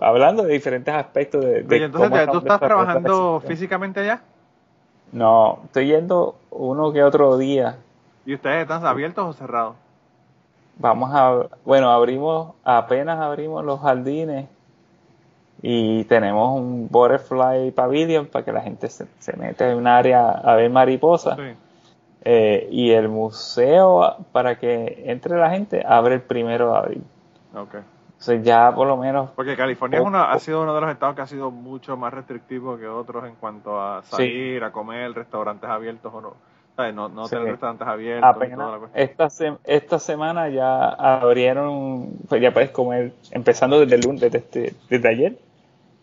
hablando 0.00 0.44
de 0.44 0.52
diferentes 0.52 0.94
aspectos 0.94 1.44
de, 1.44 1.62
de 1.62 1.76
Oye, 1.76 1.84
entonces, 1.84 2.26
cómo 2.26 2.32
¿tú 2.32 2.38
estás 2.38 2.60
trabajando 2.60 3.42
físicamente 3.46 4.00
allá? 4.00 4.22
No, 5.12 5.60
estoy 5.64 5.88
yendo 5.88 6.36
uno 6.50 6.92
que 6.92 7.02
otro 7.02 7.36
día. 7.36 7.76
¿Y 8.24 8.34
ustedes 8.34 8.62
están 8.62 8.86
abiertos 8.86 9.26
o 9.26 9.32
cerrados? 9.32 9.76
Vamos 10.78 11.10
a, 11.12 11.48
bueno, 11.64 11.90
abrimos, 11.90 12.54
apenas 12.64 13.18
abrimos 13.18 13.64
los 13.64 13.80
jardines 13.80 14.46
y 15.60 16.04
tenemos 16.04 16.58
un 16.58 16.88
butterfly 16.88 17.70
pavilion 17.72 18.26
para 18.26 18.44
que 18.44 18.52
la 18.52 18.62
gente 18.62 18.88
se, 18.88 19.06
se 19.18 19.36
meta 19.36 19.70
en 19.70 19.76
un 19.76 19.86
área 19.86 20.30
a 20.30 20.54
ver 20.56 20.70
mariposas. 20.70 21.36
Sí. 21.36 21.54
Eh, 22.24 22.68
y 22.70 22.92
el 22.92 23.08
museo, 23.08 24.16
para 24.32 24.58
que 24.58 25.02
entre 25.06 25.36
la 25.36 25.50
gente, 25.50 25.82
abre 25.86 26.14
el 26.16 26.20
primero 26.22 26.72
de 26.72 26.78
abril. 26.78 27.02
Ok. 27.54 27.74
Entonces 28.12 28.44
ya 28.44 28.72
por 28.72 28.86
lo 28.86 28.96
menos, 28.96 29.30
Porque 29.34 29.56
California 29.56 29.98
es 29.98 30.04
una, 30.06 30.30
ha 30.30 30.38
sido 30.38 30.62
uno 30.62 30.72
de 30.74 30.80
los 30.80 30.90
estados 30.92 31.16
que 31.16 31.22
ha 31.22 31.26
sido 31.26 31.50
mucho 31.50 31.96
más 31.96 32.14
restrictivo 32.14 32.78
que 32.78 32.86
otros 32.86 33.24
en 33.24 33.34
cuanto 33.34 33.80
a 33.80 34.02
salir, 34.04 34.62
a 34.62 34.70
comer, 34.70 35.12
restaurantes 35.12 35.68
abiertos 35.68 36.14
o 36.14 36.20
no. 36.20 36.34
¿Sabes? 36.76 36.94
No, 36.94 37.08
no 37.08 37.26
Sí. 37.26 37.34
tener 37.34 37.50
restaurantes 37.50 37.86
abiertos 37.88 38.30
y 38.30 38.32
toda 38.32 38.46
la 38.46 38.54
apenas 38.54 38.78
cuestión. 38.78 39.02
esta, 39.10 39.28
se- 39.30 39.56
esta 39.64 39.98
semana 39.98 40.48
ya 40.48 40.88
abrieron, 40.90 42.10
pues 42.28 42.40
ya 42.40 42.52
puedes 42.52 42.70
comer, 42.70 43.12
empezando 43.32 43.80
desde 43.80 43.96
el 43.96 44.00
lunes, 44.02 44.20
desde, 44.20 44.38
este- 44.38 44.72
desde 44.88 45.08
ayer, 45.08 45.38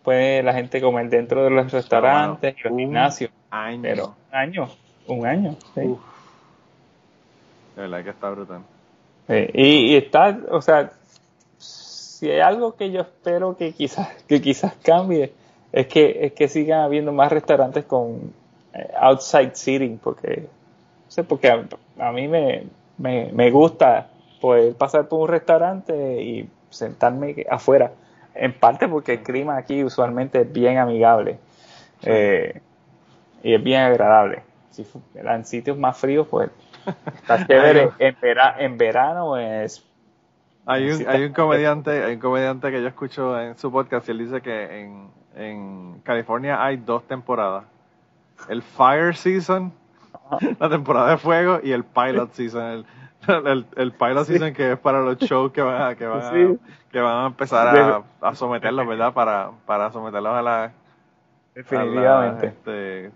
puede 0.04 0.42
la 0.42 0.52
gente 0.52 0.80
comer 0.82 1.08
dentro 1.08 1.42
de 1.42 1.50
los 1.50 1.72
restaurantes 1.72 2.54
y 2.58 2.68
los 2.68 2.76
gimnasios. 2.76 3.30
Año. 3.50 3.80
Pero 3.82 4.04
un 4.30 4.36
año, 4.36 4.68
un 5.06 5.26
año. 5.26 5.56
sí. 5.74 5.82
Uf. 5.82 6.00
De 7.76 7.82
verdad 7.82 8.04
que 8.04 8.10
está 8.10 8.30
brutal. 8.30 8.62
Y 9.54 9.94
está, 9.94 10.38
o 10.50 10.60
sea, 10.60 10.90
si 11.56 12.28
hay 12.28 12.40
algo 12.40 12.74
que 12.74 12.90
yo 12.90 13.00
espero 13.00 13.56
que 13.56 13.72
quizás, 13.72 14.08
que 14.24 14.42
quizás 14.42 14.74
cambie, 14.82 15.32
es 15.72 15.86
que, 15.86 16.26
es 16.26 16.32
que 16.32 16.48
sigan 16.48 16.80
habiendo 16.80 17.12
más 17.12 17.30
restaurantes 17.30 17.84
con 17.84 18.32
eh, 18.74 18.90
outside 18.98 19.52
seating, 19.54 19.98
porque, 19.98 20.48
no 21.04 21.10
sé, 21.10 21.22
porque 21.22 21.48
a, 21.48 21.64
a 22.00 22.12
mí 22.12 22.26
me, 22.26 22.66
me, 22.98 23.30
me 23.32 23.50
gusta 23.50 24.08
poder 24.40 24.74
pasar 24.74 25.08
por 25.08 25.20
un 25.20 25.28
restaurante 25.28 26.22
y 26.22 26.48
sentarme 26.70 27.46
afuera. 27.48 27.92
En 28.34 28.52
parte 28.52 28.88
porque 28.88 29.14
el 29.14 29.22
clima 29.22 29.56
aquí 29.56 29.84
usualmente 29.84 30.42
es 30.42 30.52
bien 30.52 30.78
amigable 30.78 31.38
eh, 32.02 32.60
y 33.42 33.54
es 33.54 33.62
bien 33.62 33.80
agradable. 33.80 34.42
Si 34.70 34.86
en 35.14 35.44
sitios 35.44 35.76
más 35.76 35.98
fríos, 35.98 36.26
pues 36.28 36.50
está 37.14 37.46
chévere. 37.46 37.90
En, 37.98 38.16
vera- 38.20 38.54
en 38.58 38.78
verano 38.78 39.36
es 39.36 39.84
Hay 40.66 40.90
un, 40.90 41.08
hay 41.08 41.24
un 41.24 41.32
comediante, 41.34 42.04
hay 42.04 42.14
un 42.14 42.20
comediante 42.20 42.70
que 42.70 42.80
yo 42.80 42.88
escucho 42.88 43.38
en 43.40 43.56
su 43.58 43.70
podcast 43.72 44.08
y 44.08 44.12
él 44.12 44.18
dice 44.18 44.40
que 44.40 44.80
en, 44.82 45.10
en 45.34 46.00
California 46.04 46.62
hay 46.64 46.76
dos 46.76 47.02
temporadas. 47.06 47.64
El 48.48 48.62
Fire 48.62 49.14
Season, 49.16 49.72
la 50.58 50.68
temporada 50.70 51.10
de 51.10 51.16
fuego, 51.18 51.60
y 51.62 51.72
el 51.72 51.84
Pilot 51.84 52.32
Season. 52.32 52.62
El, 52.62 53.46
el, 53.46 53.66
el 53.76 53.92
Pilot 53.92 54.24
Season 54.24 54.54
que 54.54 54.72
es 54.72 54.78
para 54.78 55.02
los 55.02 55.18
shows 55.18 55.52
que 55.52 55.60
van 55.60 55.82
a, 55.82 55.94
que 55.94 56.06
van 56.06 56.22
a, 56.22 56.30
Sí. 56.30 56.58
que 56.90 57.00
van 57.00 57.24
a 57.24 57.26
empezar 57.26 57.76
a, 57.76 58.02
a 58.28 58.34
someterlos, 58.34 58.86
¿verdad? 58.86 59.12
Para, 59.12 59.50
para 59.66 59.90
someterlos 59.92 60.32
a 60.34 60.40
la, 60.42 60.72
definitivamente. 61.54 62.46
a 62.46 62.50
la, 62.50 62.52
este, 62.54 63.10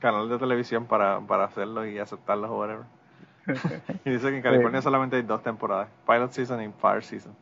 canal 0.00 0.28
de 0.28 0.38
televisión 0.38 0.86
para, 0.86 1.20
para 1.20 1.44
hacerlos 1.44 1.86
y 1.86 1.98
aceptarlos 1.98 2.50
o 2.50 2.58
whatever. 2.58 2.84
y 4.04 4.10
dice 4.10 4.30
que 4.30 4.36
en 4.36 4.42
California 4.42 4.80
Sí. 4.80 4.84
solamente 4.84 5.16
hay 5.16 5.22
dos 5.22 5.42
temporadas, 5.42 5.88
Pilot 6.06 6.30
Season 6.32 6.62
y 6.62 6.68
Fire 6.80 7.02
Season. 7.04 7.32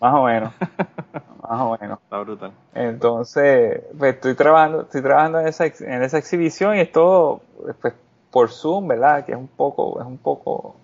Más 0.00 0.14
o 0.14 0.24
menos. 0.24 0.52
Más 1.42 1.60
o 1.60 1.76
menos. 1.80 1.98
Está 2.02 2.18
brutal. 2.20 2.52
Entonces, 2.74 3.82
pues 3.98 4.14
estoy 4.14 4.34
trabajando, 4.34 4.82
estoy 4.82 5.02
trabajando 5.02 5.40
en 5.40 5.48
esa, 5.48 5.66
en 5.66 6.02
esa 6.02 6.18
exhibición 6.18 6.76
y 6.76 6.80
es 6.80 6.92
todo 6.92 7.40
pues, 7.80 7.94
por 8.30 8.50
Zoom, 8.50 8.86
¿verdad? 8.88 9.24
Que 9.24 9.32
es 9.32 9.38
un 9.38 9.48
poco, 9.48 10.00
es 10.00 10.06
un 10.06 10.18
poco, 10.18 10.76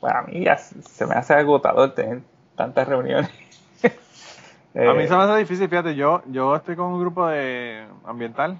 bueno, 0.00 0.18
a 0.18 0.22
mí 0.22 0.44
ya 0.44 0.56
se 0.56 0.82
se 0.82 1.06
me 1.06 1.14
hace 1.14 1.34
agotador 1.34 1.94
tener 1.94 2.20
tantas 2.56 2.86
reuniones. 2.88 3.30
A 3.30 3.32
mí 3.32 3.92
Eh, 4.74 5.06
se 5.08 5.16
me 5.16 5.22
hace 5.22 5.38
difícil, 5.38 5.68
fíjate, 5.68 5.94
yo, 5.94 6.22
yo 6.26 6.56
estoy 6.56 6.74
con 6.74 6.86
un 6.86 7.00
grupo 7.00 7.28
de 7.28 7.86
ambiental 8.04 8.58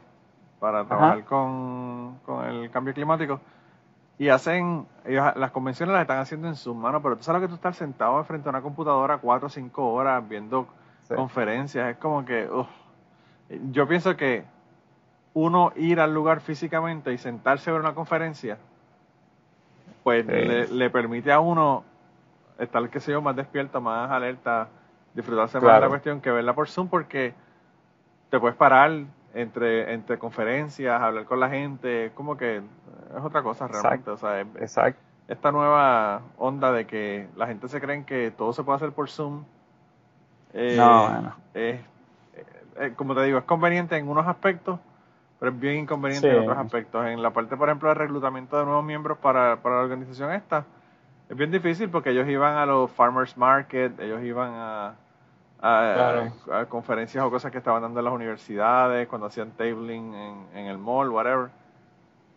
para 0.65 0.87
trabajar 0.87 1.25
con, 1.25 2.19
con 2.25 2.43
el 2.47 2.71
cambio 2.71 2.95
climático 2.95 3.39
y 4.17 4.31
hacen, 4.31 4.87
ellos, 5.05 5.37
las 5.37 5.51
convenciones 5.51 5.93
las 5.93 6.01
están 6.03 6.21
haciendo 6.21 6.49
en 6.49 6.57
sus 6.57 6.75
manos, 6.75 7.03
pero 7.03 7.17
tú 7.17 7.23
sabes 7.23 7.43
lo 7.43 7.47
que 7.47 7.51
tú 7.51 7.57
estás 7.57 7.77
sentado 7.77 8.25
frente 8.25 8.49
a 8.49 8.51
una 8.51 8.63
computadora 8.63 9.19
cuatro 9.19 9.49
o 9.49 9.51
cinco 9.51 9.93
horas 9.93 10.27
viendo 10.27 10.67
Sí. 11.03 11.15
conferencias, 11.15 11.91
es 11.91 11.97
como 11.99 12.25
que, 12.25 12.49
uf. 12.51 12.67
yo 13.73 13.87
pienso 13.87 14.17
que 14.17 14.45
uno 15.35 15.71
ir 15.77 16.01
al 16.01 16.15
lugar 16.15 16.41
físicamente 16.41 17.13
y 17.13 17.19
sentarse 17.19 17.69
a 17.69 17.75
ver 17.75 17.83
una 17.83 17.95
conferencia, 17.95 18.57
pues 20.03 20.25
Sí. 20.25 20.33
le, 20.33 20.69
le 20.69 20.89
permite 20.89 21.31
a 21.31 21.41
uno 21.41 21.85
estar, 22.59 22.89
qué 22.89 23.01
sé 23.01 23.13
yo, 23.13 23.21
más 23.21 23.37
despierto, 23.37 23.83
más 23.83 24.11
alerta, 24.11 24.69
disfrutarse 25.13 25.61
más 25.61 25.75
de 25.75 25.81
la 25.81 25.89
cuestión 25.89 26.23
que 26.23 26.31
verla 26.31 26.55
por 26.55 26.69
Zoom 26.69 26.89
porque 26.89 27.35
te 28.31 28.41
puedes 28.41 28.57
parar 28.57 28.91
entre, 29.35 29.93
entre 29.93 30.19
conferencias, 30.19 31.01
hablar 31.01 31.25
con 31.25 31.41
la 31.41 31.49
gente, 31.51 32.13
como 32.15 32.37
que 32.37 32.59
es 32.59 33.23
otra 33.23 33.43
cosa 33.43 33.67
realmente, 33.69 34.11
o 34.11 34.17
sea, 34.17 34.41
es- 34.41 34.47
Exacto. 34.61 35.01
esta 35.29 35.51
nueva 35.53 36.21
onda 36.39 36.71
de 36.73 36.87
que 36.87 37.29
la 37.37 37.47
gente 37.47 37.69
se 37.69 37.81
cree 37.81 38.05
que 38.05 38.31
todo 38.31 38.53
se 38.53 38.63
puede 38.63 38.77
hacer 38.77 38.93
por 38.93 39.09
Zoom. 39.11 39.45
eh, 40.53 40.77
No, 40.79 41.09
bueno. 41.11 41.35
es, 41.55 41.81
eh, 42.77 42.93
como 42.97 43.15
te 43.15 43.23
digo, 43.25 43.39
es 43.39 43.45
conveniente 43.45 43.97
en 43.97 44.09
unos 44.09 44.27
aspectos, 44.27 44.79
pero 45.41 45.51
es 45.51 45.59
bien 45.61 45.79
inconveniente 45.79 46.29
Sí. 46.29 46.35
en 46.35 46.41
otros 46.41 46.57
aspectos. 46.59 47.05
En 47.07 47.23
la 47.23 47.31
parte, 47.31 47.57
por 47.57 47.69
ejemplo, 47.69 47.89
de 47.89 47.95
reclutamiento 47.97 48.57
de 48.59 48.65
nuevos 48.65 48.85
miembros 48.85 49.19
para, 49.19 49.57
para 49.63 49.77
la 49.77 49.83
organización 49.83 50.31
esta, 50.33 50.65
es 51.29 51.37
bien 51.37 51.51
difícil 51.51 51.89
porque 51.91 52.11
ellos 52.11 52.29
iban 52.29 52.57
a 52.57 52.67
los 52.67 52.91
farmers 52.93 53.37
market, 53.37 53.99
ellos 53.99 54.23
iban 54.23 54.53
a, 54.55 54.95
a, 55.67 55.95
Claro. 55.95 56.33
a- 56.53 56.61
a 56.61 56.67
conferencias 56.67 57.25
o 57.25 57.31
cosas 57.31 57.51
que 57.51 57.59
estaban 57.59 57.81
dando 57.83 57.99
en 58.01 58.05
las 58.05 58.15
universidades, 58.15 59.09
cuando 59.09 59.29
hacían 59.29 59.51
tabling 59.53 60.15
en, 60.15 60.47
en 60.55 60.67
el 60.67 60.79
mall, 60.79 61.09
whatever. 61.11 61.49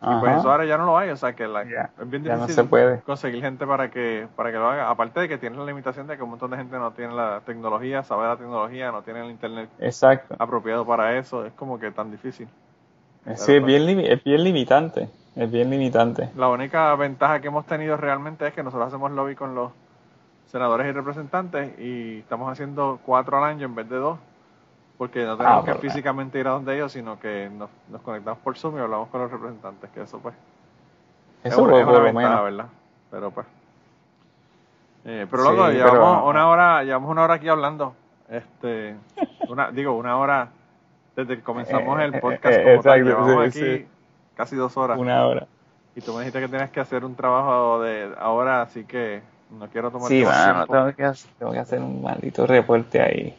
Y 0.00 0.14
pues 0.20 0.36
eso 0.38 0.50
ahora 0.52 0.64
ya 0.64 0.78
no 0.78 0.86
lo 0.86 0.96
hay, 0.96 1.10
o 1.10 1.16
sea 1.16 1.32
que 1.34 1.48
la- 1.48 1.62
es 1.62 1.68
bien 2.08 2.22
no 2.22 2.34
difícil 2.34 2.54
se 2.54 2.64
puede. 2.64 3.00
conseguir 3.00 3.42
gente 3.42 3.66
para 3.66 3.90
que 3.90 4.28
para 4.36 4.52
que 4.52 4.56
lo 4.56 4.68
haga. 4.70 4.88
Aparte 4.88 5.18
de 5.18 5.28
que 5.28 5.38
tienes 5.38 5.58
la 5.58 5.64
limitación 5.64 6.06
de 6.06 6.16
que 6.16 6.22
un 6.22 6.30
montón 6.30 6.52
de 6.52 6.56
gente 6.56 6.78
no 6.78 6.92
tiene 6.92 7.14
la 7.14 7.40
tecnología, 7.44 8.04
sabe 8.04 8.28
la 8.28 8.36
tecnología, 8.36 8.92
no 8.92 9.02
tiene 9.02 9.24
el 9.24 9.30
internet 9.30 9.68
Exacto. 9.80 10.36
apropiado 10.38 10.86
para 10.86 11.18
eso, 11.18 11.44
es 11.44 11.52
como 11.54 11.80
que 11.80 11.90
tan 11.90 12.12
difícil. 12.12 12.48
Sí, 13.34 13.54
es 13.56 13.64
bien, 13.64 13.82
limi- 13.86 14.06
es 14.08 14.22
bien 14.22 14.44
limitante. 14.44 15.08
Es 15.34 15.50
bien 15.50 15.68
limitante. 15.68 16.30
La 16.36 16.48
única 16.48 16.94
ventaja 16.94 17.40
que 17.40 17.48
hemos 17.48 17.66
tenido 17.66 17.96
realmente 17.96 18.46
es 18.46 18.54
que 18.54 18.62
nosotros 18.62 18.88
hacemos 18.88 19.10
lobby 19.12 19.34
con 19.34 19.54
los 19.56 19.72
senadores 20.48 20.86
y 20.88 20.92
representantes 20.92 21.78
y 21.78 22.18
estamos 22.18 22.50
haciendo 22.50 22.98
cuatro 23.06 23.38
al 23.38 23.44
año 23.44 23.66
en 23.66 23.74
vez 23.74 23.88
de 23.88 23.96
dos, 23.96 24.18
porque 24.98 25.24
no 25.24 25.36
tenemos 25.36 25.62
Ah, 25.62 25.64
que 25.64 25.72
por- 25.72 25.80
físicamente 25.82 26.38
ir 26.40 26.48
a 26.48 26.52
donde 26.52 26.74
ellos, 26.74 26.90
sino 26.92 27.20
que 27.20 27.48
nos, 27.56 27.70
nos 27.90 28.00
conectamos 28.02 28.38
por 28.40 28.56
Zoom 28.58 28.76
y 28.78 28.80
hablamos 28.80 29.08
con 29.08 29.20
los 29.20 29.30
representantes, 29.30 29.90
que 29.90 30.02
eso 30.02 30.18
pues 30.18 30.34
es 31.44 31.52
Eso 31.52 31.62
por, 31.64 31.74
es 31.74 31.86
una 31.86 31.92
por 31.98 32.12
menos. 32.12 32.42
¿verdad? 32.44 32.66
Pero 33.10 33.30
pues. 33.30 33.46
Eh, 35.04 35.26
pero 35.30 35.42
Sí, 35.44 35.48
loco, 35.50 35.62
pero- 35.66 35.72
llevamos 35.72 36.28
una 36.30 36.48
hora, 36.48 36.82
llevamos 36.84 37.10
una 37.10 37.22
hora 37.24 37.34
aquí 37.34 37.48
hablando. 37.48 37.94
Este, 38.28 38.96
una, 39.48 39.70
digo, 39.70 39.92
una 39.96 40.18
hora 40.18 40.48
desde 41.16 41.36
que 41.36 41.42
comenzamos 41.42 41.98
el 42.00 42.14
Eh, 42.14 42.20
podcast 42.20 42.58
eh, 42.58 42.64
como 42.64 42.82
tal. 42.82 43.04
Llevamos 43.04 43.54
sí, 43.54 43.60
aquí 43.60 43.76
sí. 43.78 43.88
casi 44.36 44.56
dos 44.56 44.76
horas. 44.76 44.98
Una 44.98 45.26
hora. 45.26 45.46
Y 45.94 46.00
tú 46.00 46.12
me 46.12 46.18
dijiste 46.20 46.40
que 46.40 46.48
tenías 46.48 46.70
que 46.70 46.80
hacer 46.80 47.04
un 47.04 47.14
trabajo 47.14 47.80
de 47.80 48.12
ahora, 48.18 48.62
así 48.62 48.84
que 48.84 49.22
no 49.50 49.68
quiero 49.68 49.90
tomar 49.90 50.08
Sí, 50.08 50.24
mano, 50.24 50.66
tiempo. 50.66 50.72
tengo 50.72 50.96
que, 50.96 51.04
hacer, 51.04 51.30
tengo 51.38 51.52
que 51.52 51.58
hacer 51.58 51.80
un 51.80 52.02
maldito 52.02 52.46
reporte 52.46 53.00
ahí. 53.00 53.34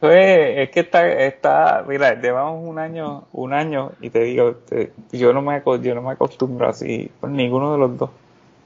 Pues, 0.00 0.58
es 0.58 0.70
que 0.70 0.80
está, 0.80 1.06
está, 1.08 1.84
mira, 1.88 2.14
llevamos 2.20 2.62
un 2.64 2.78
año, 2.78 3.24
un 3.32 3.52
año 3.52 3.92
y 4.00 4.10
te 4.10 4.20
digo, 4.20 4.54
te- 4.54 4.92
yo 5.12 5.32
no 5.32 5.42
me 5.42 5.62
yo 5.82 5.94
no 5.94 6.02
me 6.02 6.12
acostumbro 6.12 6.68
así 6.68 7.10
con 7.20 7.32
ninguno 7.32 7.72
de 7.72 7.78
los 7.78 7.98
dos. 7.98 8.10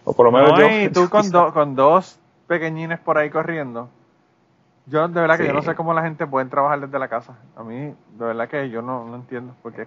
O 0.05 0.13
por 0.13 0.27
lo 0.27 0.33
menos 0.33 0.53
No, 0.53 0.59
yo. 0.61 0.69
y 0.69 0.89
tú 0.91 1.09
con, 1.09 1.31
do- 1.31 1.53
con 1.53 1.75
dos 1.77 2.19
pequeñines 2.47 2.99
por 2.99 3.17
ahí 3.19 3.31
corriendo. 3.31 3.89
Yo 4.87 5.07
de 5.07 5.21
verdad 5.21 5.37
que 5.39 5.47
yo 5.47 5.53
no 5.53 5.63
sé 5.63 5.75
cómo 5.77 5.95
la 5.95 6.03
gente 6.03 6.27
puede 6.27 6.47
trabajar 6.47 6.81
desde 6.81 6.99
la 6.99 7.09
casa. 7.09 7.35
A 7.55 7.63
mí, 7.63 7.77
de 7.77 8.25
verdad 8.25 8.49
que 8.49 8.69
yo 8.71 8.83
no, 8.83 9.05
no 9.05 9.17
entiendo 9.17 9.55
por 9.63 9.73
qué. 9.73 9.87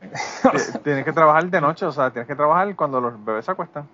Ti- 0.00 0.78
Tienes 0.84 1.04
que 1.04 1.12
trabajar 1.12 1.46
de 1.46 1.60
noche, 1.60 1.84
o 1.86 1.92
sea, 1.92 2.10
tienes 2.10 2.28
que 2.28 2.36
trabajar 2.36 2.74
cuando 2.76 3.00
los 3.00 3.22
bebés 3.24 3.44
se 3.46 3.50
acuestan. 3.50 3.88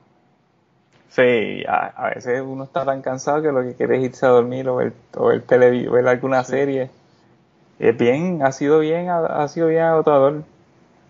Sí, 1.14 1.62
a, 1.68 1.88
a 2.06 2.14
veces 2.14 2.42
uno 2.44 2.64
está 2.64 2.84
tan 2.86 3.02
cansado 3.02 3.42
que 3.42 3.52
lo 3.52 3.62
que 3.62 3.74
quiere 3.74 3.98
es 3.98 4.04
irse 4.04 4.24
a 4.24 4.30
dormir 4.30 4.68
o 4.68 4.76
ver, 4.76 4.92
o 5.16 5.26
ver, 5.26 5.46
televi- 5.46 5.90
ver 5.90 6.08
alguna 6.08 6.42
serie. 6.42 6.90
Es 7.78 7.96
bien, 7.98 8.42
ha 8.42 8.52
sido 8.52 8.80
bien, 8.80 9.10
ha, 9.10 9.18
ha 9.44 9.48
sido 9.48 9.68
bien 9.68 9.82
agotador. 9.84 10.44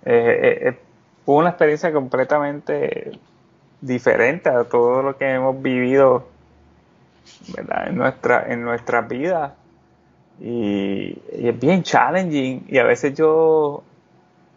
Eh, 0.06 0.40
eh, 0.42 0.68
eh, 0.70 0.78
fue 1.26 1.36
una 1.36 1.50
experiencia 1.50 1.92
completamente 1.92 3.12
diferente 3.80 4.50
a 4.50 4.64
todo 4.64 5.02
lo 5.02 5.16
que 5.18 5.30
hemos 5.30 5.60
vivido 5.62 6.26
¿verdad? 7.56 7.88
en 7.88 7.96
nuestra 7.96 8.46
en 8.52 8.62
nuestras 8.64 9.08
vidas 9.08 9.52
y, 10.40 11.18
y 11.38 11.48
es 11.48 11.58
bien 11.60 11.82
challenging 11.82 12.66
y 12.68 12.78
a 12.78 12.84
veces 12.84 13.14
yo 13.14 13.82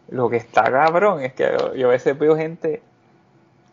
lo 0.09 0.29
que 0.29 0.37
está 0.37 0.63
cabrón 0.71 1.21
es 1.23 1.33
que 1.33 1.49
yo 1.77 1.87
a 1.87 1.91
veces 1.91 2.17
veo 2.17 2.35
gente 2.37 2.81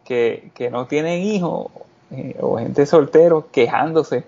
que, 0.05 0.51
que 0.55 0.71
no 0.71 0.87
tienen 0.87 1.23
hijos 1.23 1.71
eh, 2.11 2.37
o 2.41 2.59
gente 2.59 2.87
soltero 2.87 3.51
quejándose 3.51 4.25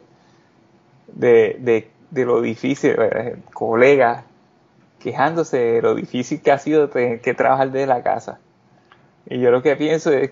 de, 1.08 1.56
de, 1.60 1.88
de 2.10 2.24
lo 2.24 2.40
difícil, 2.40 2.96
eh, 2.98 3.37
colegas 3.52 4.24
quejándose 5.00 5.58
de 5.58 5.82
lo 5.82 5.94
difícil 5.94 6.40
que 6.40 6.50
ha 6.50 6.58
sido 6.58 6.88
tener 6.88 7.20
que 7.20 7.34
trabajar 7.34 7.70
desde 7.70 7.87
la 7.87 8.02
casa. 8.02 8.38
Y 9.26 9.38
yo 9.40 9.50
lo 9.50 9.62
que 9.62 9.76
pienso 9.76 10.12
es, 10.12 10.30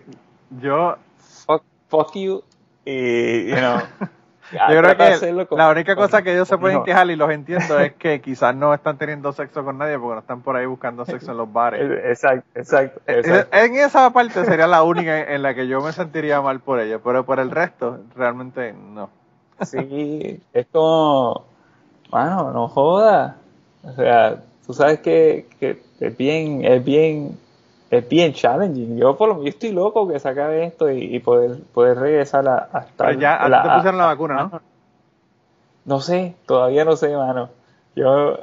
Yo, 0.61 0.97
fuck, 1.19 1.63
fuck 1.89 2.15
you, 2.15 2.43
y, 2.85 3.47
you 3.49 3.57
know, 3.57 3.81
yo 4.53 4.81
creo 4.81 4.97
que 4.97 5.47
con- 5.47 5.59
la 5.59 5.71
única 5.71 5.95
con- 5.95 6.05
cosa 6.05 6.23
que 6.23 6.33
ellos 6.33 6.47
se 6.49 6.59
pueden 6.59 6.83
quejar 6.85 7.11
y 7.11 7.17
los 7.17 7.31
entiendo 7.31 7.79
es 7.81 7.93
que 7.95 8.21
quizás 8.23 8.55
no 8.55 8.73
están 8.75 8.99
teniendo 8.99 9.33
sexo 9.33 9.65
con 9.65 9.79
nadie 9.79 9.99
porque 9.99 10.15
no 10.15 10.21
están 10.21 10.41
por 10.43 10.57
ahí 10.57 10.67
buscando 10.67 11.05
sexo 11.07 11.31
en 11.33 11.37
los 11.39 11.53
bares. 11.53 11.81
Eh, 11.83 12.11
Exacto, 12.11 12.47
exacto, 12.55 13.01
Eh, 13.07 13.19
exacto. 13.19 13.57
En 13.57 13.75
esa 13.77 14.11
parte 14.13 14.45
sería 14.45 14.67
la 14.67 14.83
única 14.83 15.19
en 15.35 15.43
la 15.43 15.55
que 15.55 15.67
yo 15.67 15.81
me 15.81 15.93
sentiría 15.93 16.41
mal 16.41 16.61
por 16.61 16.81
ella, 16.81 16.99
pero 17.03 17.25
por 17.25 17.41
el 17.41 17.51
resto, 17.51 17.99
realmente 18.17 18.73
no. 18.73 19.09
Sí, 19.63 20.41
es 20.53 20.67
como, 20.73 21.45
mano, 22.11 22.53
no 22.53 22.69
jodas. 22.69 23.35
O 23.85 23.93
sea, 23.93 24.37
tú 24.67 24.73
sabes 24.75 25.01
que, 25.01 25.47
que 25.61 25.81
es 26.01 26.17
bien, 26.17 26.65
es 26.65 26.85
bien, 26.85 27.39
es 27.93 28.09
bien 28.09 28.33
challenging. 28.33 28.97
Yo 28.97 29.17
por 29.19 29.29
lo 29.29 29.43
yo 29.43 29.49
estoy 29.51 29.71
loco 29.71 30.09
que 30.09 30.19
se 30.19 30.27
acabe 30.27 30.65
esto 30.65 30.91
y, 30.91 31.15
y 31.15 31.21
poder, 31.21 31.63
poder 31.75 31.99
regresar 31.99 32.49
a, 32.49 32.69
a 32.73 32.79
estar. 32.81 33.09
Pero 33.09 33.21
ya, 33.21 33.37
a 33.37 33.49
la- 33.51 33.63
te 33.63 33.69
pusieron 33.69 33.99
la 33.99 34.07
vacuna, 34.07 34.35
¿no? 34.51 34.61
No 35.85 36.01
sé, 36.01 36.35
todavía 36.47 36.87
no 36.87 36.97
sé, 36.97 37.15
mano. 37.15 37.51
Yo 37.95 38.39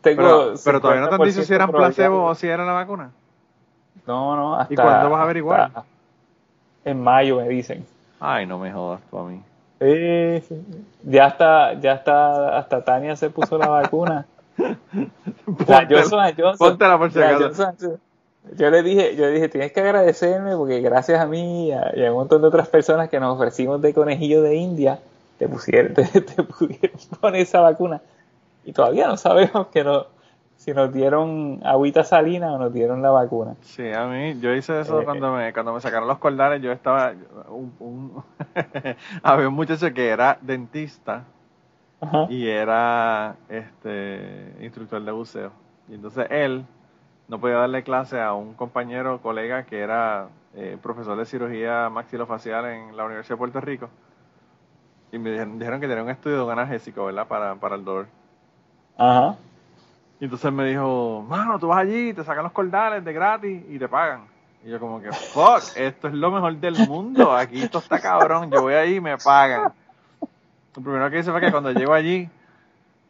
tengo. 0.00 0.22
Pero, 0.22 0.54
pero 0.64 0.80
todavía 0.80 1.02
no 1.02 1.08
te 1.10 1.14
han 1.16 1.20
dicho 1.22 1.42
si 1.42 1.52
50% 1.52 1.54
eran 1.54 1.70
placebo 1.70 2.24
o 2.24 2.34
si 2.34 2.46
era 2.48 2.64
la 2.64 2.72
vacuna. 2.72 3.10
No, 4.06 4.34
no, 4.36 4.56
hasta. 4.56 4.72
¿Y 4.72 4.76
cuándo 4.76 5.10
vas 5.10 5.20
a 5.20 5.24
averiguar? 5.24 5.60
hasta- 5.60 5.84
En 6.86 7.02
mayo 7.02 7.36
me 7.36 7.48
dicen. 7.50 7.84
Ay, 8.20 8.46
no 8.46 8.58
me 8.58 8.72
jodas 8.72 9.02
tú 9.10 9.18
a 9.18 9.24
mí. 9.28 9.42
Ya 11.02 11.26
está, 11.26 11.74
ya 11.74 11.92
está, 11.92 12.56
hasta 12.56 12.82
Tania 12.82 13.16
se 13.16 13.28
puso 13.28 13.58
la 13.58 13.68
vacuna. 13.68 14.24
La 15.66 15.86
Johnson 15.86 16.56
póntela 16.58 16.96
por 16.96 17.12
si 17.12 17.18
La 17.18 17.36
acaso. 17.36 17.76
Yo 18.56 18.70
le 18.70 18.82
dije, 18.82 19.16
yo 19.16 19.24
le 19.26 19.32
dije, 19.32 19.48
tienes 19.48 19.72
que 19.72 19.80
agradecerme 19.80 20.56
porque 20.56 20.80
gracias 20.80 21.20
a 21.20 21.26
mí 21.26 21.68
y 21.68 21.72
a, 21.72 21.92
y 21.96 22.04
a 22.04 22.10
un 22.12 22.18
montón 22.18 22.42
de 22.42 22.48
otras 22.48 22.68
personas 22.68 23.08
que 23.08 23.18
nos 23.18 23.34
ofrecimos 23.34 23.80
de 23.82 23.92
conejillo 23.92 24.42
de 24.42 24.54
India, 24.56 25.00
te 25.38 25.48
pusieron, 25.48 25.94
te, 25.94 26.04
te 26.04 26.42
pudieron 26.42 26.96
poner 27.20 27.40
esa 27.42 27.60
vacuna. 27.60 28.00
Y 28.64 28.72
todavía 28.72 29.06
no 29.08 29.16
sabemos 29.16 29.68
que 29.68 29.82
no, 29.84 30.06
si 30.56 30.72
nos 30.72 30.92
dieron 30.92 31.60
agüita 31.64 32.04
salina 32.04 32.52
o 32.52 32.58
nos 32.58 32.72
dieron 32.72 33.02
la 33.02 33.10
vacuna. 33.10 33.54
Sí, 33.62 33.92
a 33.92 34.06
mí, 34.06 34.38
yo 34.40 34.52
hice 34.54 34.80
eso 34.80 35.00
Eh, 35.00 35.04
cuando 35.04 35.32
me 35.32 35.52
cuando 35.52 35.72
me 35.72 35.80
sacaron 35.80 36.06
los 36.08 36.18
cordales, 36.18 36.62
yo 36.62 36.72
estaba, 36.72 37.12
un, 37.48 37.72
un- 37.80 38.22
había 39.22 39.48
un 39.48 39.54
muchacho 39.54 39.92
que 39.92 40.08
era 40.08 40.38
dentista 40.40 41.24
Ajá. 42.00 42.26
y 42.28 42.46
era 42.48 43.36
este 43.48 44.52
instructor 44.60 45.02
de 45.04 45.12
buceo. 45.12 45.50
Y 45.88 45.94
entonces 45.94 46.26
él 46.30 46.64
no 47.28 47.40
podía 47.40 47.56
darle 47.56 47.82
clase 47.82 48.20
a 48.20 48.32
un 48.34 48.54
compañero, 48.54 49.20
colega 49.20 49.64
que 49.64 49.80
era 49.80 50.28
eh, 50.54 50.78
profesor 50.82 51.18
de 51.18 51.26
cirugía 51.26 51.88
maxilofacial 51.90 52.66
en 52.66 52.96
la 52.96 53.04
Universidad 53.04 53.34
de 53.34 53.38
Puerto 53.38 53.60
Rico. 53.60 53.88
Y 55.12 55.18
me 55.18 55.30
dijeron, 55.30 55.58
dijeron 55.58 55.80
que 55.80 55.88
tenía 55.88 56.02
un 56.02 56.10
estudio 56.10 56.46
de 56.46 56.52
analgésico, 56.52 57.06
¿verdad? 57.06 57.26
Para, 57.26 57.54
para 57.56 57.76
el 57.76 57.84
dolor. 57.84 58.06
Ajá. 58.96 59.36
Y 60.18 60.24
entonces 60.24 60.50
me 60.52 60.64
dijo, 60.64 61.24
mano, 61.28 61.58
tú 61.58 61.68
vas 61.68 61.78
allí, 61.78 62.14
te 62.14 62.24
sacan 62.24 62.44
los 62.44 62.52
cordales 62.52 63.04
de 63.04 63.12
gratis 63.12 63.62
y 63.68 63.78
te 63.78 63.88
pagan. 63.88 64.26
Y 64.64 64.70
yo 64.70 64.80
como 64.80 65.00
que, 65.00 65.12
fuck, 65.12 65.62
esto 65.76 66.08
es 66.08 66.14
lo 66.14 66.30
mejor 66.30 66.56
del 66.56 66.88
mundo, 66.88 67.36
aquí 67.36 67.62
esto 67.62 67.78
está 67.78 68.00
cabrón, 68.00 68.50
yo 68.50 68.62
voy 68.62 68.74
ahí 68.74 68.94
y 68.96 69.00
me 69.00 69.16
pagan. 69.18 69.72
Lo 70.74 70.82
primero 70.82 71.10
que 71.10 71.18
hice 71.18 71.30
fue 71.30 71.40
que 71.40 71.50
cuando 71.50 71.70
llego 71.72 71.92
allí, 71.92 72.28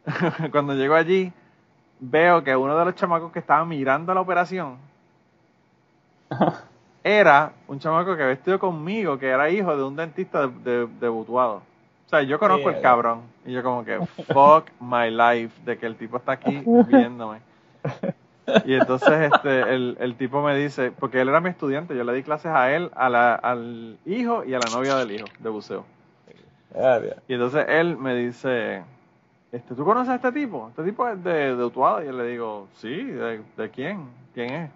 cuando 0.51 0.73
llego 0.73 0.95
allí, 0.95 1.31
veo 1.99 2.43
que 2.43 2.55
uno 2.55 2.77
de 2.77 2.85
los 2.85 2.95
chamacos 2.95 3.31
que 3.31 3.39
estaba 3.39 3.65
mirando 3.65 4.13
la 4.13 4.21
operación 4.21 4.77
era 7.03 7.53
un 7.67 7.79
chamaco 7.79 8.15
que 8.17 8.23
vestido 8.23 8.59
conmigo, 8.59 9.17
que 9.17 9.27
era 9.27 9.49
hijo 9.49 9.75
de 9.75 9.83
un 9.83 9.95
dentista 9.95 10.47
de, 10.47 10.71
de, 10.71 10.87
de 10.99 11.09
Butuado. 11.09 11.61
O 12.05 12.09
sea, 12.09 12.21
yo 12.21 12.39
conozco 12.39 12.69
el 12.69 12.81
cabrón. 12.81 13.21
Y 13.45 13.53
yo 13.53 13.63
como 13.63 13.83
que, 13.83 13.99
fuck 14.33 14.69
my 14.79 15.09
life, 15.09 15.61
de 15.63 15.77
que 15.77 15.85
el 15.85 15.95
tipo 15.95 16.17
está 16.17 16.33
aquí 16.33 16.63
viéndome. 16.87 17.39
Y 18.65 18.75
entonces 18.75 19.31
este, 19.33 19.61
el, 19.73 19.97
el 19.99 20.15
tipo 20.15 20.41
me 20.41 20.55
dice, 20.55 20.91
porque 20.91 21.19
él 21.19 21.29
era 21.29 21.41
mi 21.41 21.49
estudiante, 21.49 21.95
yo 21.95 22.03
le 22.03 22.13
di 22.13 22.23
clases 22.23 22.51
a 22.51 22.71
él, 22.73 22.91
a 22.95 23.09
la, 23.09 23.35
al 23.35 23.97
hijo 24.05 24.45
y 24.45 24.53
a 24.53 24.59
la 24.59 24.69
novia 24.73 24.95
del 24.95 25.11
hijo 25.11 25.27
de 25.39 25.49
buceo. 25.49 25.85
Y 27.27 27.33
entonces 27.33 27.65
él 27.67 27.97
me 27.97 28.15
dice, 28.15 28.83
este, 29.51 29.75
¿tú 29.75 29.85
conoces 29.85 30.09
a 30.09 30.15
este 30.15 30.31
tipo? 30.31 30.69
Este 30.69 30.83
tipo 30.83 31.07
es 31.07 31.23
de, 31.23 31.55
de 31.55 31.63
Utuado. 31.63 32.03
Y 32.03 32.07
yo 32.07 32.11
le 32.11 32.25
digo, 32.25 32.67
sí, 32.75 33.03
¿de, 33.03 33.41
de 33.55 33.69
quién? 33.69 34.07
¿Quién 34.33 34.53
es? 34.53 34.71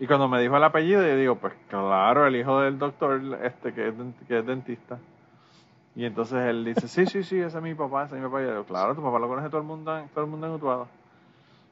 Y 0.00 0.06
cuando 0.06 0.28
me 0.28 0.40
dijo 0.40 0.56
el 0.56 0.64
apellido, 0.64 1.02
yo 1.02 1.16
digo, 1.16 1.36
pues 1.36 1.54
claro, 1.68 2.26
el 2.26 2.36
hijo 2.36 2.60
del 2.60 2.78
doctor 2.78 3.20
este 3.42 3.72
que 3.72 3.88
es, 3.88 3.94
que 4.26 4.38
es 4.38 4.46
dentista. 4.46 4.98
Y 5.96 6.04
entonces 6.04 6.38
él 6.48 6.64
dice, 6.64 6.88
sí, 6.88 7.06
sí, 7.06 7.22
sí, 7.22 7.38
ese 7.38 7.56
es 7.56 7.62
mi 7.62 7.74
papá, 7.74 8.04
ese 8.04 8.16
es 8.16 8.20
mi 8.20 8.26
papá. 8.26 8.42
Y 8.42 8.46
yo 8.46 8.50
digo, 8.50 8.64
claro, 8.64 8.94
tu 8.94 9.02
papá 9.02 9.18
lo 9.18 9.28
conoce 9.28 9.48
todo 9.48 9.60
el 9.60 9.66
mundo, 9.66 10.04
todo 10.12 10.24
el 10.24 10.30
mundo 10.30 10.46
en 10.48 10.52
Utuado. 10.54 10.88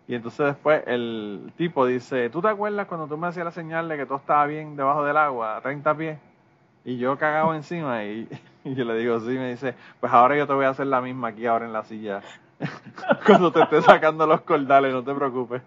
Y 0.07 0.14
entonces 0.14 0.46
después 0.46 0.83
el 0.87 1.52
tipo 1.57 1.87
dice, 1.87 2.28
¿tú 2.31 2.40
te 2.40 2.48
acuerdas 2.48 2.87
cuando 2.87 3.07
tú 3.07 3.16
me 3.16 3.28
hacías 3.28 3.44
la 3.44 3.50
señal 3.50 3.88
de 3.88 3.96
que 3.96 4.07
todo 4.07 4.18
estaba 4.18 4.46
bien 4.46 4.76
debajo 4.76 5.05
del 5.05 5.16
agua, 5.16 5.57
a 5.57 5.61
30 5.61 5.96
pies? 5.96 6.18
Y 6.85 6.98
yo 6.98 7.16
cagado 7.18 7.55
encima 7.55 8.05
y, 8.05 8.28
y 8.64 8.75
yo 8.75 8.85
le 8.85 8.96
digo, 8.96 9.18
sí, 9.20 9.31
me 9.31 9.51
dice, 9.51 9.75
pues 10.01 10.12
ahora 10.12 10.37
yo 10.37 10.46
te 10.46 10.53
voy 10.55 10.64
a 10.64 10.70
hacer 10.70 10.87
la 10.87 11.01
misma 11.01 11.29
aquí 11.29 11.46
ahora 11.46 11.66
en 11.66 11.72
la 11.72 11.85
silla. 11.85 12.22
cuando 13.27 13.53
te 13.53 13.62
esté 13.62 13.83
sacando 13.83 14.27
los 14.27 14.42
cordales, 14.42 14.92
no 14.92 15.03
te 15.03 15.14
preocupes. 15.14 15.62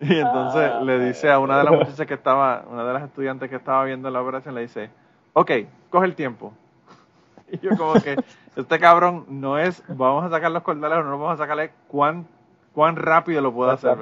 Y 0.00 0.18
entonces 0.18 0.72
Ah, 0.72 0.80
le 0.80 0.98
dice 0.98 1.30
a 1.30 1.38
una 1.38 1.58
de 1.58 1.64
las 1.64 1.74
muchachas 1.74 2.06
que 2.06 2.14
estaba, 2.14 2.64
una 2.70 2.84
de 2.84 2.92
las 2.94 3.02
estudiantes 3.04 3.50
que 3.50 3.56
estaba 3.56 3.84
viendo 3.84 4.10
la 4.10 4.22
operación, 4.22 4.54
le 4.54 4.62
dice, 4.62 4.90
ok, 5.34 5.50
coge 5.90 6.06
el 6.06 6.14
tiempo. 6.14 6.52
Y 7.52 7.58
yo 7.58 7.76
como 7.76 8.00
que, 8.00 8.20
este 8.56 8.78
cabrón 8.78 9.26
no 9.28 9.58
es, 9.58 9.82
vamos 9.88 10.24
a 10.24 10.30
sacar 10.30 10.50
los 10.52 10.62
cordales 10.62 10.98
o 10.98 11.02
no 11.02 11.18
vamos 11.18 11.34
a 11.34 11.36
sacarle 11.42 11.72
cuán, 11.88 12.26
cuán 12.72 12.96
rápido 12.96 13.40
lo 13.42 13.52
puedo 13.52 13.70
hacer. 13.70 13.98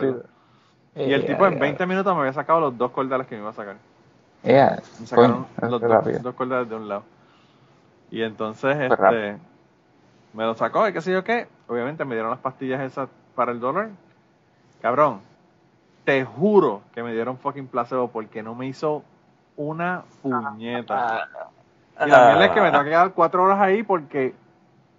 Y 0.95 1.13
el 1.13 1.23
Eh, 1.23 1.25
tipo 1.25 1.47
en 1.47 1.55
ya, 1.55 1.59
20 1.59 1.87
minutos 1.87 2.15
me 2.15 2.21
había 2.21 2.33
sacado 2.33 2.61
los 2.61 2.77
dos 2.79 2.91
cordales 2.93 3.27
que 3.27 3.35
me 3.37 3.41
iba 3.43 3.51
a 3.51 3.55
sacar. 3.55 3.77
ya. 4.43 4.83
Me 4.99 5.07
sacaron 5.07 5.47
los 5.61 5.87
dos, 5.87 6.09
dos 6.23 6.35
cordales 6.35 6.69
de 6.69 6.77
un 6.77 6.89
lado. 6.89 7.05
Y 8.11 8.23
entonces 8.23 8.75
Fue 8.75 8.85
este 8.87 8.97
rápido. 8.97 9.39
me 10.33 10.45
lo 10.45 10.55
sacó 10.55 10.89
y 10.89 10.93
qué 10.93 11.01
sé 11.01 11.13
yo 11.13 11.25
qué. 11.25 11.47
Obviamente 11.69 12.05
me 12.05 12.15
dieron 12.15 12.31
las 12.31 12.41
pastillas 12.41 12.81
esas 12.81 13.09
para 13.35 13.53
el 13.53 13.61
dolor. 13.61 13.91
Cabrón, 14.81 15.21
te 16.05 16.25
juro 16.25 16.83
que 16.93 17.03
me 17.03 17.13
dieron 17.13 17.37
fucking 17.39 17.67
placebo 17.67 18.09
porque 18.09 18.43
no 18.43 18.55
me 18.55 18.67
hizo 18.67 19.03
una 19.57 20.05
puñeta. 20.23 21.29
Y 22.01 22.09
la 22.09 22.27
mierda 22.27 22.45
es 22.47 22.51
que 22.53 22.61
me 22.61 22.71
tengo 22.71 22.85
que 22.85 22.91
quedar 22.91 23.13
cuatro 23.13 23.43
horas 23.43 23.61
ahí 23.61 23.83
porque 23.83 24.35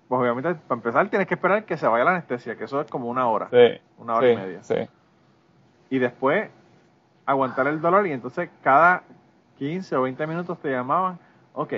pues 0.08 0.22
obviamente 0.22 0.56
para 0.56 0.78
empezar 0.80 1.08
tienes 1.10 1.28
que 1.28 1.36
esperar 1.36 1.63
que 1.65 1.78
se 1.78 1.88
vaya 1.88 2.04
la 2.04 2.12
anestesia, 2.12 2.56
que 2.58 2.63
eso 2.65 2.82
es 2.82 2.89
como 2.89 3.08
una 3.10 3.28
hora, 3.28 3.48
Sí. 3.52 3.80
una 4.00 4.15
hora 4.15 4.28
sí, 4.28 4.34
y 4.34 4.36
media. 4.36 4.63
Sí. 4.63 4.76
Y 5.91 6.00
después 6.00 6.50
aguantar 7.26 7.67
el 7.67 7.80
dolor 7.80 8.06
y 8.08 8.12
entonces 8.12 8.50
cada 8.63 9.04
15 9.60 9.95
o 9.95 10.02
20 10.02 10.26
minutos 10.28 10.60
te 10.60 10.72
llamaban, 10.72 11.19
ok, 11.54 11.74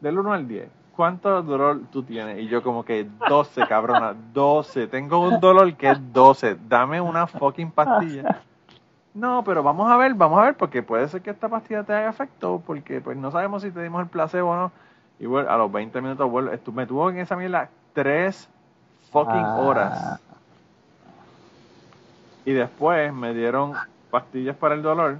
del 0.00 0.18
1 0.18 0.32
al 0.32 0.48
10, 0.48 0.68
¿cuánto 0.96 1.42
dolor 1.42 1.80
tú 1.92 2.02
tienes? 2.02 2.38
Y 2.38 2.46
yo 2.48 2.62
como 2.62 2.84
que 2.84 3.06
12, 3.28 3.66
cabrona, 3.66 4.14
12, 4.32 4.86
tengo 4.88 5.20
un 5.20 5.40
dolor 5.40 5.74
que 5.74 5.90
es 5.90 6.12
12, 6.12 6.56
dame 6.68 7.00
una 7.00 7.26
fucking 7.26 7.70
pastilla. 7.70 8.42
No, 9.12 9.42
pero 9.44 9.62
vamos 9.62 9.90
a 9.90 9.96
ver, 9.96 10.14
vamos 10.14 10.38
a 10.40 10.44
ver, 10.44 10.56
porque 10.56 10.82
puede 10.82 11.08
ser 11.08 11.20
que 11.20 11.30
esta 11.30 11.48
pastilla 11.48 11.82
te 11.82 11.92
haga 11.92 12.10
efecto, 12.10 12.62
porque 12.64 13.00
pues 13.00 13.16
no 13.16 13.30
sabemos 13.30 13.62
si 13.62 13.70
te 13.72 13.82
dimos 13.82 14.02
el 14.02 14.08
placebo 14.08 14.50
o 14.50 14.56
no. 14.56 14.72
Y 15.18 15.26
bueno, 15.26 15.50
a 15.50 15.56
los 15.56 15.70
20 15.70 16.00
minutos 16.00 16.30
vuelvo, 16.30 16.52
me 16.72 16.86
tuvo 16.86 17.10
en 17.10 17.18
esa 17.18 17.36
mierda 17.36 17.68
3 17.92 18.48
fucking 19.10 19.34
Ah. 19.34 19.56
horas. 19.60 20.20
Y 22.44 22.52
después 22.52 23.12
me 23.12 23.34
dieron 23.34 23.74
pastillas 24.10 24.56
para 24.56 24.74
el 24.74 24.82
dolor. 24.82 25.18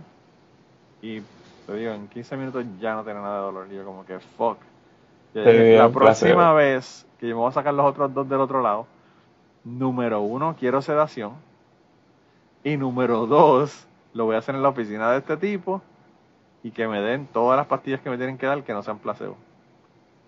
Y 1.02 1.20
te 1.66 1.74
digo, 1.74 1.92
en 1.92 2.08
15 2.08 2.36
minutos 2.36 2.64
ya 2.78 2.94
no 2.94 3.02
tenía 3.04 3.20
nada 3.20 3.36
de 3.38 3.42
dolor. 3.42 3.66
Y 3.70 3.76
yo 3.76 3.84
como 3.84 4.04
que 4.06 4.18
fuck. 4.20 4.58
Dieron 5.34 5.76
la 5.78 5.88
próxima 5.90 6.52
vez 6.52 7.06
que 7.18 7.28
yo 7.28 7.34
me 7.36 7.40
voy 7.42 7.50
a 7.50 7.52
sacar 7.52 7.74
los 7.74 7.86
otros 7.86 8.12
dos 8.14 8.28
del 8.28 8.40
otro 8.40 8.62
lado, 8.62 8.86
número 9.64 10.20
uno, 10.20 10.56
quiero 10.58 10.82
sedación. 10.82 11.32
Y 12.64 12.76
número 12.76 13.26
dos, 13.26 13.86
lo 14.14 14.24
voy 14.26 14.34
a 14.36 14.38
hacer 14.38 14.54
en 14.54 14.62
la 14.62 14.68
oficina 14.68 15.10
de 15.12 15.18
este 15.18 15.36
tipo 15.36 15.82
y 16.62 16.70
que 16.70 16.86
me 16.88 17.00
den 17.00 17.26
todas 17.26 17.56
las 17.56 17.66
pastillas 17.66 18.00
que 18.00 18.10
me 18.10 18.16
tienen 18.16 18.36
que 18.38 18.46
dar 18.46 18.62
que 18.62 18.72
no 18.72 18.82
sean 18.82 18.98
placebo. 18.98 19.36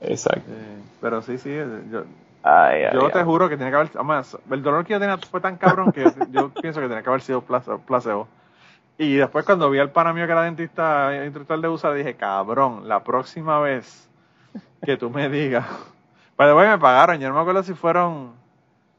Exacto. 0.00 0.42
Eh, 0.50 0.82
pero 1.00 1.22
sí, 1.22 1.38
sí, 1.38 1.50
yo, 1.90 2.04
Ay, 2.42 2.84
ay, 2.84 2.90
yo 2.94 3.10
te 3.10 3.18
ay. 3.18 3.24
juro 3.24 3.48
que 3.48 3.56
tiene 3.56 3.70
que 3.70 3.76
haber. 3.76 3.90
Además, 3.94 4.36
el 4.50 4.62
dolor 4.62 4.84
que 4.84 4.92
yo 4.94 5.00
tenía 5.00 5.18
fue 5.18 5.40
tan 5.40 5.56
cabrón 5.56 5.92
que 5.92 6.02
yo, 6.04 6.10
yo 6.32 6.48
pienso 6.50 6.80
que 6.80 6.88
tenía 6.88 7.02
que 7.02 7.08
haber 7.08 7.20
sido 7.22 7.42
place- 7.42 7.78
placebo. 7.86 8.26
Y 8.98 9.14
después, 9.16 9.44
cuando 9.44 9.70
vi 9.70 9.78
al 9.78 9.90
pana 9.90 10.12
mío 10.12 10.26
que 10.26 10.32
era 10.32 10.42
dentista, 10.42 11.14
eh, 11.16 11.24
instructor 11.24 11.60
de 11.60 11.68
USA, 11.68 11.92
dije: 11.92 12.14
Cabrón, 12.14 12.88
la 12.88 13.04
próxima 13.04 13.60
vez 13.60 14.08
que 14.84 14.96
tú 14.96 15.10
me 15.10 15.28
digas. 15.28 15.66
Para 16.36 16.50
después 16.50 16.68
me 16.68 16.78
pagaron. 16.78 17.18
Yo 17.20 17.28
no 17.28 17.34
me 17.34 17.40
acuerdo 17.40 17.62
si 17.62 17.74
fueron 17.74 18.32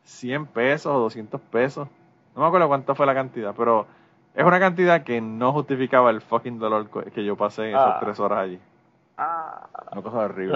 100 0.06 0.46
pesos 0.48 0.94
o 0.96 1.00
200 1.00 1.40
pesos. 1.42 1.88
No 2.36 2.42
me 2.42 2.48
acuerdo 2.48 2.68
cuánto 2.68 2.96
fue 2.96 3.06
la 3.06 3.14
cantidad, 3.14 3.54
pero 3.56 3.86
es 4.36 4.44
una 4.46 4.60
cantidad 4.60 5.04
que 5.04 5.22
no 5.22 5.52
justificaba 5.54 6.10
el 6.10 6.22
fucking 6.22 6.58
dolor 6.60 6.88
que 7.12 7.24
yo 7.24 7.36
pasé 7.36 7.64
en 7.64 7.76
esas 7.76 7.94
Ah. 7.96 8.00
tres 8.00 8.20
horas 8.20 8.40
allí. 8.40 8.60
Ah, 9.18 9.68
Una 9.92 10.02
cosa 10.02 10.18
horrible. 10.20 10.54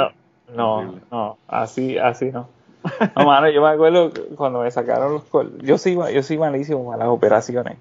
no, 0.49 0.55
no, 0.55 0.75
Horrible. 0.77 1.01
no, 1.11 1.37
así, 1.47 1.97
así 1.97 2.31
no. 2.31 2.47
No, 3.15 3.25
mano, 3.25 3.49
yo 3.49 3.61
me 3.61 3.69
acuerdo 3.69 4.11
cuando 4.35 4.61
me 4.61 4.71
sacaron 4.71 5.13
los 5.13 5.23
col 5.25 5.57
yo 5.61 5.77
soy, 5.77 5.95
yo 6.13 6.23
soy 6.23 6.37
malísimo 6.37 6.85
para 6.85 6.99
las 6.99 7.07
operaciones. 7.09 7.77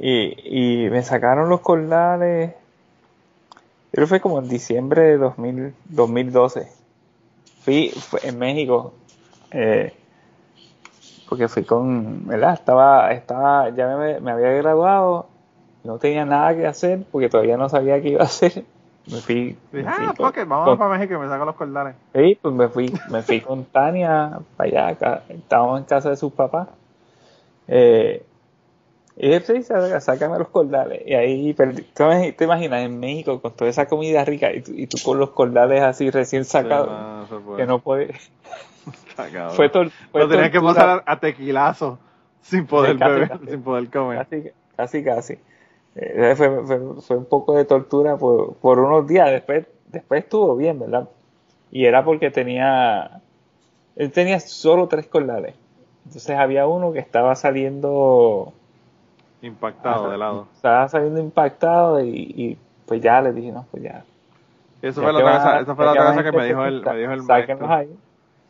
Y, 0.00 0.84
y 0.86 0.90
me 0.90 1.02
sacaron 1.02 1.48
los 1.48 1.60
cordales, 1.60 2.54
creo 3.92 4.04
que 4.04 4.08
fue 4.08 4.20
como 4.20 4.38
en 4.38 4.48
diciembre 4.48 5.02
de 5.02 5.16
2000, 5.18 5.74
2012. 5.86 6.68
Fui, 7.62 7.90
fue 7.90 8.20
en 8.22 8.38
México, 8.38 8.94
eh, 9.50 9.92
porque 11.28 11.48
fui 11.48 11.64
con, 11.64 12.26
¿verdad? 12.26 12.54
Estaba, 12.54 13.12
estaba, 13.12 13.68
ya 13.70 13.96
me, 13.96 14.20
me 14.20 14.30
había 14.30 14.50
graduado, 14.52 15.28
no 15.84 15.98
tenía 15.98 16.24
nada 16.24 16.54
que 16.56 16.66
hacer 16.66 17.04
porque 17.10 17.28
todavía 17.28 17.56
no 17.56 17.68
sabía 17.68 18.00
qué 18.00 18.10
iba 18.10 18.22
a 18.22 18.26
hacer. 18.26 18.64
Me 19.06 19.18
fui, 19.18 19.56
me 19.72 19.84
fui 19.84 20.06
ah, 20.06 20.14
con- 20.16 20.26
fuck 20.26 20.36
it, 20.38 20.48
vamos 20.48 20.64
con- 20.66 20.78
para 20.78 20.98
México 20.98 21.14
y 21.14 21.18
me 21.18 21.28
saco 21.28 21.44
los 21.44 21.54
cordales. 21.56 21.94
Sí, 22.14 22.38
pues 22.40 22.54
me 22.54 22.68
fui, 22.68 22.92
me 23.10 23.22
fui 23.22 23.40
con 23.40 23.64
Tania 23.64 24.38
para 24.56 24.68
allá, 24.70 24.88
acá, 24.88 25.22
estábamos 25.28 25.78
en 25.80 25.84
casa 25.84 26.10
de 26.10 26.16
sus 26.16 26.32
papás. 26.32 26.68
Eh, 27.66 28.24
y 29.20 29.28
dije, 29.28 29.40
sí, 29.40 29.62
saca- 29.64 30.00
sácame 30.00 30.38
los 30.38 30.48
cordales. 30.48 31.02
Y 31.04 31.14
ahí, 31.14 31.52
perdí- 31.54 31.84
¿tú 31.94 32.04
me- 32.04 32.32
te 32.32 32.44
imaginas 32.44 32.82
en 32.84 32.98
México 33.00 33.40
con 33.40 33.52
toda 33.52 33.68
esa 33.68 33.86
comida 33.86 34.24
rica 34.24 34.52
y 34.52 34.62
tú, 34.62 34.72
y 34.74 34.86
tú 34.86 34.96
con 35.04 35.18
los 35.18 35.30
cordales 35.30 35.82
así 35.82 36.08
recién 36.10 36.44
sacados, 36.44 36.88
Sí, 37.28 37.34
no, 37.34 37.56
que 37.56 37.66
no 37.66 37.80
puede. 37.80 38.14
Está 39.08 39.28
cabrón. 39.30 39.56
Fue, 39.56 39.68
tor- 39.70 39.90
fue 40.12 40.20
Lo 40.22 40.28
tenías 40.28 40.50
que 40.50 40.60
pasar 40.60 41.02
a, 41.06 41.12
a 41.12 41.20
tequilazo 41.20 41.98
sin 42.42 42.66
poder 42.66 42.92
Sí, 42.92 42.98
casi, 42.98 43.10
beber, 43.12 43.28
casi. 43.28 43.46
sin 43.48 43.62
poder 43.62 43.90
comer. 43.90 44.18
Casi, 44.18 44.50
casi, 44.76 45.04
casi. 45.04 45.38
Eh, 45.96 46.34
fue, 46.36 46.64
fue- 46.64 47.02
fue 47.02 47.16
un 47.16 47.24
poco 47.26 47.54
de 47.56 47.64
tortura 47.64 48.16
por, 48.16 48.54
por 48.54 48.78
unos 48.78 49.06
días. 49.08 49.30
Después, 49.32 49.66
después 49.88 50.22
estuvo 50.22 50.54
bien, 50.56 50.78
¿verdad? 50.78 51.08
Y 51.72 51.84
era 51.86 52.04
porque 52.04 52.30
tenía. 52.30 53.20
Él 53.96 54.12
tenía 54.12 54.38
solo 54.38 54.86
tres 54.86 55.06
cordales. 55.08 55.54
Entonces 56.06 56.36
había 56.38 56.66
uno 56.68 56.92
que 56.92 57.00
estaba 57.00 57.34
saliendo. 57.34 58.52
Impactado 59.42 60.10
de 60.10 60.18
lado. 60.18 60.48
Estaba 60.54 60.88
saliendo 60.88 61.20
impactado 61.20 62.00
y, 62.00 62.08
y 62.36 62.58
pues 62.86 63.00
ya 63.00 63.20
le 63.20 63.32
dije, 63.32 63.52
no, 63.52 63.66
pues 63.70 63.82
ya. 63.82 64.04
Eso 64.82 65.00
ya 65.00 65.06
fue 65.08 65.12
la 65.12 65.18
otra 65.20 65.32
cosa, 65.38 65.60
esa 65.60 65.74
fue 65.74 65.84
la 65.84 65.90
otra 65.92 66.06
cosa 66.06 66.22
que 66.24 66.32
me 66.32 66.44
dijo 66.46 66.64
el, 66.64 66.82
me 66.84 66.96
dijo 66.98 67.12
el 67.12 67.22
maestro. 67.22 67.72
ahí. 67.72 67.96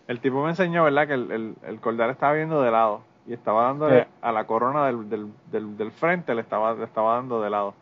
El 0.07 0.21
tipo 0.21 0.43
me 0.43 0.51
enseñó, 0.51 0.85
¿verdad? 0.85 1.07
Que 1.07 1.15
el, 1.15 1.31
el, 1.31 1.55
el 1.67 1.81
cordal 1.81 2.11
estaba 2.11 2.33
viendo 2.33 2.63
de 2.63 2.71
lado 2.71 3.01
y 3.27 3.35
estaba 3.35 3.65
dándole 3.65 4.05
Sí. 4.05 4.09
a 4.23 4.33
la 4.33 4.45
corona 4.47 4.87
del, 4.87 5.09
del, 5.11 5.33
del, 5.51 5.77
del 5.77 5.93
frente, 5.93 6.35
le 6.35 6.41
estaba, 6.41 6.73
le 6.73 6.85
estaba 6.85 7.17
dando 7.17 7.43
de 7.43 7.51
lado. 7.51 7.75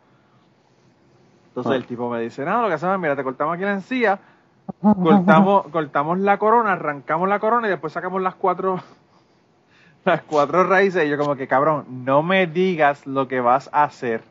Entonces 1.48 1.72
Ah. 1.72 1.76
el 1.76 1.86
tipo 1.86 2.10
me 2.10 2.20
dice, 2.20 2.44
no, 2.44 2.62
lo 2.62 2.68
que 2.68 2.74
hacemos, 2.74 2.98
mira, 2.98 3.14
te 3.16 3.22
cortamos 3.24 3.54
aquí 3.54 3.62
la 3.64 3.72
encía, 3.74 4.18
cortamos, 4.82 5.66
cortamos 5.72 6.18
la 6.18 6.36
corona, 6.38 6.72
arrancamos 6.72 7.28
la 7.28 7.38
corona 7.38 7.66
y 7.68 7.70
después 7.70 7.92
sacamos 7.92 8.20
las 8.20 8.34
cuatro, 8.34 8.80
las 10.06 10.22
cuatro 10.22 10.64
raíces. 10.64 11.04
Y 11.04 11.08
yo 11.10 11.18
como 11.18 11.36
que, 11.36 11.46
cabrón, 11.46 11.84
no 12.04 12.22
me 12.22 12.46
digas 12.46 13.06
lo 13.06 13.28
que 13.28 13.40
vas 13.40 13.68
a 13.72 13.84
hacer. 13.84 14.22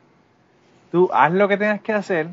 Tú 0.90 1.10
haz 1.12 1.32
lo 1.32 1.48
que 1.48 1.56
tengas 1.56 1.80
que 1.80 1.92
hacer 1.92 2.28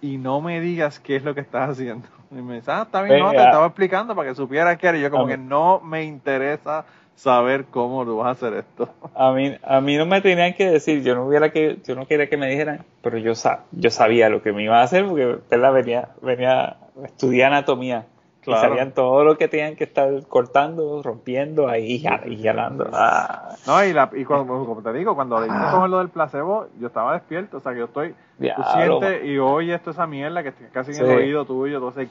y 0.00 0.16
no 0.18 0.40
me 0.40 0.60
digas 0.60 1.00
qué 1.00 1.16
es 1.16 1.24
lo 1.24 1.34
que 1.34 1.40
estás 1.40 1.70
haciendo. 1.70 2.06
Y 2.30 2.42
me 2.42 2.56
dice, 2.56 2.70
ah, 2.70 2.82
está 2.82 3.00
bien, 3.00 3.20
no, 3.20 3.30
te 3.30 3.42
estaba 3.42 3.64
explicando 3.64 4.14
para 4.14 4.28
que 4.28 4.34
supieras 4.34 4.76
qué 4.76 4.88
era. 4.88 4.98
Y 4.98 5.00
yo 5.00 5.10
como 5.10 5.24
A 5.24 5.28
que 5.28 5.38
mí- 5.38 5.46
no 5.48 5.80
me 5.80 6.04
interesa 6.04 6.84
saber 7.16 7.64
cómo 7.64 8.04
tú 8.04 8.18
vas 8.18 8.26
a 8.26 8.30
hacer 8.32 8.52
esto. 8.58 8.92
A 9.14 9.32
mí, 9.32 9.56
a 9.62 9.80
mí 9.80 9.96
no 9.96 10.04
me 10.04 10.20
tenían 10.20 10.52
que 10.52 10.70
decir, 10.70 11.02
yo 11.02 11.14
no 11.14 11.24
hubiera 11.26 11.50
que, 11.50 11.78
yo 11.86 11.94
no 11.94 12.06
quería 12.06 12.28
que 12.28 12.36
me 12.36 12.46
dijeran, 12.50 12.84
pero 13.00 13.16
yo 13.16 13.34
sa- 13.34 13.60
yo 13.72 13.90
sabía 13.90 14.28
lo 14.28 14.42
que 14.42 14.52
me 14.52 14.62
iba 14.62 14.78
a 14.78 14.82
hacer 14.82 15.06
porque 15.06 15.38
¿verdad? 15.50 15.72
venía, 15.72 16.08
venía, 16.20 16.76
estudié 17.02 17.44
anatomía 17.46 18.04
Claro. 18.42 18.60
y 18.66 18.68
sabían 18.68 18.92
todo 18.92 19.24
lo 19.24 19.36
que 19.36 19.48
tenían 19.48 19.74
que 19.76 19.84
estar 19.84 20.10
cortando, 20.28 21.02
rompiendo 21.02 21.68
ahí 21.68 22.02
y 22.26 22.42
jalando. 22.42 22.88
Ah, 22.92 23.56
No, 23.66 23.84
y, 23.84 23.92
la, 23.92 24.08
y 24.14 24.24
cuando, 24.24 24.64
como 24.64 24.80
te 24.80 24.92
digo, 24.92 25.14
cuando 25.14 25.40
le 25.40 25.48
con 25.48 25.90
lo 25.90 25.98
del 25.98 26.08
placebo, 26.08 26.68
yo 26.80 26.86
estaba 26.86 27.12
despierto, 27.14 27.58
o 27.58 27.60
sea 27.60 27.72
que 27.72 27.78
yo 27.80 27.84
estoy, 27.86 28.10
tú 28.10 28.14
diablo. 28.38 29.00
sientes 29.00 29.24
y 29.24 29.38
oyes 29.38 29.80
toda 29.80 29.92
esa 29.92 30.06
mierda 30.06 30.42
que 30.42 30.50
está 30.50 30.64
casi 30.72 30.92
en 30.92 30.96
Sí. 30.98 31.02
el 31.02 31.10
oído 31.10 31.44
tuyo, 31.44 31.78
todo 31.80 31.90
ese- 31.90 32.08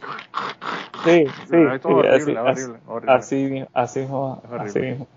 Sí, 1.04 1.26
sí, 1.50 1.56
Esto 1.56 1.56
es 1.58 1.86
horrible, 1.86 2.40
así, 2.40 2.62
horrible, 2.64 2.80
horrible. 2.88 3.14
así, 3.16 3.66
así 3.74 4.00
mismo, 4.02 4.42
Es 4.44 4.52
horrible. 4.52 4.70
así 4.70 4.80
mismo. 4.80 5.08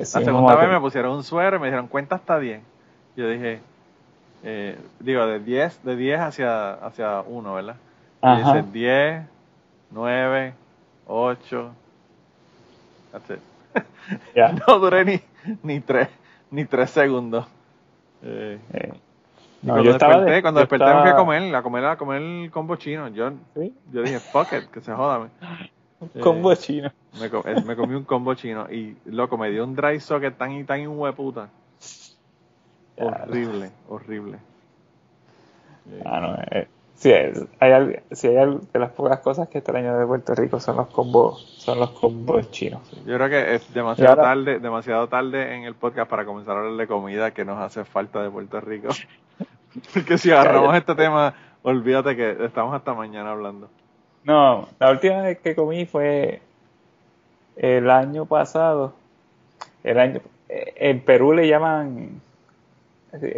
Así 0.00 0.18
La 0.18 0.24
segunda 0.24 0.54
vez 0.54 0.68
me 0.70 0.80
pusieron 0.80 1.12
un 1.16 1.24
suero 1.24 1.56
y 1.56 1.60
me 1.60 1.66
dijeron, 1.66 1.88
cuenta 1.88 2.14
hasta 2.16 2.38
10. 2.38 2.60
Yo 3.16 3.28
dije, 3.28 3.60
eh, 4.44 4.78
digo, 5.00 5.26
de 5.26 5.40
10, 5.40 5.82
de 5.82 5.96
10 5.96 6.20
hacia, 6.20 6.74
hacia 6.74 7.22
1, 7.26 7.54
¿verdad? 7.54 7.76
Y 8.22 8.26
Ajá. 8.26 8.52
dice 8.54 8.68
10, 8.72 9.22
9, 9.90 10.54
8. 11.06 11.70
That's 13.12 13.30
it. 13.30 13.40
Ya. 14.34 14.52
No 14.66 14.78
duré 14.78 15.04
ni, 15.04 15.20
ni 15.62 15.80
3, 15.80 16.08
ni 16.50 16.64
3 16.64 16.88
segundos. 16.90 17.46
Eh, 18.22 18.58
Eh, 18.72 18.92
no, 19.62 19.72
cuando 19.74 19.84
yo 19.84 19.90
estaba 19.92 20.12
desperté, 20.14 20.34
de- 20.34 20.42
cuando 20.42 20.60
yo 20.60 20.62
desperté 20.62 20.84
me 20.86 20.90
fui 20.92 20.98
a 21.00 21.04
estaba- 21.10 21.24
comer, 21.24 21.54
a 21.54 21.62
comer, 21.62 21.84
a 21.84 21.96
comer 21.96 22.22
el 22.22 22.50
combo 22.50 22.76
chino. 22.76 23.08
Yo, 23.08 23.30
¿sí? 23.54 23.74
yo 23.92 24.02
dije, 24.02 24.18
fuck 24.20 24.52
it, 24.54 24.70
que 24.70 24.80
se 24.80 24.92
joda. 24.94 25.28
Un 26.00 26.08
combo 26.22 26.52
Eh, 26.52 26.56
chino. 26.56 26.90
Me, 27.20 27.26
eh, 27.26 27.62
me 27.66 27.76
comí 27.76 27.94
un 27.94 28.04
combo 28.04 28.34
chino 28.34 28.66
y, 28.72 28.96
loco, 29.06 29.36
me 29.36 29.50
dio 29.50 29.64
un 29.64 29.74
dry 29.76 30.00
socket 30.00 30.36
tan 30.38 30.52
y 30.52 30.64
tan 30.64 30.86
hueputa. 30.86 31.48
Horrible, 32.96 33.70
horrible. 33.88 34.38
Ah, 36.04 36.20
no, 36.20 36.34
eh, 36.50 36.66
sí, 36.98 37.10
es- 37.10 37.46
hay, 37.60 37.96
sí, 38.12 38.28
hay 38.28 38.58
de 38.72 38.78
las 38.78 38.90
pocas 38.90 39.20
cosas 39.20 39.48
que 39.48 39.58
extraño 39.58 39.98
de 39.98 40.06
Puerto 40.06 40.34
Rico 40.34 40.60
son 40.60 40.76
los 40.76 40.88
combos, 40.88 41.42
son 41.58 41.80
los 41.80 41.90
combos 41.92 42.50
chinos. 42.50 42.82
Yo 43.06 43.16
creo 43.16 43.28
que 43.30 43.54
es 43.54 43.72
demasiado 43.72 44.10
ahora- 44.12 44.22
tarde, 44.24 44.58
demasiado 44.60 45.08
tarde 45.08 45.54
en 45.56 45.64
el 45.64 45.74
podcast 45.74 46.10
para 46.10 46.24
comenzar 46.26 46.56
a 46.56 46.60
hablar 46.60 46.76
de 46.76 46.86
comida 46.86 47.30
que 47.32 47.44
nos 47.44 47.58
hace 47.58 47.84
falta 47.84 48.22
de 48.22 48.28
Puerto 48.30 48.60
Rico. 48.60 48.88
Porque 49.94 50.18
si 50.18 50.30
agarramos 50.30 50.74
este 50.76 50.94
tema, 50.94 51.34
olvídate 51.62 52.14
que 52.16 52.44
estamos 52.44 52.74
hasta 52.74 52.92
mañana 52.94 53.30
hablando. 53.32 53.68
No, 54.24 54.68
la 54.78 54.90
última 54.90 55.22
vez 55.22 55.38
que 55.38 55.54
comí 55.54 55.86
fue 55.86 56.42
el 57.56 57.88
año 57.90 58.26
pasado. 58.26 58.92
El 59.84 59.98
año, 59.98 60.20
eh, 60.48 60.74
en 60.76 61.00
Perú 61.00 61.32
le 61.32 61.46
llaman, 61.48 62.20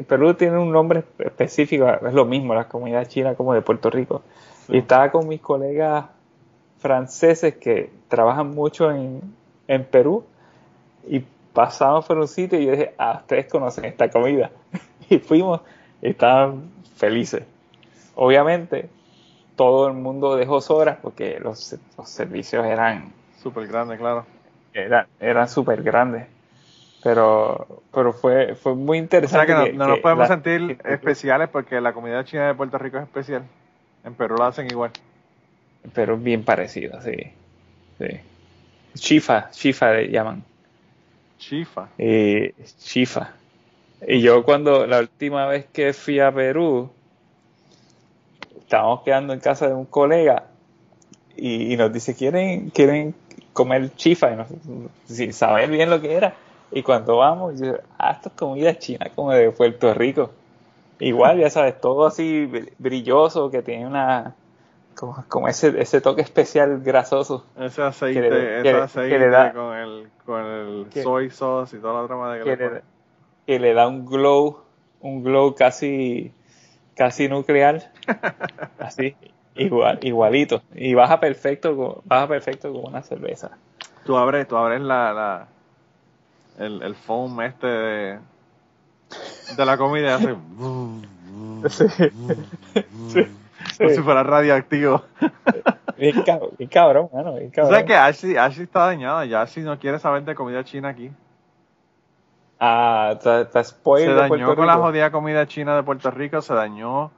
Perú 0.07 0.35
tiene 0.35 0.59
un 0.59 0.73
nombre 0.73 1.05
específico, 1.19 1.89
es 1.89 2.13
lo 2.13 2.25
mismo 2.25 2.55
la 2.55 2.69
comunidad 2.69 3.07
china 3.07 3.35
como 3.35 3.55
de 3.55 3.63
Puerto 3.63 3.91
Rico. 3.91 4.23
Y 4.69 4.79
estaba 4.79 5.11
con 5.11 5.29
mis 5.29 5.41
colegas 5.41 6.07
franceses 6.79 7.57
que 7.57 7.91
trabajan 8.09 8.51
mucho 8.51 8.91
en, 8.91 9.21
en 9.69 9.85
Perú 9.85 10.25
y 11.07 11.25
pasamos 11.53 12.07
por 12.07 12.19
un 12.19 12.29
sitio 12.29 12.59
y 12.59 12.67
yo 12.67 12.73
dije, 12.73 12.95
ah, 12.99 13.19
ustedes 13.21 13.47
conocen 13.47 13.85
esta 13.85 14.11
comida. 14.11 14.51
y 15.09 15.19
fuimos 15.19 15.61
y 16.03 16.11
estaban 16.11 16.71
felices. 16.97 17.45
Obviamente, 18.15 18.89
todo 19.57 19.89
el 19.89 19.95
mundo 19.95 20.37
dejó 20.37 20.59
horas 20.69 20.99
porque 21.01 21.39
los, 21.41 21.77
los 21.97 22.09
servicios 22.09 22.65
eran 22.67 23.13
Súper 23.43 23.67
grande, 23.69 23.97
claro. 23.97 24.27
eran, 24.75 25.07
eran 25.19 25.49
súper 25.49 25.83
grandes. 25.83 26.27
Pero, 27.03 27.83
pero 27.95 28.13
fue, 28.13 28.55
fue 28.55 28.75
muy 28.75 28.99
O 28.99 29.01
sea 29.01 29.03
interesante. 29.05 29.47
que 29.47 29.55
no, 29.55 29.65
que- 29.65 29.73
no 29.73 29.87
nos 29.87 29.97
que 29.97 30.03
podemos 30.03 30.29
la- 30.29 30.35
sentir 30.35 30.79
especiales 30.85 31.49
porque 31.49 31.81
la 31.81 31.93
comida 31.95 32.25
china 32.25 32.49
de 32.49 32.55
Puerto 32.55 32.77
Rico 32.79 32.99
es 32.99 33.05
especial. 33.05 33.43
En 34.05 34.15
Perú 34.15 34.37
la 34.39 34.49
hacen 34.49 34.67
igual. 34.71 34.91
Pero 35.95 36.17
bien 36.19 36.45
parecido, 36.45 37.01
sí. 37.01 37.17
sí. 37.99 38.07
Chifa, 38.95 39.51
chifa 39.51 39.93
le 39.93 40.11
llaman. 40.11 40.43
Chifa. 41.39 41.89
Y 41.97 42.53
chifa. 42.83 43.33
Y 44.07 44.21
yo 44.21 44.43
cuando 44.45 44.87
la 44.87 44.99
última 45.01 45.47
vez 45.47 45.67
que 45.73 45.93
fui 45.95 46.21
a 46.21 46.31
Perú, 46.33 46.91
estábamos 48.59 49.03
quedando 49.03 49.33
en 49.33 49.41
casa 49.41 49.69
de 49.69 49.75
un 49.75 49.87
colega 49.87 50.45
y, 51.37 51.73
y 51.73 51.77
nos 51.77 51.93
dice, 51.93 52.15
¿quieren, 52.15 52.71
quieren 52.71 53.15
comer 53.53 53.95
chifa? 53.97 54.33
Y 54.33 54.37
nosotros, 54.37 54.67
sin 55.07 55.33
saber 55.33 55.71
bien 55.71 55.89
lo 55.91 56.01
que 56.01 56.13
era. 56.15 56.35
Y 56.73 56.83
cuando 56.83 57.17
vamos, 57.17 57.61
yo, 57.61 57.75
ah, 57.99 58.13
esto 58.13 58.29
es 58.29 58.35
comida 58.37 58.79
china 58.79 59.07
como 59.15 59.33
de 59.33 59.51
Puerto 59.51 59.93
Rico. 59.95 60.31
Igual, 61.01 61.39
ya 61.41 61.51
sabes, 61.51 61.81
todo 61.81 62.07
así 62.07 62.47
br- 62.47 62.73
brilloso, 62.79 63.51
que 63.51 63.63
tiene 63.63 63.87
una, 63.87 64.35
como, 64.95 65.25
como 65.29 65.49
ese, 65.49 65.81
ese 65.81 66.01
toque 66.01 66.21
especial 66.23 66.81
grasoso. 66.81 67.45
Ese 67.59 67.83
aceite, 67.83 68.21
Que 68.23 68.31
le- 68.31 68.61
ese 68.61 68.63
que 68.63 68.77
aceite 68.77 69.09
que 69.09 69.19
le 69.19 69.29
da- 69.31 69.53
con 69.53 69.75
el, 69.77 70.09
con 70.25 70.45
el 70.45 70.87
que- 70.91 71.03
soy 71.03 71.31
sauce 71.31 71.77
y 71.77 71.81
toda 71.81 71.95
la 71.95 72.01
otra 72.03 72.17
madre 72.17 72.39
que, 72.39 72.45
que 72.45 72.51
le 72.51 72.57
le, 72.57 72.69
ponen. 72.69 72.83
que 73.47 73.59
le 73.59 73.75
da 73.75 73.89
un 73.89 74.05
glow, 74.07 74.61
un 75.01 75.25
glow 75.25 75.55
casi, 75.55 76.33
casi 76.95 77.29
nuclear, 77.29 77.91
así, 78.79 79.17
igual, 79.55 79.99
igualito, 80.03 80.63
y 80.75 80.95
baja 80.95 81.19
perfecto, 81.19 82.03
baja 82.05 82.29
perfecto 82.29 82.73
con 82.73 82.85
una 82.91 83.03
cerveza. 83.03 83.51
Tú 84.05 84.17
abres, 84.19 84.47
tú 84.47 84.57
abres 84.57 84.81
la, 84.83 85.13
la 85.15 85.49
el, 86.61 86.83
el 86.83 86.95
foam 86.95 87.41
este 87.41 87.67
de, 87.67 88.19
de 89.57 89.67
la 89.67 89.77
comida 89.77 90.15
hace 90.17 90.35
como 93.79 93.91
si 93.91 94.03
fuera 94.03 94.23
radioactivo. 94.23 95.03
Bien, 95.99 96.17
cab- 96.25 96.57
bien 96.57 96.71
cabrón, 96.71 97.09
mano, 97.13 97.35
bien 97.35 97.49
O 97.49 97.53
cabrón. 97.53 97.75
sea 97.75 97.85
que 97.85 97.95
Ashley, 97.97 98.37
Ashley 98.37 98.65
está 98.65 98.87
dañada, 98.87 99.25
ya 99.27 99.43
Ashley 99.43 99.65
no 99.65 99.79
quiere 99.79 99.99
saber 99.99 100.25
de 100.25 100.35
comida 100.35 100.65
china 100.65 100.89
aquí. 100.89 101.11
Ah, 102.59 103.11
está, 103.15 103.41
está 103.43 103.65
spoiler 103.65 104.09
Se 104.09 104.15
de 104.15 104.21
dañó 104.21 104.29
Puerto 104.29 104.57
con 104.57 104.67
la 104.67 104.77
jodida 104.77 105.11
comida 105.11 105.47
china 105.47 105.77
de 105.77 105.83
Puerto 105.83 106.11
Rico, 106.11 106.41
se 106.43 106.55
dañó 106.55 107.11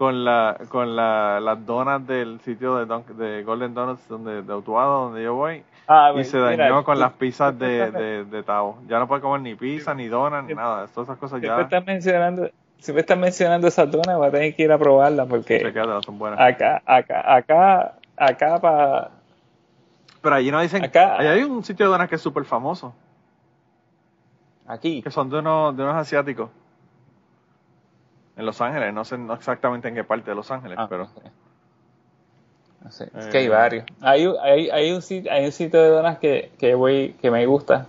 con 0.00 0.24
la 0.24 0.56
con 0.70 0.96
la, 0.96 1.40
las 1.40 1.66
donas 1.66 2.06
del 2.06 2.40
sitio 2.40 2.76
de, 2.76 2.86
Dunk- 2.88 3.04
de 3.16 3.42
Golden 3.42 3.74
Donuts 3.74 4.08
donde, 4.08 4.40
de 4.40 4.54
Utuado, 4.54 5.04
donde 5.04 5.22
yo 5.22 5.34
voy, 5.34 5.62
Ah, 5.86 6.10
y 6.16 6.24
se 6.24 6.38
dañó 6.38 6.56
mira, 6.56 6.82
con 6.84 6.94
tú- 6.94 7.00
las 7.02 7.12
pizzas 7.12 7.58
de, 7.58 7.90
de, 7.90 8.24
de 8.24 8.42
Tao. 8.42 8.78
Ya 8.88 8.98
no 8.98 9.06
puede 9.06 9.20
comer 9.20 9.42
ni 9.42 9.54
pizza, 9.56 9.92
ni 9.94 10.08
donas, 10.08 10.42
ni 10.44 10.54
nada. 10.54 10.86
Todas 10.86 11.10
esas 11.10 11.18
cosas 11.18 11.42
ya 11.42 11.60
estás 11.60 11.84
mencionando, 11.84 12.48
siempre 12.78 13.00
estás 13.02 13.18
mencionando 13.18 13.68
esa 13.68 13.84
dona, 13.84 14.16
va 14.16 14.28
a 14.28 14.30
tener 14.30 14.56
que 14.56 14.62
ir 14.62 14.72
a 14.72 14.78
probarla 14.78 15.24
se 15.24 15.28
porque 15.28 15.70
quedan, 15.74 16.02
son 16.02 16.18
buenas. 16.18 16.40
acá, 16.40 16.80
acá, 16.86 17.34
acá, 17.36 17.94
acá 18.16 18.58
para 18.58 19.10
Pero 20.22 20.34
allí 20.34 20.50
no 20.50 20.62
dicen, 20.62 20.82
acá- 20.82 21.18
allá 21.18 21.32
hay 21.32 21.42
un 21.42 21.62
sitio 21.62 21.84
de 21.84 21.92
donas 21.92 22.08
que 22.08 22.14
es 22.14 22.22
súper 22.22 22.46
famoso, 22.46 22.94
aquí. 24.66 25.02
que 25.02 25.10
son 25.10 25.28
de 25.28 25.40
unos, 25.40 25.76
de 25.76 25.82
unos 25.82 25.96
asiáticos. 25.96 26.48
En 28.40 28.46
Los 28.46 28.58
Ángeles, 28.62 28.94
no 28.94 29.04
sé 29.04 29.18
no 29.18 29.34
exactamente 29.34 29.88
en 29.88 29.94
qué 29.94 30.02
parte 30.02 30.30
de 30.30 30.34
Los 30.34 30.50
Ángeles, 30.50 30.78
Ah, 30.80 30.86
pero 30.88 31.04
no 31.04 31.10
sé. 31.10 31.20
No 32.82 32.90
sé, 32.90 33.04
es 33.14 33.26
Eh. 33.26 33.28
que 33.30 33.38
hay 33.38 33.48
varios. 33.48 33.84
Hay, 34.00 34.26
un- 34.26 34.36
hay, 34.40 34.70
hay, 34.70 34.92
un 34.92 35.02
sitio, 35.02 35.30
hay 35.30 35.44
un 35.44 35.52
sitio 35.52 35.82
de 35.82 35.88
donas 35.90 36.18
que, 36.18 36.50
que 36.58 36.74
voy, 36.74 37.14
que 37.20 37.30
me 37.30 37.44
gusta, 37.44 37.86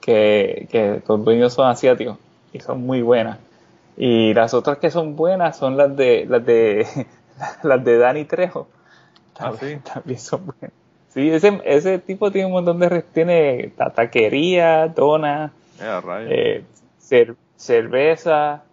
que, 0.00 0.66
que 0.70 1.02
los 1.06 1.22
dueños 1.22 1.52
son 1.52 1.68
asiáticos 1.68 2.16
y 2.54 2.60
son 2.60 2.80
muy 2.86 3.02
buenas. 3.02 3.38
Y 3.98 4.32
las 4.32 4.54
otras 4.54 4.78
que 4.78 4.90
son 4.90 5.16
buenas 5.16 5.58
son 5.58 5.76
las 5.76 5.94
de 5.94 6.24
las 6.30 6.44
de 6.46 6.86
las 7.62 7.84
de 7.84 7.98
Dani 7.98 8.24
Trejo. 8.24 8.66
Ah, 9.38 9.50
También, 9.52 9.82
sí. 9.84 9.90
también 9.92 10.18
son 10.18 10.46
buenas. 10.46 10.70
Sí, 11.10 11.28
ese, 11.30 11.60
ese 11.66 11.98
tipo 11.98 12.30
tiene 12.32 12.46
un 12.46 12.52
montón 12.54 12.78
de 12.80 13.02
tiene 13.12 13.70
ta- 13.76 13.90
taquería, 13.90 14.88
donas, 14.88 15.52
eh, 15.78 16.00
eh, 16.30 16.64
cer- 17.02 17.36
cerveza 17.56 18.63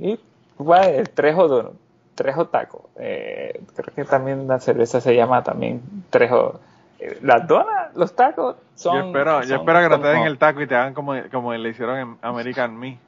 y 0.00 0.20
bueno, 0.58 0.84
el 0.84 1.10
Trejo 1.10 1.48
Don- 1.48 1.72
Trejo 2.14 2.46
Taco. 2.46 2.90
Eh, 2.96 3.60
creo 3.74 3.94
que 3.94 4.04
también 4.04 4.46
la 4.46 4.60
cerveza 4.60 5.00
se 5.00 5.14
llama 5.16 5.42
también 5.42 5.82
Trejo. 6.10 6.60
Eh, 7.00 7.18
las 7.22 7.46
donas, 7.48 7.94
los 7.96 8.14
tacos 8.14 8.56
son. 8.76 8.94
yo 9.00 9.06
espero, 9.08 9.42
yo 9.42 9.56
espero 9.56 9.80
que 9.80 9.88
no 9.88 10.00
te 10.00 10.08
den 10.08 10.22
el 10.22 10.38
taco 10.38 10.60
y 10.62 10.66
te 10.68 10.76
hagan 10.76 10.94
como, 10.94 11.14
como 11.32 11.52
le 11.54 11.68
hicieron 11.70 11.98
en 11.98 12.16
American 12.22 12.76
Me. 12.78 12.98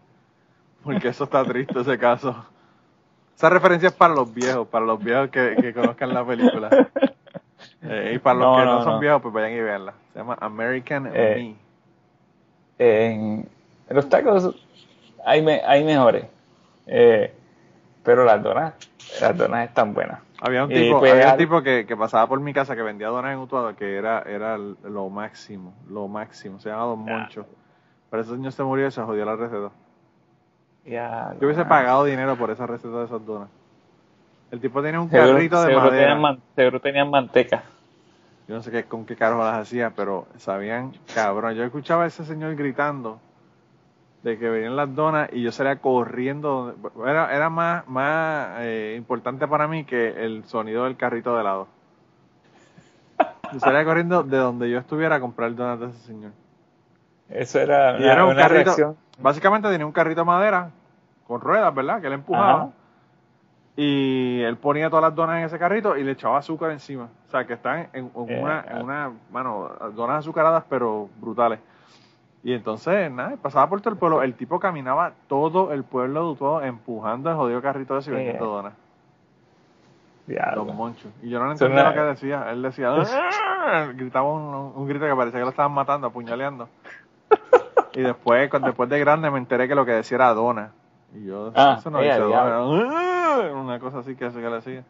Porque 0.82 1.09
eso 1.09 1.24
está 1.24 1.45
triste, 1.45 1.80
ese 1.80 1.99
caso. 1.99 2.34
Esa 3.37 3.49
referencia 3.51 3.89
es 3.89 3.95
para 3.95 4.14
los 4.14 4.32
viejos, 4.32 4.66
para 4.68 4.84
los 4.87 4.99
viejos 5.03 5.28
que, 5.30 5.57
que 5.61 5.72
conozcan 5.74 6.12
la 6.14 6.24
película. 6.24 6.89
Eh, 7.82 8.12
y 8.14 8.18
para 8.18 8.39
los 8.39 8.47
No, 8.49 8.57
que 8.57 8.64
no, 8.64 8.74
no, 8.78 8.82
son 8.84 8.93
no. 8.95 8.99
viejos, 9.01 9.22
pues 9.22 9.32
vayan 9.34 9.53
y 9.53 9.61
veanla. 9.61 9.95
Se 10.12 10.18
llama 10.18 10.37
American 10.41 11.11
Eh, 11.14 11.55
Me. 12.78 12.78
En 12.78 13.49
los 13.91 14.09
tacos 14.09 14.55
hay, 15.24 15.43
me- 15.43 15.62
hay 15.64 15.84
mejores. 15.84 16.24
Eh, 16.87 17.34
pero 18.03 18.24
las 18.24 18.43
donas, 18.43 18.74
las 19.20 19.37
donas 19.37 19.68
están 19.68 19.93
buenas. 19.93 20.20
Había 20.41 20.64
un 20.64 20.70
tipo, 20.70 20.99
pues, 21.01 21.12
había 21.12 21.32
un 21.32 21.39
tipo 21.39 21.62
que, 21.62 21.87
que 21.87 21.97
pasaba 21.97 22.26
por 22.28 22.39
mi 22.41 22.53
casa 22.53 22.76
que 22.76 22.82
vendía 22.82 23.09
donas 23.09 23.32
en 23.32 23.39
Utuado 23.39 23.74
que 23.74 23.97
era, 23.97 24.20
era 24.22 24.59
lo 24.59 25.09
máximo, 25.09 25.74
lo 25.89 26.07
máximo. 26.09 26.61
Se 26.61 26.68
llama 26.68 26.82
Don. 26.84 26.99
Moncho. 27.01 27.47
Pero 28.11 28.22
ese 28.22 28.32
señor 28.32 28.53
se 28.53 28.62
murió 28.62 28.87
y 28.87 28.91
se 28.91 29.03
jodió 29.03 29.24
la 29.24 29.34
receta. 29.37 29.70
Ya, 30.84 31.34
Yo 31.41 31.47
hubiese 31.49 31.64
pagado 31.64 32.05
dinero 32.05 32.37
por 32.37 32.51
esa 32.51 32.66
receta 32.66 32.99
de 32.99 33.05
esas 33.07 33.24
donas. 33.26 33.49
El 34.53 34.61
tipo 34.61 34.80
tenía 34.82 35.01
un 35.01 35.11
Seguro, 35.11 35.32
carrito 35.32 35.61
de 35.61 35.66
seguro 35.66 35.87
madera. 35.87 36.03
tenían, 36.03 36.20
man- 36.20 36.41
seguro 36.55 36.80
tenían 36.80 37.11
manteca. 37.11 37.64
Yo 38.47 38.55
no 38.55 38.62
sé 38.62 38.70
qué, 38.70 38.84
con 38.84 39.05
qué 39.05 39.16
carajo 39.16 39.43
las 39.43 39.57
hacía, 39.59 39.91
pero 39.97 40.26
sabían 40.37 40.93
cabrón. 41.12 41.55
Yo 41.55 41.64
escuchaba 41.64 42.05
a 42.05 42.07
ese 42.07 42.24
señor 42.24 42.55
gritando 42.55 43.18
de 44.26 44.38
que 44.38 44.48
venían 44.48 44.74
las 44.74 44.92
donas 44.92 45.28
y 45.32 45.40
yo 45.42 45.52
salía 45.52 45.76
corriendo. 45.76 46.74
Era, 47.06 47.32
era 47.34 47.48
más, 47.48 47.86
más 47.86 48.56
eh, 48.58 48.94
importante 48.98 49.46
para 49.46 49.68
mí 49.68 49.84
que 49.84 50.24
el 50.24 50.44
sonido 50.46 50.82
del 50.84 50.96
carrito 50.96 51.32
de 51.34 51.42
helado. 51.42 51.68
Yo 53.52 53.60
salía 53.60 53.84
corriendo 53.84 54.24
de 54.24 54.36
donde 54.36 54.68
yo 54.68 54.78
estuviera 54.78 55.16
a 55.16 55.20
comprar 55.20 55.54
donas 55.54 55.78
de 55.78 55.86
ese 55.86 55.98
señor. 56.08 56.32
Eso 57.28 57.60
era 57.60 57.98
Y 57.98 58.02
una, 58.02 58.12
era 58.12 58.24
un 58.24 58.30
una 58.32 58.42
carrito, 58.42 58.64
reacción. 58.64 58.96
básicamente 59.20 59.68
tenía 59.68 59.86
un 59.86 59.92
carrito 59.92 60.22
de 60.22 60.26
madera 60.26 60.70
con 61.28 61.40
ruedas, 61.40 61.72
¿verdad? 61.72 62.00
Que 62.00 62.08
él 62.08 62.12
empujaba. 62.14 62.52
Ajá. 62.62 62.70
Y 63.76 64.40
él 64.42 64.56
ponía 64.56 64.88
todas 64.88 65.02
las 65.04 65.14
donas 65.14 65.38
en 65.38 65.44
ese 65.44 65.58
carrito 65.58 65.96
y 65.96 66.02
le 66.02 66.12
echaba 66.12 66.38
azúcar 66.38 66.72
encima. 66.72 67.08
O 67.28 67.30
sea, 67.30 67.46
que 67.46 67.52
están 67.52 67.88
en, 67.92 68.10
en 68.12 68.30
Eh, 68.30 68.40
una, 68.42 68.60
ah. 68.60 68.64
en 68.70 68.82
una, 68.82 69.12
mano, 69.30 69.70
donas 69.94 70.18
azucaradas 70.18 70.64
pero 70.68 71.08
brutales. 71.20 71.60
Y 72.47 72.53
entonces, 72.53 73.11
nada, 73.11 73.36
pasaba 73.42 73.68
por 73.68 73.80
todo 73.80 73.92
el 73.92 73.99
pueblo. 73.99 74.22
El 74.22 74.34
tipo 74.34 74.61
caminaba 74.61 75.14
todo 75.26 75.72
el 75.72 75.82
pueblo 75.82 76.20
de 76.26 76.30
Utuado 76.30 76.62
empujando 76.62 77.28
el 77.28 77.34
jodido 77.34 77.61
carrito 77.61 77.99
ese 77.99 78.12
y 78.12 78.14
Eh, 78.28 78.36
donas. 78.38 78.72
Diablo. 80.28 80.66
Don 80.66 80.76
Moncho. 80.76 81.09
Y 81.24 81.28
yo 81.28 81.40
no 81.40 81.47
Eso 81.51 81.64
entendía 81.64 81.88
lo 81.88 81.94
que 81.94 82.03
decía. 82.03 82.49
Él 82.53 82.62
decía, 82.62 82.90
"Ah", 83.66 83.88
gritaba 83.92 84.32
un, 84.32 84.55
un 84.76 84.86
grito 84.86 85.07
que 85.07 85.16
parecía 85.16 85.40
que 85.40 85.44
lo 85.44 85.51
estaban 85.51 85.72
matando, 85.72 86.07
apuñaleando. 86.07 86.68
Y 87.94 88.03
después, 88.03 88.49
cuando, 88.49 88.68
después 88.68 88.88
de 88.90 89.01
grande, 89.01 89.28
me 89.28 89.38
enteré 89.38 89.66
que 89.66 89.74
lo 89.74 89.84
que 89.84 89.90
decía 89.92 90.14
era 90.14 90.32
dona. 90.32 90.70
Y 91.16 91.24
yo, 91.26 91.51
Ah, 91.57 91.78
eso 91.80 91.90
no 91.90 91.99
eh, 91.99 92.05
dice 92.05 92.20
dona. 92.20 92.59
"Ah", 92.61 93.51
Una 93.57 93.80
cosa 93.80 93.99
así 93.99 94.14
que, 94.14 94.30
que 94.30 94.38
le 94.38 94.51
decía. 94.51 94.84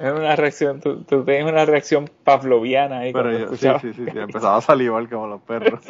Es 0.00 0.12
una 0.12 0.34
reacción, 0.36 0.80
tú, 0.80 1.02
tú 1.02 1.24
tienes 1.24 1.50
una 1.50 1.64
reacción 1.66 2.08
pavloviana 2.24 3.00
ahí 3.00 3.12
Pero 3.12 3.32
yo, 3.36 3.48
sí, 3.56 3.68
sí, 3.80 3.92
sí, 3.92 4.04
sí, 4.10 4.18
empezaba 4.18 4.56
a 4.56 4.60
salivar 4.60 5.08
como 5.08 5.26
los 5.26 5.40
perros. 5.42 5.80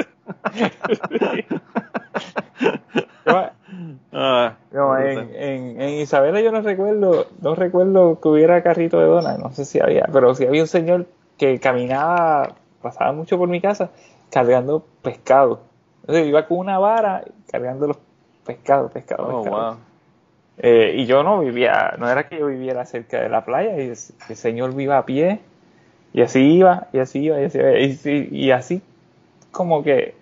Yo- 1.10 1.60
Ah, 4.12 4.54
No, 4.72 4.88
no 4.88 4.98
en, 4.98 5.34
en, 5.34 5.80
en 5.80 5.88
Isabela 6.00 6.40
yo 6.40 6.50
no 6.50 6.60
recuerdo, 6.62 7.26
no 7.40 7.54
recuerdo 7.54 8.20
que 8.20 8.28
hubiera 8.28 8.62
carrito 8.62 8.98
de 8.98 9.06
donas, 9.06 9.38
no 9.38 9.52
sé 9.52 9.64
si 9.64 9.78
había, 9.80 10.08
pero 10.12 10.34
sí 10.34 10.44
había 10.44 10.62
un 10.62 10.68
señor 10.68 11.06
que 11.38 11.60
caminaba, 11.60 12.54
pasaba 12.82 13.12
mucho 13.12 13.38
por 13.38 13.48
mi 13.48 13.60
casa, 13.60 13.90
cargando 14.30 14.84
pescado. 15.02 15.60
Entonces 16.00 16.26
iba 16.26 16.46
con 16.46 16.58
una 16.58 16.78
vara 16.78 17.22
cargando 17.50 17.86
los 17.86 17.98
pescados, 18.44 18.90
pescados, 18.90 19.26
Oh, 19.28 19.44
wow. 19.44 19.76
Eh, 20.62 20.92
y 20.96 21.06
yo 21.06 21.22
no 21.22 21.40
vivía, 21.40 21.94
no 21.98 22.08
era 22.08 22.28
que 22.28 22.38
yo 22.38 22.46
viviera 22.46 22.84
cerca 22.84 23.20
de 23.20 23.28
la 23.30 23.44
playa, 23.44 23.76
y 23.76 23.80
el, 23.88 23.96
el 24.28 24.36
señor 24.36 24.74
viva 24.74 24.98
a 24.98 25.06
pie, 25.06 25.40
Y 26.12 26.22
así 26.22 26.40
iba, 26.56 26.88
y 26.92 26.98
así 26.98 27.20
iba, 27.20 27.40
y 27.40 27.44
así 27.44 27.58
iba, 27.58 27.78
y, 27.78 27.98
y- 28.04 28.46
y 28.46 28.50
así 28.50 28.82
como 29.52 29.82
que 29.82 30.14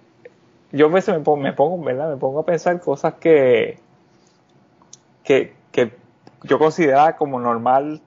yo 0.70 0.86
a 0.86 0.90
veces 0.90 1.14
me 1.14 1.20
pongo, 1.22 1.38
me 1.42 1.52
pongo, 1.54 1.82
¿verdad? 1.82 2.10
Me 2.10 2.16
pongo 2.18 2.40
a 2.40 2.44
pensar 2.46 2.78
cosas 2.80 3.14
que, 3.14 3.78
que, 5.24 5.54
que 5.72 5.92
yo 6.44 6.58
consideraba 6.58 7.16
como 7.16 7.40
normal 7.40 8.00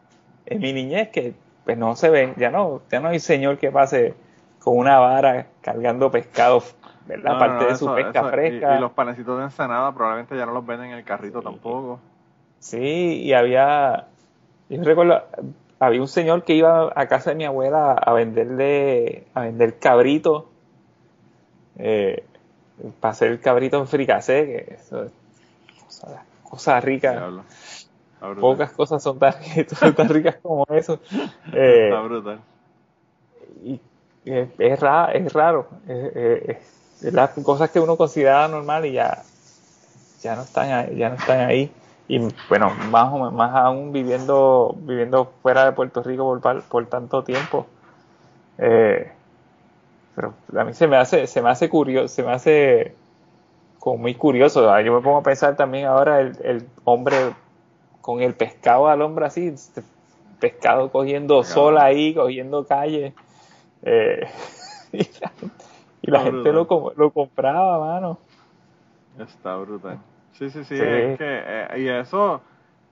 en 0.46 0.60
mi 0.62 0.74
niñez, 0.74 1.10
que 1.10 1.34
pues 1.66 1.78
no 1.78 1.96
se 1.96 2.10
ven, 2.10 2.34
ya 2.38 2.50
no, 2.50 2.82
ya 2.92 3.00
no 3.00 3.10
hay 3.10 3.20
señor 3.20 3.58
que 3.58 3.72
pase 3.72 4.14
con 4.60 4.78
una 4.78 5.00
vara 5.00 5.48
cargando 5.62 6.10
pescado, 6.12 6.62
¿verdad? 7.08 7.32
No, 7.32 7.36
Aparte 7.36 7.64
no, 7.66 7.70
de 7.72 7.78
su 7.78 7.86
pesca 7.94 8.20
eso- 8.20 8.30
fresca. 8.30 8.78
Y, 8.78 8.80
los 8.80 8.92
panecitos 8.92 9.38
de 9.38 9.46
ensenada 9.46 9.92
probablemente 9.94 10.38
ya 10.38 10.46
no 10.46 10.54
los 10.54 10.66
venden 10.66 10.92
en 10.92 10.98
el 10.98 11.04
carrito 11.04 11.42
tampoco. 11.42 12.00
Sí, 12.62 13.22
y 13.24 13.34
había, 13.34 14.08
yo 14.70 14.84
recuerdo, 14.84 15.24
había 15.80 16.00
un 16.00 16.08
señor 16.08 16.44
que 16.44 16.54
iba 16.54 16.94
a 16.96 17.08
casa 17.08 17.32
de 17.32 17.36
mi 17.36 17.44
abuela 17.46 17.94
a 17.94 18.14
venderle, 18.14 19.26
a 19.34 19.42
vender 19.42 19.80
cabrito, 19.80 20.48
eh, 21.78 22.24
para 23.00 23.12
hacer 23.14 23.32
el 23.32 23.40
cabrito 23.40 23.80
en 23.80 23.88
fricasé, 23.88 24.46
que 24.46 24.76
eso 24.76 25.04
es 25.06 25.12
cosa, 25.84 26.24
cosa 26.44 26.80
rica. 26.80 27.14
Pocas 28.40 28.72
cosas 28.74 29.02
son 29.04 29.18
tan, 29.18 29.34
ricas 30.10 30.36
como 30.44 30.64
eso. 30.70 31.00
Eh, 31.54 31.90
Está 31.90 32.02
brutal. 32.02 32.40
y 33.66 33.80
es, 34.26 34.50
es, 34.60 34.80
ra- 34.80 35.12
es 35.12 35.34
raro. 35.34 35.68
Es, 35.88 36.58
las 37.02 37.32
cosas 37.32 37.72
que 37.72 37.80
uno 37.80 37.98
considera 37.98 38.48
normal 38.48 38.86
y 38.86 38.92
ya, 38.94 39.24
ya 40.22 40.36
no 40.36 40.44
están 40.44 40.72
ahí, 40.72 40.96
ya 40.96 41.10
no 41.10 41.16
están 41.16 41.40
ahí. 41.40 41.72
Y 42.08 42.20
bueno, 42.50 42.72
más 42.90 43.14
o 43.14 43.32
más 43.32 43.56
aún 43.56 43.92
viviendo, 43.92 44.76
viviendo 44.80 45.32
fuera 45.42 45.66
de 45.66 45.72
Puerto 45.72 46.04
Rico 46.04 46.40
por, 46.70 46.86
tanto 46.88 47.24
tiempo. 47.24 47.68
Eh, 48.58 49.12
pero 50.16 50.34
a 50.58 50.64
mí 50.66 50.74
se 50.74 50.88
me 50.88 50.98
hace, 50.98 51.28
se 51.28 51.42
me 51.42 51.50
hace 51.50 51.70
curioso, 51.70 52.08
se 52.10 52.24
me 52.24 52.32
hace 52.32 52.96
como 53.80 53.98
muy 53.98 54.16
curioso. 54.16 54.70
Ah, 54.72 54.82
Yo 54.82 54.94
me 54.94 55.02
pongo 55.02 55.18
a 55.18 55.24
pensar 55.24 55.56
también 55.56 55.86
ahora 55.86 56.20
el, 56.20 56.38
el 56.44 56.68
hombre 56.84 57.16
con 58.02 58.22
el 58.22 58.34
pescado 58.34 58.88
al 58.88 59.02
hombro 59.02 59.26
así, 59.26 59.48
este 59.48 59.84
pescado 60.40 60.92
cogiendo 60.92 61.44
sol 61.44 61.78
ahí, 61.78 62.14
cogiendo 62.14 62.66
calle. 62.66 63.14
Eh, 63.84 64.28
y 64.92 64.98
la, 64.98 65.32
y 66.02 66.12
la 66.12 66.20
gente 66.22 66.52
lo, 66.52 66.68
lo 66.98 67.12
compraba, 67.12 67.80
mano. 67.80 68.18
Está 69.18 69.56
brutal. 69.58 70.00
Sí, 70.42 70.50
sí, 70.50 70.64
sí. 70.64 70.76
Sí. 70.76 70.84
Es 70.84 71.18
que, 71.20 71.44
eh, 71.46 71.68
y 71.78 71.88
eso 71.88 72.42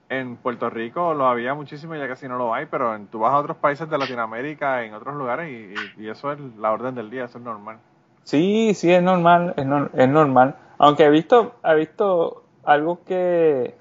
en 0.08 0.36
Puerto 0.36 0.70
Rico 0.70 1.14
lo 1.14 1.26
había 1.26 1.52
muchísimo, 1.54 1.96
ya 1.96 2.06
casi 2.06 2.28
no 2.28 2.38
lo 2.38 2.54
hay, 2.54 2.66
pero 2.66 2.94
en, 2.94 3.08
tú 3.08 3.18
vas 3.18 3.32
a 3.32 3.38
otros 3.38 3.56
países 3.56 3.90
de 3.90 3.98
Latinoamérica, 3.98 4.84
en 4.84 4.94
otros 4.94 5.16
lugares, 5.16 5.50
y, 5.50 5.74
y- 6.02 6.04
y 6.04 6.08
eso 6.08 6.30
es 6.30 6.38
la 6.58 6.70
orden 6.70 6.94
del 6.94 7.10
día, 7.10 7.24
eso 7.24 7.38
es 7.38 7.44
normal. 7.44 7.78
Sí, 8.22 8.72
sí, 8.74 8.92
es 8.92 9.02
normal, 9.02 9.54
es, 9.56 9.66
nor- 9.66 9.90
es 9.94 10.08
normal. 10.08 10.54
Aunque 10.78 11.04
he 11.06 11.10
visto, 11.10 11.56
he 11.64 11.74
visto 11.74 12.44
algo 12.62 13.00
que, 13.04 13.74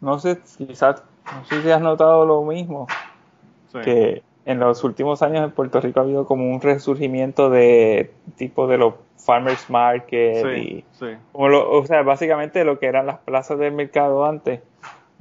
no 0.00 0.18
sé, 0.18 0.40
quizás, 0.56 1.02
no 1.34 1.44
sé 1.44 1.60
si 1.60 1.70
has 1.70 1.82
notado 1.82 2.24
lo 2.24 2.42
mismo, 2.42 2.86
Sí. 3.70 3.80
que 3.82 4.22
en 4.46 4.60
los 4.60 4.82
últimos 4.82 5.20
años 5.20 5.44
en 5.44 5.50
Puerto 5.50 5.78
Rico 5.82 6.00
ha 6.00 6.04
habido 6.04 6.24
como 6.24 6.50
un 6.50 6.60
resurgimiento 6.62 7.50
de 7.50 8.14
tipo 8.36 8.66
de 8.66 8.78
los 8.78 8.94
farmers 9.24 9.68
market 9.70 10.42
sí, 10.42 10.48
y 10.48 10.84
sí. 10.92 11.06
como 11.32 11.48
lo, 11.48 11.70
o 11.70 11.86
sea, 11.86 12.02
básicamente 12.02 12.64
lo 12.64 12.78
que 12.78 12.86
eran 12.86 13.06
las 13.06 13.18
plazas 13.18 13.58
del 13.58 13.72
mercado 13.72 14.24
antes, 14.24 14.60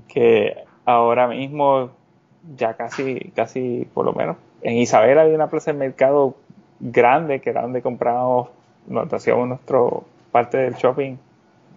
que 0.08 0.58
ahora 0.86 1.28
mismo 1.28 1.90
ya 2.56 2.74
casi, 2.74 3.32
casi, 3.36 3.88
por 3.94 4.06
lo 4.06 4.14
menos, 4.14 4.38
en 4.62 4.76
Isabel 4.78 5.18
había 5.20 5.36
una 5.36 5.48
plaza 5.48 5.72
de 5.72 5.78
mercado 5.80 6.36
grande 6.80 7.40
que 7.40 7.50
era 7.52 7.62
donde 7.62 7.82
comprábamos, 7.82 8.50
nos 8.88 9.12
hacíamos 9.14 9.48
nuestro 9.48 10.04
parte 10.32 10.58
del 10.58 10.74
shopping 10.74 11.16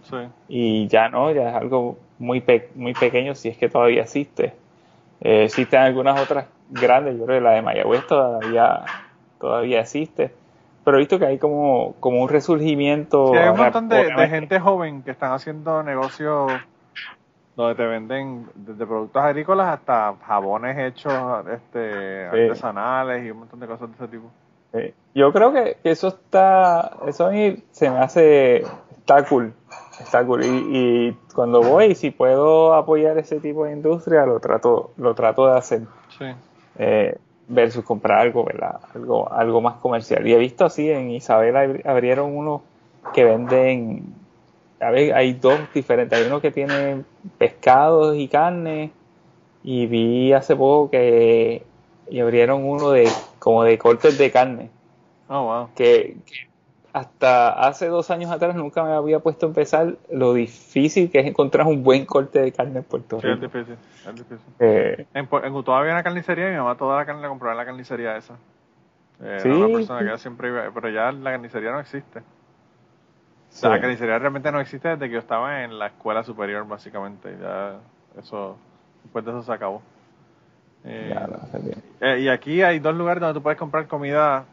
sí. 0.03 0.17
y 0.49 0.87
ya 0.87 1.07
no, 1.09 1.31
ya 1.31 1.49
es 1.49 1.55
algo 1.55 1.97
muy, 2.19 2.41
pe- 2.41 2.69
muy 2.75 2.93
pequeño 2.93 3.35
si 3.35 3.49
es 3.49 3.57
que 3.57 3.69
todavía 3.69 4.01
existe. 4.01 4.53
Eh, 5.21 5.45
existen 5.45 5.79
algunas 5.79 6.19
otras 6.19 6.45
grandes, 6.69 7.17
yo 7.17 7.25
creo 7.25 7.37
que 7.37 7.43
la 7.43 7.51
de 7.51 7.61
Mayagüez 7.61 8.05
todavía, 8.07 8.83
todavía 9.39 9.79
existe, 9.81 10.31
pero 10.87 10.99
he 10.99 11.01
visto 11.01 11.19
que 11.19 11.25
hay 11.25 11.37
como, 11.37 11.95
como 11.99 12.21
un 12.23 12.29
resurgimiento. 12.29 13.33
Sí, 13.33 13.37
hay 13.37 13.49
un 13.49 13.57
montón 13.57 13.89
de, 13.89 14.05
gente 14.29 14.57
joven 14.57 15.03
que 15.03 15.11
están 15.11 15.33
haciendo 15.33 15.83
negocios 15.83 16.49
donde 17.57 17.75
te 17.75 17.85
venden 17.85 18.47
desde 18.55 18.85
productos 18.85 19.21
agrícolas 19.21 19.67
hasta 19.67 20.15
jabones 20.25 20.77
hechos 20.77 21.45
este, 21.51 22.29
Sí. 22.31 22.39
artesanales 22.39 23.25
y 23.25 23.31
un 23.31 23.39
montón 23.39 23.59
de 23.59 23.67
cosas 23.67 23.89
de 23.89 23.95
ese 23.95 24.07
tipo. 24.07 24.31
Sí. 24.73 24.93
Yo 25.13 25.33
creo 25.33 25.51
que, 25.51 25.75
que 25.83 25.91
eso 25.91 26.07
está, 26.07 26.93
eso 27.05 27.25
a 27.25 27.31
mí 27.31 27.61
se 27.71 27.89
me 27.89 27.97
hace, 27.97 28.59
está 28.97 29.25
cool, 29.27 29.51
está 29.99 30.25
cool. 30.25 30.45
Y, 30.45 30.47
y 30.71 31.17
cuando 31.35 31.61
voy, 31.61 31.95
si 31.95 32.11
puedo 32.11 32.73
apoyar 32.73 33.17
ese 33.17 33.41
tipo 33.41 33.65
de 33.65 33.73
industria, 33.73 34.25
lo 34.25 34.39
trato, 34.39 34.91
lo 34.95 35.13
trato 35.15 35.47
de 35.47 35.57
hacer. 35.57 35.81
Sí. 36.17 36.27
eh, 36.77 37.17
versus 37.47 37.83
comprar 37.85 38.19
algo, 38.19 38.43
¿verdad? 38.45 38.81
Algo, 38.93 39.31
algo 39.31 39.61
más 39.61 39.75
comercial. 39.79 40.27
Y 40.27 40.33
he 40.33 40.37
visto 40.37 40.65
así, 40.65 40.89
en 40.89 41.11
Isabel 41.11 41.55
abri- 41.55 41.85
abrieron 41.85 42.35
uno 42.35 42.63
que 43.13 43.23
venden, 43.25 44.13
a 44.79 44.91
ver, 44.91 45.13
hay 45.15 45.33
dos 45.33 45.59
diferentes, 45.73 46.17
hay 46.19 46.25
uno 46.27 46.41
que 46.41 46.51
tiene 46.51 47.03
pescados 47.37 48.15
y 48.17 48.27
carne, 48.27 48.91
y 49.63 49.87
vi 49.87 50.33
hace 50.33 50.55
poco 50.55 50.91
que 50.91 51.63
y 52.09 52.19
abrieron 52.19 52.63
uno 52.63 52.91
de 52.91 53.09
como 53.39 53.63
de 53.63 53.77
cortes 53.77 54.17
de 54.17 54.31
carne, 54.31 54.71
Oh, 55.29 55.43
wow. 55.43 55.69
que, 55.75 56.17
que 56.25 56.46
hasta 56.97 57.49
hace 57.67 57.87
dos 57.87 58.09
años 58.11 58.31
atrás 58.31 58.55
nunca 58.55 58.83
me 58.83 58.91
había 58.91 59.19
puesto 59.19 59.45
a 59.45 59.49
empezar 59.49 59.95
lo 60.11 60.33
difícil 60.33 61.09
que 61.11 61.19
es 61.19 61.25
encontrar 61.27 61.67
un 61.67 61.83
buen 61.83 62.05
corte 62.05 62.39
de 62.41 62.51
carne 62.51 62.79
en 62.79 62.83
Puerto 62.83 63.19
Sí, 63.21 63.27
es 63.27 63.39
Rico. 63.39 63.53
difícil. 63.53 63.77
Es 64.07 64.15
difícil. 64.15 64.39
Eh, 64.59 65.05
En, 65.13 65.27
en 65.31 65.55
había 65.55 65.91
una 65.93 66.03
carnicería 66.03 66.47
y 66.47 66.51
mi 66.51 66.57
mamá 66.57 66.75
toda 66.75 66.97
la 66.97 67.05
carne 67.05 67.21
la 67.21 67.29
compraba 67.29 67.53
en 67.53 67.57
la 67.57 67.65
carnicería 67.65 68.17
esa. 68.17 68.35
Eh, 69.21 69.39
Sí, 69.41 69.47
era 69.49 69.57
una 69.57 69.67
persona 69.77 70.11
que 70.11 70.17
siempre 70.17 70.49
iba, 70.49 70.69
pero 70.73 70.89
ya 70.89 71.11
la 71.11 71.31
carnicería 71.31 71.71
no 71.71 71.79
existe. 71.79 72.21
Sí. 73.49 73.67
la 73.67 73.79
carnicería 73.79 74.19
realmente 74.19 74.51
no 74.51 74.59
existe 74.59 74.89
desde 74.89 75.07
que 75.07 75.13
yo 75.13 75.19
estaba 75.19 75.63
en 75.63 75.79
la 75.79 75.87
escuela 75.87 76.23
superior, 76.23 76.67
básicamente. 76.67 77.35
Ya 77.41 77.77
eso, 78.19 78.57
después 79.03 79.25
de 79.25 79.31
eso 79.31 79.41
se 79.43 79.51
acabó. 79.51 79.81
Eh, 80.83 81.11
Ya, 81.13 81.27
no, 81.27 81.37
eh, 82.01 82.19
y 82.19 82.29
aquí 82.29 82.61
hay 82.61 82.79
dos 82.79 82.95
lugares 82.95 83.19
donde 83.21 83.33
tú 83.33 83.41
puedes 83.41 83.57
comprar 83.57 83.87
comida, 83.87 84.45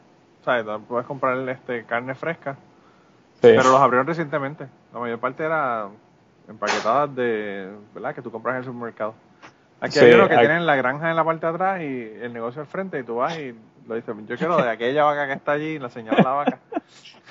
¿sabes? 0.45 0.65
Puedes 0.89 1.07
comprar 1.07 1.37
este, 1.49 1.85
carne 1.85 2.15
fresca, 2.15 2.57
Sí. 3.35 3.53
pero 3.57 3.65
los 3.71 3.81
abrieron 3.81 4.07
recientemente. 4.07 4.67
La 4.93 5.01
mayor 5.01 5.19
parte 5.19 5.45
era 5.45 5.89
empaquetadas 6.49 7.15
de, 7.15 7.71
¿verdad? 7.95 8.15
Que 8.15 8.23
tú 8.23 8.31
compras 8.31 8.55
en 8.55 8.59
el 8.61 8.65
supermercado. 8.65 9.15
Aquí 9.81 9.99
Sí, 9.99 10.05
hay 10.05 10.13
uno 10.15 10.29
que 10.29 10.35
hay- 10.35 10.47
tienen 10.47 10.67
la 10.67 10.77
granja 10.77 11.11
en 11.11 11.17
la 11.17 11.25
parte 11.25 11.47
de 11.47 11.53
atrás 11.53 11.81
y 11.81 11.85
el 12.23 12.33
negocio 12.33 12.61
al 12.63 12.67
frente 12.67 12.99
y 12.99 13.03
tú 13.03 13.17
vas 13.17 13.37
y 13.39 13.55
lo 13.87 13.95
dices, 13.97 14.15
yo 14.27 14.37
quiero 14.37 14.57
de 14.57 14.71
aquella 14.71 15.05
vaca 15.05 15.27
que 15.27 15.33
está 15.35 15.53
allí 15.53 15.67
y 15.75 15.79
la 15.79 15.91
señala 15.91 16.23
la 16.23 16.31
vaca. 16.31 16.59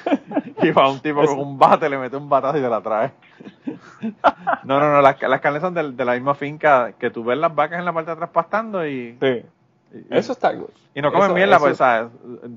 y 0.61 0.72
va 0.72 0.89
un 0.91 0.99
tipo 0.99 1.24
con 1.26 1.39
un 1.39 1.57
bate, 1.57 1.89
le 1.89 1.97
mete 1.97 2.16
un 2.18 2.30
batazo 2.30 2.57
y 2.57 2.61
te 2.61 2.70
la 2.70 2.82
trae. 2.82 3.11
no, 4.64 4.80
no, 4.80 4.91
no, 4.91 5.01
las, 5.01 5.20
las 5.22 5.41
carnes 5.41 5.61
son 5.61 5.74
de, 5.74 5.91
de 5.93 6.05
la 6.05 6.14
misma 6.14 6.36
finca 6.36 6.91
que 6.93 7.09
tú 7.09 7.24
ves 7.24 7.38
las 7.38 7.53
vacas 7.53 7.80
en 7.80 7.86
la 7.86 7.93
parte 7.93 8.07
de 8.11 8.14
atrás 8.14 8.30
pastando 8.32 8.86
y, 8.86 9.18
Sí. 9.22 9.45
Eso 10.09 10.31
está 10.33 10.51
good. 10.53 10.69
y 10.95 11.01
no 11.01 11.11
comen 11.11 11.33
mierda, 11.33 11.59
pues, 11.59 11.77
¿sabes? 11.77 12.11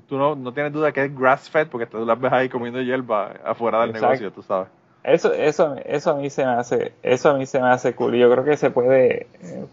Tú 0.08 0.16
no, 0.16 0.34
no 0.34 0.52
tienes 0.52 0.72
duda 0.72 0.92
que 0.92 1.04
es 1.04 1.18
grass 1.18 1.50
fed 1.50 1.68
porque 1.68 1.86
tú 1.86 2.04
las 2.04 2.18
ves 2.18 2.32
ahí 2.32 2.48
comiendo 2.48 2.80
hierba 2.80 3.32
afuera 3.44 3.80
del 3.80 3.90
Exacto. 3.90 4.06
negocio, 4.06 4.30
tú 4.32 4.42
sabes. 4.42 4.68
Eso, 5.04 5.32
eso, 5.32 5.76
eso 5.84 6.10
a 6.10 6.14
mí 6.14 6.30
se 6.30 6.44
me 6.44 6.52
hace, 6.52 6.92
eso 7.02 7.30
a 7.30 7.34
mí 7.34 7.46
se 7.46 7.60
me 7.60 7.68
hace 7.68 7.94
cool. 7.94 8.14
Y 8.16 8.18
yo 8.20 8.30
creo 8.30 8.42
que 8.44 8.56
se 8.56 8.70
puede, 8.70 9.28
eh, 9.40 9.64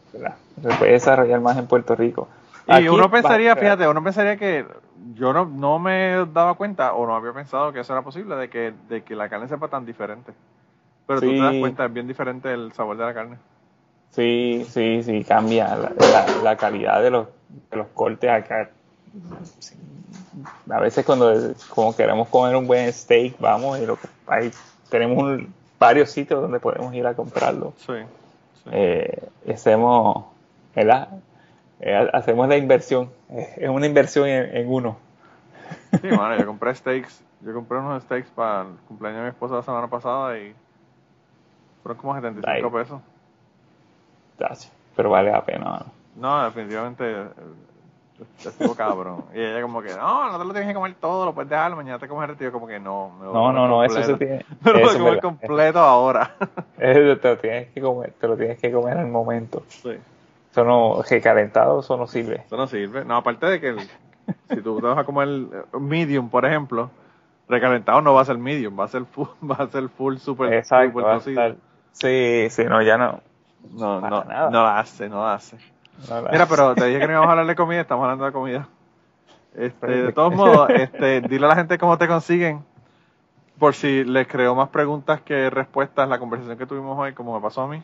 se 0.62 0.70
puede 0.78 0.92
desarrollar 0.92 1.40
más 1.42 1.58
en 1.58 1.66
Puerto 1.68 1.96
Rico. 1.96 2.28
Y 2.68 2.72
Aquí 2.74 2.88
uno 2.88 3.04
va- 3.06 3.12
pensaría, 3.12 3.56
fíjate, 3.56 3.88
uno 3.88 4.04
pensaría 4.04 4.38
que 4.38 4.66
yo 5.16 5.34
no, 5.34 5.46
no 5.46 5.80
me 5.80 6.26
daba 6.34 6.54
cuenta 6.54 6.94
o 6.94 7.08
no 7.08 7.16
había 7.16 7.34
pensado 7.34 7.74
que 7.74 7.80
eso 7.80 7.94
era 7.94 8.04
posible 8.04 8.36
de 8.36 8.50
que, 8.50 8.74
de 8.88 9.02
que 9.04 9.16
la 9.16 9.28
carne 9.28 9.48
sepa 9.48 9.68
tan 9.70 9.86
diferente. 9.86 10.34
Pero 11.08 11.20
tú 11.20 11.28
Sí. 11.32 11.38
te 11.38 11.44
das 11.44 11.56
cuenta, 11.60 11.86
es 11.86 11.94
bien 11.94 12.08
diferente 12.08 12.54
el 12.54 12.72
sabor 12.74 12.96
de 12.98 13.04
la 13.06 13.14
carne. 13.14 13.38
Sí, 14.12 14.64
sí, 14.70 15.02
sí, 15.04 15.24
cambia 15.24 15.76
la, 15.76 15.92
la- 15.98 16.26
la 16.44 16.56
calidad 16.58 17.02
de 17.02 17.10
los, 17.10 17.28
de 17.72 17.78
los 17.78 17.88
cortes 17.90 18.30
acá. 18.30 18.70
A 20.70 20.80
veces 20.80 21.06
cuando 21.06 21.32
como 21.70 21.96
queremos 21.96 22.28
comer 22.30 22.56
un 22.56 22.66
buen 22.68 22.92
steak, 22.92 23.38
vamos 23.40 23.80
y 23.80 23.86
lo 23.86 23.96
que 23.98 24.08
hay, 24.28 24.52
tenemos 24.90 25.24
un- 25.24 25.54
varios 25.80 26.10
sitios 26.12 26.42
donde 26.42 26.60
podemos 26.60 26.94
ir 26.96 27.06
a 27.06 27.14
comprarlo. 27.14 27.74
Sí. 27.78 27.94
sí. 28.64 28.70
Eh, 28.72 29.30
hacemos, 29.54 30.26
¿verdad? 30.76 31.10
Eh, 31.82 32.10
hacemos 32.14 32.48
la 32.48 32.56
inversión. 32.58 33.10
Es 33.58 33.70
una 33.70 33.86
inversión 33.86 34.28
en, 34.28 34.56
en 34.56 34.72
uno. 34.72 34.98
Sí, 36.02 36.08
mano, 36.08 36.38
yo 36.38 36.46
compré 36.46 36.74
steaks. 36.74 37.22
Yo 37.42 37.54
compré 37.54 37.78
unos 37.80 38.02
steaks 38.04 38.30
para 38.30 38.62
el 38.62 38.68
cumpleaños 38.88 39.20
de 39.20 39.24
mi 39.26 39.30
esposa 39.30 39.56
la 39.56 39.64
semana 39.64 39.88
pasada 39.88 40.38
y 40.40 40.56
fueron 41.84 42.00
como 42.02 42.16
75 42.16 42.50
Ay. 42.78 42.84
pesos. 42.84 43.02
Pero 44.96 45.10
vale 45.10 45.32
la 45.32 45.44
pena. 45.44 45.66
mano. 45.66 45.86
No, 46.16 46.44
definitivamente 46.46 47.12
eh, 47.12 47.26
estuvo 48.46 48.76
cabrón. 48.76 49.26
Y 49.34 49.40
ella 49.42 49.62
como 49.62 49.82
que, 49.82 49.90
no, 49.96 50.32
no 50.32 50.38
te 50.38 50.46
lo 50.46 50.52
tienes 50.54 50.70
que 50.70 50.74
comer 50.76 50.96
todo, 50.96 51.26
lo 51.26 51.34
puedes 51.34 51.50
dejar, 51.50 51.76
mañana 51.76 52.00
te 52.00 52.08
comes 52.08 52.30
el 52.30 52.38
tío 52.38 52.52
como 52.52 52.68
que 52.68 52.80
no. 52.80 53.10
Me 53.20 53.26
no, 53.26 53.52
no, 53.52 53.68
no, 53.68 53.84
eso 53.84 54.02
se 54.04 54.14
tiene. 54.16 54.46
Me 54.62 54.72
lo 54.74 54.80
voy 54.80 54.90
a 54.90 54.98
comer 55.00 55.20
completo 55.22 55.80
ahora. 55.80 56.36
Eso 56.78 57.18
te 57.20 57.30
lo 57.30 57.38
tienes 57.38 57.70
que 57.70 57.82
comer, 57.82 58.14
te 58.20 58.28
lo 58.28 58.36
tienes 58.38 58.60
que 58.60 58.72
comer 58.72 58.98
al 58.98 59.08
momento. 59.08 59.64
Sí. 59.70 59.98
Eso 60.52 60.64
no, 60.64 61.02
recalentado, 61.02 61.80
eso 61.80 61.98
no 61.98 62.06
sirve. 62.06 62.44
Eso 62.46 62.58
no 62.58 62.68
sirve. 62.68 63.04
No, 63.06 63.16
aparte 63.18 63.46
de 63.48 63.60
que 63.60 63.70
el- 63.70 63.80
si 64.50 64.62
tú 64.62 64.80
te 64.80 64.86
vas 64.88 64.98
a 65.00 65.04
comer 65.04 65.28
medium, 65.80 66.30
por 66.30 66.46
ejemplo, 66.46 66.92
recalentado 67.50 68.02
no 68.02 68.14
va 68.14 68.22
a 68.22 68.26
ser 68.26 68.38
medium, 68.38 68.80
va 68.80 68.84
a 68.86 68.88
ser 68.88 69.06
full, 69.06 69.28
va 69.50 69.56
a 69.64 69.68
ser 69.68 69.90
full 69.90 70.18
super, 70.18 70.54
Exacto. 70.54 70.90
super 70.92 71.06
va 71.06 71.12
a 71.12 71.16
cocido. 71.16 71.42
estar- 71.42 71.58
Sí, 71.94 72.48
sí, 72.50 72.64
no, 72.66 72.82
ya 72.82 72.98
no. 72.98 73.20
No, 73.72 74.02
para 74.02 74.10
no, 74.10 74.24
nada. 74.26 74.50
no 74.50 74.64
la 74.64 74.80
hace, 74.80 75.08
no 75.10 75.24
la 75.24 75.36
hace. 75.36 75.58
Mira, 76.32 76.46
pero 76.48 76.76
te 76.76 76.86
dije 76.86 77.00
que 77.00 77.08
no 77.08 77.14
íbamos 77.14 77.28
a 77.30 77.32
hablar 77.32 77.48
de 77.48 77.56
comida, 77.56 77.82
estamos 77.82 78.04
hablando 78.04 78.26
de 78.26 78.32
comida. 78.32 78.68
Este, 79.56 79.88
de 79.88 80.12
todos 80.14 80.34
modos, 80.34 80.70
este, 80.72 81.22
dile 81.22 81.46
a 81.46 81.50
la 81.50 81.56
gente 81.56 81.78
cómo 81.78 81.98
te 81.98 82.08
consiguen, 82.08 82.64
por 83.60 83.76
si 83.76 84.04
les 84.04 84.28
creo 84.28 84.56
más 84.56 84.70
preguntas 84.70 85.22
que 85.22 85.50
respuestas 85.50 86.10
la 86.10 86.18
conversación 86.20 86.58
que 86.58 86.66
tuvimos 86.66 86.98
hoy, 86.98 87.14
como 87.14 87.36
me 87.36 87.42
pasó 87.42 87.62
a 87.62 87.68
mí, 87.68 87.84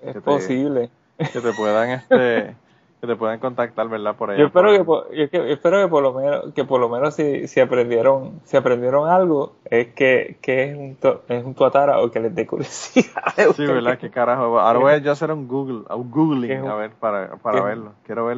es 0.00 0.06
que 0.06 0.12
te- 0.14 0.20
posible. 0.20 0.90
que 1.18 1.40
te 1.40 1.52
puedan, 1.52 1.90
este, 1.90 2.56
que 3.00 3.06
te 3.06 3.16
puedan 3.16 3.38
contactar, 3.38 3.88
¿verdad? 3.88 4.14
Por 4.14 4.30
ahí. 4.30 4.38
Yo 4.38 4.46
espero 4.46 4.72
que, 4.72 4.84
por- 4.84 5.10
yo 5.14 5.30
que- 5.30 5.52
espero 5.52 5.80
que 5.80 5.88
por 5.88 6.02
lo 6.02 6.12
menos, 6.12 6.52
que 6.54 6.64
por 6.64 6.80
lo 6.80 6.88
menos 6.90 7.14
si, 7.14 7.48
si 7.48 7.58
aprendieron, 7.60 8.40
si 8.44 8.56
aprendieron 8.58 9.08
algo, 9.08 9.54
es 9.64 9.88
que, 9.94 10.36
que 10.42 10.64
es 10.64 10.76
un 10.76 10.96
to- 10.96 11.22
es 11.28 11.42
un 11.42 11.54
tuatara 11.54 11.98
o 12.00 12.10
que 12.10 12.20
les 12.20 12.34
dé 12.34 12.46
curiosidad. 12.46 13.22
Sí, 13.56 13.64
¿verdad? 13.66 13.96
¿Qué 13.98 14.10
carajo? 14.10 14.58
Ahora 14.60 14.78
voy 14.78 14.92
a 14.92 14.98
yo 14.98 15.12
hacer 15.12 15.32
un 15.32 15.48
Google, 15.48 15.84
un 15.88 16.02
¿Qué 16.04 16.08
googling, 16.10 16.62
un- 16.62 16.68
a 16.68 16.74
ver, 16.74 16.90
para, 16.90 17.36
para 17.36 17.62
verlo. 17.62 17.92
Quiero 18.04 18.26
ver, 18.26 18.36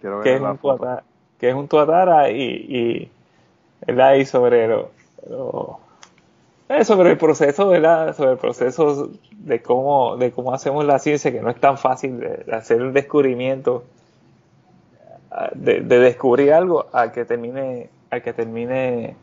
quiero 0.00 0.20
que 0.22 0.28
ver 0.28 0.36
es 0.36 0.42
la 0.42 0.52
un 0.52 0.58
foto. 0.58 0.76
tuatara, 0.78 1.02
que 1.40 1.48
es 1.48 1.54
un 1.56 1.66
tuatara 1.66 2.30
y, 2.30 2.40
y 2.42 3.10
¿verdad? 3.86 4.14
y 4.14 4.24
sobre 4.24 4.68
lo, 4.68 4.90
lo- 5.28 5.80
eh, 6.68 6.84
sobre 6.84 7.10
el 7.10 7.18
proceso, 7.18 7.68
¿verdad? 7.68 8.14
Sobre 8.16 8.32
el 8.32 8.38
proceso 8.38 9.08
de 9.32 9.62
cómo, 9.62 10.16
de 10.16 10.30
cómo 10.32 10.52
hacemos 10.54 10.84
la 10.84 10.98
ciencia, 11.00 11.30
que 11.32 11.40
no 11.40 11.50
es 11.50 11.60
tan 11.60 11.76
fácil 11.78 12.18
de, 12.20 12.44
hacer 12.54 12.82
un 12.82 12.92
descubrimiento, 12.92 13.84
de, 15.54 15.80
de 15.80 15.98
descubrir 16.00 16.52
algo 16.52 16.86
a 16.92 17.12
que 17.12 17.24
termine, 17.24 17.88
a 18.10 18.20
que 18.20 18.32
termine 18.32 19.16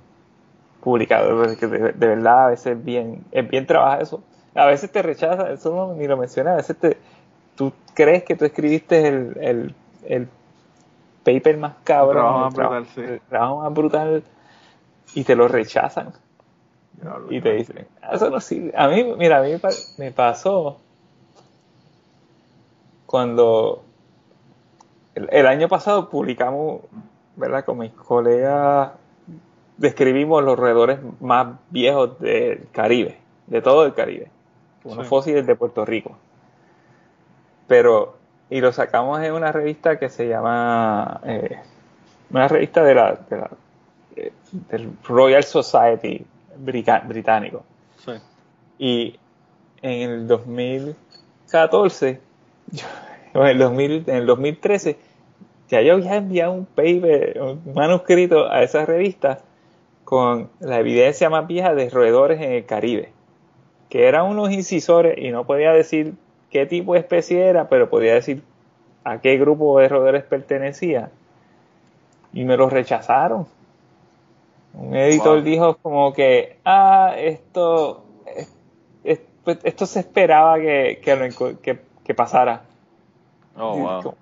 publicado. 0.82 1.42
Porque 1.44 1.68
de, 1.68 1.92
de 1.94 2.08
verdad 2.08 2.46
a 2.46 2.48
veces 2.50 2.78
es 2.78 2.84
bien, 2.84 3.24
es 3.32 3.50
bien 3.50 3.66
trabajar 3.66 4.02
eso. 4.02 4.24
A 4.56 4.66
veces 4.66 4.92
te 4.92 5.02
rechaza, 5.02 5.52
eso 5.52 5.74
no, 5.76 5.94
ni 5.96 6.08
lo 6.08 6.16
mencioné, 6.18 6.52
a 6.52 6.56
veces 6.56 6.78
te, 6.78 6.98
tú 7.56 7.74
crees 7.96 8.24
que 8.24 8.36
tú 8.36 8.46
escribiste 8.46 9.08
el, 9.08 9.38
el, 9.42 9.76
el 10.06 10.28
paper 11.24 11.58
más 11.58 11.74
cabrón, 11.84 12.18
trabajo 12.18 12.40
más 12.40 12.54
brutal, 12.54 12.86
sí. 12.94 13.02
el 13.02 13.22
trabajo 13.22 13.62
más 13.64 13.74
brutal 13.74 14.24
y 15.16 15.24
te 15.24 15.36
lo 15.36 15.48
rechazan 15.48 16.14
y 17.30 17.42
te 17.42 17.54
dicen, 17.54 17.88
"Ah, 18.02 18.12
eso 18.14 18.30
no 18.30 18.40
sirve. 18.40 18.74
A 18.76 18.88
mí, 18.88 19.04
mira, 19.18 19.40
a 19.40 19.42
mí 19.42 19.52
me 19.98 20.12
pasó 20.12 20.78
cuando 23.06 23.84
el, 25.16 25.30
el 25.32 25.48
año 25.48 25.68
pasado 25.68 26.10
publicamos, 26.10 26.82
¿verdad? 27.36 27.64
Con 27.66 27.80
mis 27.80 27.92
colegas 27.92 28.92
describimos 29.78 30.44
los 30.44 30.58
roedores 30.58 31.00
más 31.20 31.56
viejos 31.70 32.20
del 32.20 32.68
Caribe, 32.72 33.18
de 33.48 33.62
todo 33.62 33.86
el 33.86 33.94
Caribe, 33.94 34.30
unos 34.84 35.06
Sí. 35.06 35.10
fósiles 35.10 35.46
de 35.48 35.56
Puerto 35.56 35.84
Rico. 35.86 36.16
Pero, 37.68 38.18
y 38.50 38.62
lo 38.62 38.72
sacamos 38.72 39.22
en 39.22 39.34
una 39.34 39.52
revista 39.52 39.98
que 39.98 40.10
se 40.10 40.28
llama, 40.28 41.22
eh, 41.24 41.60
una 42.30 42.48
revista 42.48 42.84
de 42.84 42.96
la, 42.96 43.14
de 43.30 43.38
la- 43.38 43.50
eh, 44.16 44.32
del 44.70 44.92
Royal 45.08 45.44
Society 45.44 46.26
británico. 46.58 47.64
Sí. 48.06 48.12
Y 48.78 49.20
en 49.82 50.10
el 50.12 50.28
2014, 50.28 52.22
yo- 52.72 52.86
o 52.86 53.13
en 53.42 53.48
el, 53.48 53.58
2000 53.60 54.04
en 54.08 54.16
el 54.16 54.26
2013, 54.26 54.98
ya 55.70 55.82
yo 55.82 55.94
había 55.94 56.16
enviado 56.16 56.54
un 56.54 56.66
paper, 56.66 57.42
un 57.42 57.74
manuscrito 57.74 58.50
a 58.52 58.64
esa 58.64 58.86
revista 58.86 59.40
con 60.04 60.50
la 60.60 60.80
evidencia 60.80 61.30
más 61.30 61.48
vieja 61.48 61.74
de 61.74 61.90
roedores 61.90 62.42
en 62.42 62.52
el 62.52 62.66
Caribe, 62.66 63.12
que 63.90 64.08
eran 64.08 64.26
unos 64.28 64.52
incisores 64.52 65.18
y 65.18 65.32
no 65.32 65.46
podía 65.46 65.72
decir 65.72 66.14
qué 66.52 66.66
tipo 66.66 66.94
de 66.94 67.00
especie 67.00 67.46
era, 67.46 67.70
pero 67.70 67.90
podía 67.90 68.14
decir 68.14 68.44
a 69.04 69.20
qué 69.22 69.38
grupo 69.38 69.80
de 69.80 69.88
roedores 69.90 70.24
pertenecía. 70.24 71.10
Y 72.34 72.44
me 72.46 72.58
los 72.58 72.72
rechazaron. 72.72 73.48
Un 74.74 74.96
editor 74.96 75.36
Wow. 75.38 75.44
dijo 75.44 75.78
como 75.82 76.14
que, 76.14 76.58
ah, 76.66 77.14
esto, 77.18 78.04
es- 78.36 78.56
es- 79.04 79.22
pues, 79.44 79.60
esto 79.64 79.86
se 79.86 80.00
esperaba 80.00 80.58
que, 80.60 81.00
que, 81.04 81.16
lo 81.16 81.26
enco- 81.26 81.58
que- 81.60 81.80
que 82.04 82.14
pasara. 82.14 82.64
Oh, 83.58 83.78
wow. 83.78 84.16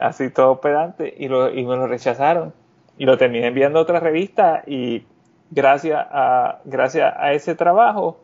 Así 0.00 0.30
todo 0.30 0.60
pedante 0.60 1.14
y, 1.16 1.28
lo, 1.28 1.52
y 1.52 1.64
me 1.64 1.76
lo 1.76 1.86
rechazaron. 1.86 2.52
Y 2.96 3.04
lo 3.04 3.16
terminé 3.18 3.46
enviando 3.46 3.78
a 3.78 3.82
otra 3.82 4.00
revista 4.00 4.62
y 4.66 5.04
gracias 5.50 6.06
a, 6.10 6.60
gracias 6.64 7.14
a 7.16 7.32
ese 7.32 7.54
trabajo 7.54 8.18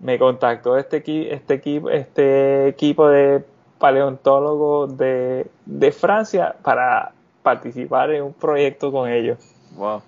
me 0.00 0.18
contactó 0.18 0.76
este, 0.76 1.02
este, 1.32 1.54
equipo, 1.54 1.90
este 1.90 2.68
equipo 2.68 3.08
de 3.08 3.44
paleontólogos 3.78 4.96
de, 4.96 5.46
de 5.66 5.92
Francia 5.92 6.54
para 6.62 7.12
participar 7.42 8.12
en 8.12 8.24
un 8.24 8.32
proyecto 8.32 8.92
con 8.92 9.08
ellos. 9.10 9.38
Wow. 9.76 10.02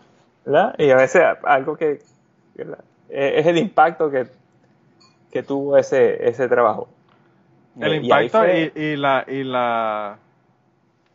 ¿verdad? 0.45 0.75
Y 0.79 0.91
a 0.91 0.97
veces 0.97 1.23
algo 1.45 1.77
que 1.77 2.01
¿verdad? 2.55 2.79
es 3.09 3.41
es 3.41 3.47
el 3.47 3.59
impacto 3.59 4.11
que, 4.11 4.27
que 5.31 5.43
tuvo 5.43 5.77
ese, 5.77 6.29
ese 6.29 6.49
trabajo. 6.49 6.89
El 7.79 7.93
Eh, 7.93 7.97
y 7.97 8.05
impacto 8.05 8.47
y, 8.47 8.73
y 8.75 8.97
la 8.97 9.25
y 9.29 9.45
la 9.45 10.19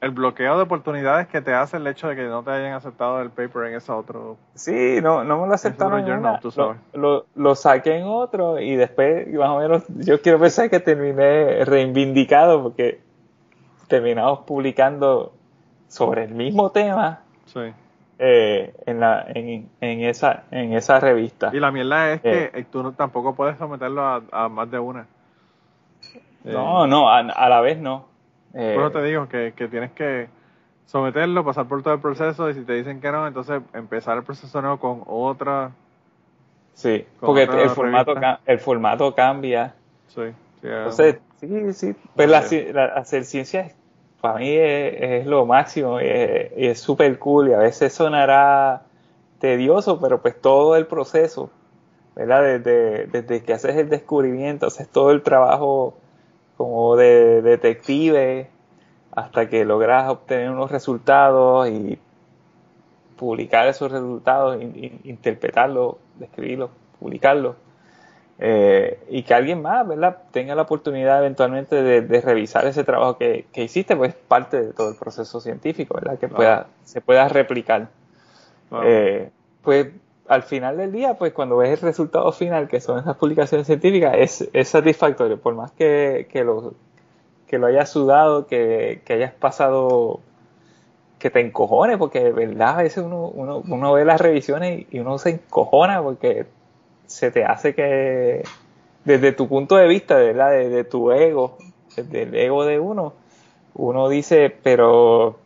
el 0.01 0.11
bloqueo 0.11 0.57
de 0.57 0.63
oportunidades 0.63 1.27
que 1.27 1.41
te 1.41 1.53
hace 1.53 1.77
el 1.77 1.87
hecho 1.87 2.07
de 2.07 2.15
que 2.15 2.23
no 2.25 2.43
te 2.43 2.51
hayan 2.51 2.73
aceptado 2.73 3.21
el 3.21 3.29
paper 3.31 3.67
en 3.67 3.75
ese 3.75 3.91
otro 3.91 4.37
Sí, 4.53 4.99
no, 5.01 5.23
no 5.23 5.41
me 5.41 5.47
lo 5.47 5.53
aceptaron 5.53 5.99
en 6.01 6.05
journal, 6.05 6.31
una. 6.33 6.39
tú 6.39 6.47
Lo, 6.49 6.51
sabes. 6.51 6.77
lo, 6.93 7.25
lo 7.35 7.55
saqué 7.55 7.97
en 7.97 8.03
otro 8.05 8.59
y 8.59 8.75
después, 8.75 9.27
más 9.33 9.49
o 9.49 9.59
menos, 9.59 9.83
yo 9.89 10.21
quiero 10.21 10.39
pensar 10.39 10.69
que 10.69 10.79
terminé 10.79 11.65
reivindicado 11.65 12.61
porque 12.61 12.99
terminamos 13.87 14.39
publicando 14.39 15.33
sobre 15.87 16.25
el 16.25 16.35
mismo 16.35 16.71
tema 16.71 17.21
sí 17.45 17.73
eh, 18.19 18.73
en, 18.85 18.99
la, 18.99 19.25
en, 19.33 19.69
en, 19.81 20.01
esa, 20.01 20.43
en 20.51 20.73
esa 20.73 20.99
revista. 20.99 21.49
y 21.53 21.59
la 21.59 21.71
mierda 21.71 22.11
es 22.13 22.21
Eh. 22.23 22.51
que 22.53 22.63
tú 22.65 22.83
no, 22.83 22.91
tampoco 22.93 23.33
puedes 23.35 23.57
someterlo 23.57 24.01
a, 24.03 24.21
a 24.31 24.49
más 24.49 24.69
de 24.69 24.79
una 24.79 25.01
Eh, 25.01 25.05
No, 26.45 26.87
no, 26.87 27.09
a, 27.09 27.19
a 27.19 27.49
la 27.49 27.61
vez 27.61 27.77
no. 27.79 28.05
Eh, 28.53 28.73
por 28.75 28.83
eso 28.83 28.91
te 28.91 29.03
digo 29.03 29.27
que, 29.27 29.53
que 29.55 29.67
tienes 29.67 29.91
que 29.91 30.29
someterlo 30.85 31.43
pasar 31.43 31.67
por 31.67 31.81
todo 31.83 31.93
el 31.95 32.01
proceso 32.01 32.49
y 32.49 32.53
si 32.53 32.61
te 32.61 32.73
dicen 32.73 33.01
que 33.01 33.11
no 33.11 33.27
entonces 33.27 33.61
empezar 33.73 34.17
el 34.17 34.23
proceso 34.23 34.61
nuevo 34.61 34.79
con 34.79 35.03
otra 35.07 35.71
sí, 36.73 37.05
con 37.19 37.29
porque 37.29 37.43
otra 37.43 37.63
el 37.63 37.69
formato, 37.69 38.13
el 38.45 38.59
formato 38.59 39.15
cambia. 39.15 39.75
sí, 40.07 40.21
sí, 40.61 40.67
Entonces, 40.67 41.17
sí, 41.39 41.73
sí. 41.73 41.95
Pues 42.15 42.29
la, 42.29 42.45
la- 42.73 42.85
hacer 42.95 43.25
ciencia 43.25 43.71
para 44.21 44.39
mí 44.39 44.49
es, 44.49 44.95
es 45.21 45.25
lo 45.27 45.45
máximo 45.45 45.99
y 46.01 46.05
es 46.07 46.51
y 46.57 46.67
es 46.67 46.79
súper 46.79 47.19
cool 47.19 47.49
y 47.49 47.53
a 47.53 47.57
veces 47.59 47.93
sonará 47.93 48.83
tedioso, 49.39 49.99
pero 49.99 50.21
pues 50.21 50.39
todo 50.41 50.75
el 50.75 50.87
proceso, 50.87 51.49
¿verdad? 52.15 52.43
Desde, 52.43 53.07
desde 53.07 53.43
que 53.43 53.53
haces 53.53 53.75
el 53.77 53.89
descubrimiento, 53.89 54.67
haces 54.67 54.87
todo 54.89 55.11
el 55.11 55.23
trabajo 55.23 55.95
como 56.57 56.95
de 56.95 57.41
detective 57.41 58.47
hasta 59.11 59.49
que 59.49 59.65
logras 59.65 60.09
obtener 60.09 60.49
unos 60.51 60.71
resultados 60.71 61.69
y 61.69 61.97
publicar 63.17 63.67
esos 63.67 63.91
resultados, 63.91 64.61
in- 64.61 64.75
in- 64.75 64.99
interpretarlos, 65.05 65.95
describirlos, 66.19 66.69
publicarlos. 66.99 67.55
Eh, 68.37 68.99
y 69.09 69.23
que 69.23 69.33
alguien 69.33 69.61
más, 69.61 69.87
¿verdad?, 69.87 70.17
tenga 70.31 70.55
la 70.55 70.63
oportunidad 70.63 71.19
eventualmente 71.19 71.81
de, 71.81 72.01
de 72.01 72.21
revisar 72.21 72.67
ese 72.67 72.83
trabajo 72.83 73.17
que, 73.17 73.45
que 73.53 73.63
hiciste, 73.63 73.95
pues 73.95 74.13
parte 74.13 74.61
de 74.61 74.73
todo 74.73 74.89
el 74.89 74.97
proceso 74.97 75.39
científico, 75.39 75.95
¿verdad?, 75.95 76.19
que 76.19 76.27
pueda, 76.27 76.67
se 76.83 76.99
pueda 76.99 77.29
replicar. 77.29 77.87
Eh, 78.83 79.29
pues 79.61 79.87
al 80.27 80.43
final 80.43 80.77
del 80.77 80.91
día, 80.91 81.15
pues 81.15 81.33
cuando 81.33 81.57
ves 81.57 81.69
el 81.69 81.87
resultado 81.87 82.31
final, 82.31 82.67
que 82.67 82.79
son 82.79 82.99
esas 82.99 83.15
publicaciones 83.17 83.67
científicas, 83.67 84.15
es, 84.53 84.67
satisfactorio, 84.67 85.39
por 85.39 85.55
más 85.55 85.71
que, 85.71 86.27
que, 86.31 86.43
lo, 86.43 86.73
que 87.47 87.57
lo 87.57 87.67
hayas 87.67 87.89
sudado, 87.89 88.47
que, 88.47 89.01
que 89.05 89.13
hayas 89.13 89.33
pasado, 89.33 90.19
que 91.19 91.29
te 91.29 91.41
encojones, 91.41 91.97
porque 91.97 92.23
de 92.23 92.31
verdad 92.31 92.79
a 92.79 92.83
veces 92.83 93.03
uno, 93.03 93.27
uno, 93.27 93.63
uno 93.67 93.93
ve 93.93 94.05
las 94.05 94.19
revisiones 94.19 94.85
y 94.91 94.99
uno 94.99 95.17
se 95.17 95.31
encojona 95.31 96.01
porque 96.01 96.45
se 97.05 97.31
te 97.31 97.45
hace 97.45 97.75
que, 97.75 98.43
desde 99.03 99.31
tu 99.31 99.47
punto 99.47 99.75
de 99.75 99.87
vista, 99.87 100.15
¿verdad? 100.15 100.51
Desde 100.51 100.83
tu 100.83 101.11
ego, 101.11 101.57
desde 101.95 102.23
el 102.23 102.35
ego 102.35 102.65
de 102.65 102.79
uno, 102.79 103.13
uno 103.75 104.09
dice, 104.09 104.55
pero 104.63 105.37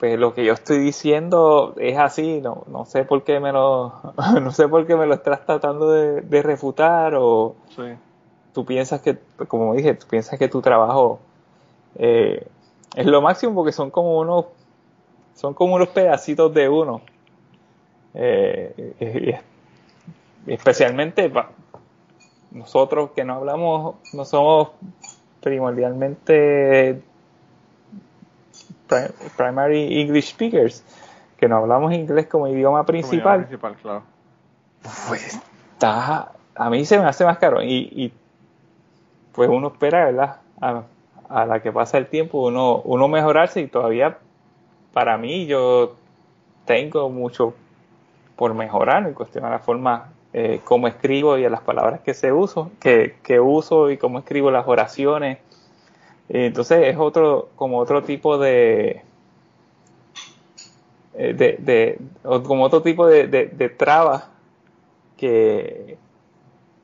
pues 0.00 0.18
lo 0.18 0.32
que 0.32 0.46
yo 0.46 0.54
estoy 0.54 0.78
diciendo 0.78 1.74
es 1.76 1.98
así, 1.98 2.40
no, 2.40 2.64
no 2.68 2.86
sé 2.86 3.04
por 3.04 3.22
qué 3.22 3.38
me 3.38 3.52
lo, 3.52 3.92
no 4.40 4.50
sé 4.50 4.66
por 4.66 4.86
qué 4.86 4.96
me 4.96 5.04
lo 5.04 5.12
estás 5.12 5.44
tratando 5.44 5.90
de, 5.90 6.42
refutar 6.42 7.14
o 7.16 7.54
tú 8.54 8.64
piensas 8.64 9.02
que, 9.02 9.18
como 9.46 9.74
dije, 9.74 9.92
tú 9.94 10.06
piensas 10.08 10.38
que 10.38 10.48
tu 10.48 10.62
trabajo 10.62 11.20
eh, 11.96 12.46
es 12.96 13.06
lo 13.06 13.20
máximo 13.20 13.54
porque 13.54 13.72
son 13.72 13.90
como 13.90 14.18
unos, 14.18 14.46
son 15.34 15.52
como 15.52 15.74
unos 15.74 15.88
pedacitos 15.88 16.52
de 16.54 16.68
uno. 16.70 17.02
Eh, 18.14 19.38
especialmente 20.46 21.30
nosotros 22.52 23.10
que 23.14 23.22
no 23.22 23.34
hablamos, 23.34 23.96
no 24.14 24.24
somos 24.24 24.70
primordialmente 25.42 27.02
primary 29.36 30.00
English 30.00 30.30
speakers, 30.30 30.84
que 31.36 31.48
no 31.48 31.56
hablamos 31.56 31.92
inglés 31.92 32.26
como 32.26 32.48
idioma 32.48 32.84
principal, 32.84 33.46
pues 35.08 35.40
está, 35.72 36.32
a 36.54 36.70
mí 36.70 36.84
se 36.84 36.98
me 36.98 37.04
hace 37.06 37.24
más 37.24 37.38
caro. 37.38 37.62
Y, 37.62 38.12
pues 39.32 39.48
uno 39.48 39.68
espera, 39.68 40.06
¿verdad? 40.06 40.36
A, 41.28 41.46
la 41.46 41.60
que 41.60 41.70
pasa 41.70 41.96
el 41.98 42.08
tiempo, 42.08 42.46
uno, 42.46 42.82
uno 42.84 43.06
mejorarse 43.06 43.60
y 43.60 43.68
todavía 43.68 44.18
para 44.92 45.16
mí 45.16 45.46
yo 45.46 45.94
tengo 46.64 47.08
mucho 47.08 47.54
por 48.34 48.54
mejorar 48.54 49.06
en 49.06 49.14
cuestión 49.14 49.44
a 49.44 49.50
la 49.50 49.60
forma 49.60 50.08
eh, 50.32 50.60
cómo 50.64 50.88
escribo 50.88 51.38
y 51.38 51.44
a 51.44 51.50
las 51.50 51.60
palabras 51.60 52.00
que 52.00 52.14
se 52.14 52.32
uso, 52.32 52.72
que, 52.80 53.16
que 53.22 53.38
uso 53.38 53.90
y 53.90 53.96
cómo 53.96 54.18
escribo 54.18 54.50
las 54.50 54.66
oraciones 54.66 55.38
entonces 56.32 56.86
es 56.86 56.96
otro, 56.96 57.48
como 57.56 57.78
otro 57.78 58.02
tipo 58.02 58.38
de, 58.38 59.02
eh, 61.14 61.34
de, 61.34 61.56
de 61.58 61.98
como 62.22 62.64
otro 62.64 62.82
tipo 62.82 63.06
de, 63.06 63.26
de, 63.26 63.68
traba 63.68 64.28
que, 65.16 65.98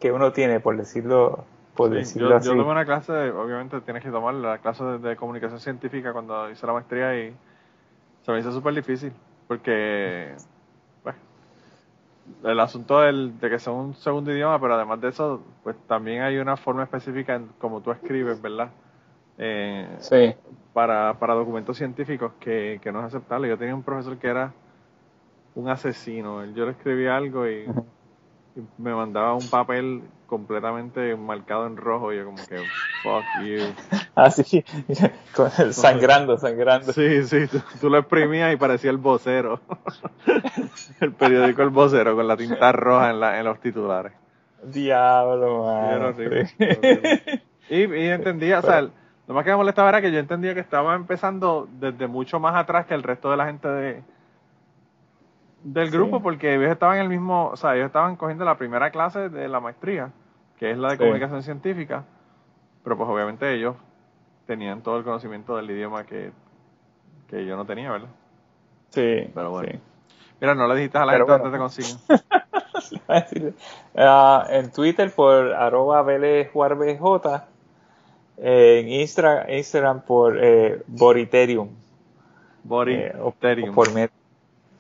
que 0.01 0.11
uno 0.11 0.33
tiene, 0.33 0.59
por 0.59 0.77
decirlo, 0.77 1.45
por 1.77 1.91
decirlo 1.91 2.31
yo, 2.31 2.37
así. 2.37 2.49
Yo 2.49 2.55
tuve 2.55 2.65
una 2.65 2.85
clase, 2.85 3.13
obviamente 3.31 3.81
tienes 3.83 4.03
que 4.03 4.11
tomar 4.11 4.35
la 4.35 4.59
clase 4.59 4.83
de, 4.83 5.15
comunicación 5.15 5.61
científica 5.61 6.13
cuando 6.13 6.51
hice 6.51 6.67
la 6.67 6.73
maestría 6.73 7.17
y 7.17 7.33
se 8.23 8.33
me 8.33 8.41
hizo 8.41 8.51
súper 8.51 8.75
difícil 8.75 9.13
porque 9.47 10.35
pues, 11.05 11.15
el 12.43 12.59
asunto 12.59 13.01
del, 13.01 13.39
de 13.39 13.49
que 13.49 13.61
sea 13.61 13.73
un 13.73 13.95
segundo 13.95 14.33
idioma, 14.33 14.61
pero 14.61 14.75
además 14.75 15.01
de 15.01 15.11
eso, 15.11 15.41
pues 15.63 15.77
también 15.87 16.23
hay 16.23 16.39
una 16.39 16.57
forma 16.57 16.83
específica 16.83 17.37
en 17.37 17.49
cómo 17.61 17.81
tú 17.81 17.93
escribes, 17.93 18.43
¿verdad? 18.43 18.71
Eh, 19.39 20.37
para, 20.73 21.19
para 21.19 21.35
documentos 21.35 21.77
científicos 21.77 22.33
que, 22.41 22.81
que 22.83 22.93
no 22.93 23.01
es 23.01 23.07
aceptable. 23.07 23.49
Yo 23.49 23.59
tenía 23.59 23.75
un 23.75 23.83
profesor 23.83 24.19
que 24.19 24.29
era 24.29 24.53
un 25.57 25.69
asesino. 25.69 26.45
Yo 26.55 26.67
le 26.67 26.73
escribía 26.73 27.17
algo 27.17 27.49
y, 27.49 27.67
me 28.79 28.95
mandaba 28.95 29.35
un 29.35 29.49
papel 29.51 30.03
completamente 30.27 31.15
marcado 31.15 31.67
en 31.67 31.77
rojo 31.77 32.13
y 32.13 32.17
yo 32.17 32.25
como 32.25 32.39
que, 32.39 32.59
fuck 33.03 33.45
you. 33.45 33.61
Así, 34.15 34.65
ah, 35.39 35.51
sangrando, 35.73 36.39
sangrando. 36.39 36.93
Sí, 36.93 37.23
sí, 37.25 37.47
tú, 37.81 37.91
lo 37.91 37.99
exprimías 37.99 38.53
y 38.53 38.57
parecía 38.57 38.91
el 38.91 38.97
vocero. 38.97 39.61
el 41.01 41.13
periódico 41.13 41.63
El 41.63 41.71
Vocero 41.71 42.17
con 42.17 42.27
la 42.27 42.37
tinta 42.37 42.73
roja 42.73 43.11
en, 43.11 43.21
la, 43.21 43.39
en 43.39 43.45
los 43.45 43.61
titulares. 43.61 44.13
Diablo, 44.63 45.65
man. 45.65 46.15
Y, 47.69 47.85
y, 47.85 48.09
entendía, 48.09 48.61
o 48.61 48.63
sea, 48.63 48.89
lo 49.27 49.35
más 49.35 49.45
que 49.45 49.51
me 49.51 49.57
molestaba 49.57 49.89
era 49.89 50.01
que 50.01 50.13
yo 50.13 50.19
entendía 50.19 50.55
que 50.55 50.61
estaba 50.61 50.95
empezando 50.95 51.69
desde 51.81 52.07
mucho 52.07 52.39
más 52.39 52.55
atrás 52.55 52.87
que 52.87 52.95
el 52.95 53.03
resto 53.03 53.31
de 53.31 53.37
la 53.37 53.47
gente 53.47 53.69
de 53.69 54.03
del 55.65 55.91
grupo, 55.91 56.23
porque 56.23 56.55
ellos 56.55 56.71
estaban 56.71 56.97
en 56.97 57.03
el 57.03 57.09
mismo, 57.09 57.49
o 57.49 57.57
sea, 57.57 57.75
ellos 57.75 57.87
estaban 57.87 58.15
cogiendo 58.15 58.45
la 58.45 58.57
primera 58.57 58.91
clase 58.91 59.29
de 59.29 59.49
la 59.49 59.59
maestría, 59.59 60.13
que 60.59 60.71
es 60.71 60.79
la 60.79 60.91
de 60.91 60.99
comunicación 60.99 61.43
científica, 61.43 62.05
pero 62.85 62.97
pues 62.97 63.09
obviamente 63.09 63.53
ellos 63.53 63.75
tenían 64.47 64.83
todo 64.83 64.99
el 64.99 65.03
conocimiento 65.03 65.57
del 65.57 65.69
idioma 65.69 66.05
que, 66.05 66.31
que 67.29 67.45
yo 67.45 67.57
no 67.57 67.67
tenía, 67.67 67.91
¿verdad? 67.91 68.11
Sí. 68.91 69.29
Pero 69.35 69.51
bueno. 69.51 69.81
Mira, 70.41 70.55
no 70.55 70.69
le 70.69 70.77
dijiste 70.77 70.99
a 70.99 71.05
la 71.05 71.15
gente 71.15 71.33
dónde 71.33 71.51
te 71.51 71.59
consiguen. 71.59 71.97
uh, 73.95 74.43
en 74.49 74.71
Twitter 74.71 75.13
por 75.13 75.53
arroba 75.53 76.05
en 78.39 78.89
Instagram 78.89 80.03
por 80.03 80.37
eh, 80.43 80.83
Boriterium. 80.87 81.71
Boriterium. 82.65 83.71
Eh, 83.71 83.73
por 83.73 83.89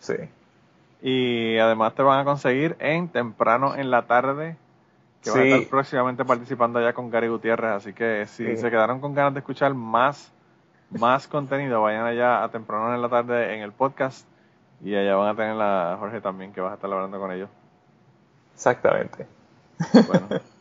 sí. 0.00 0.14
Y 1.02 1.58
además 1.58 1.94
te 1.94 2.02
van 2.02 2.20
a 2.20 2.24
conseguir 2.24 2.76
en 2.78 3.08
temprano 3.08 3.76
en 3.76 3.90
la 3.90 4.06
tarde, 4.06 4.56
que 5.22 5.30
va 5.30 5.38
a 5.38 5.44
estar 5.44 5.68
próximamente 5.68 6.24
participando 6.24 6.78
allá 6.78 6.92
con 6.92 7.10
Gary 7.10 7.28
Gutiérrez. 7.28 7.72
Así 7.72 7.92
que 7.92 8.26
si 8.26 8.56
se 8.56 8.70
quedaron 8.70 9.00
con 9.00 9.14
ganas 9.14 9.34
de 9.34 9.40
escuchar 9.40 9.74
más, 9.74 10.32
más 10.90 11.28
contenido, 11.28 11.82
vayan 11.82 12.06
allá 12.06 12.42
a 12.42 12.50
temprano 12.50 12.94
en 12.94 13.02
la 13.02 13.08
tarde 13.08 13.54
en 13.54 13.62
el 13.62 13.72
podcast. 13.72 14.26
Y 14.82 14.94
allá 14.94 15.16
van 15.16 15.28
a 15.28 15.34
tener 15.34 15.60
a 15.60 15.96
Jorge 15.98 16.20
también, 16.20 16.52
que 16.52 16.60
vas 16.60 16.72
a 16.72 16.74
estar 16.74 16.92
hablando 16.92 17.18
con 17.18 17.32
ellos. 17.32 17.48
Exactamente. 18.54 19.26
Bueno. 20.06 20.40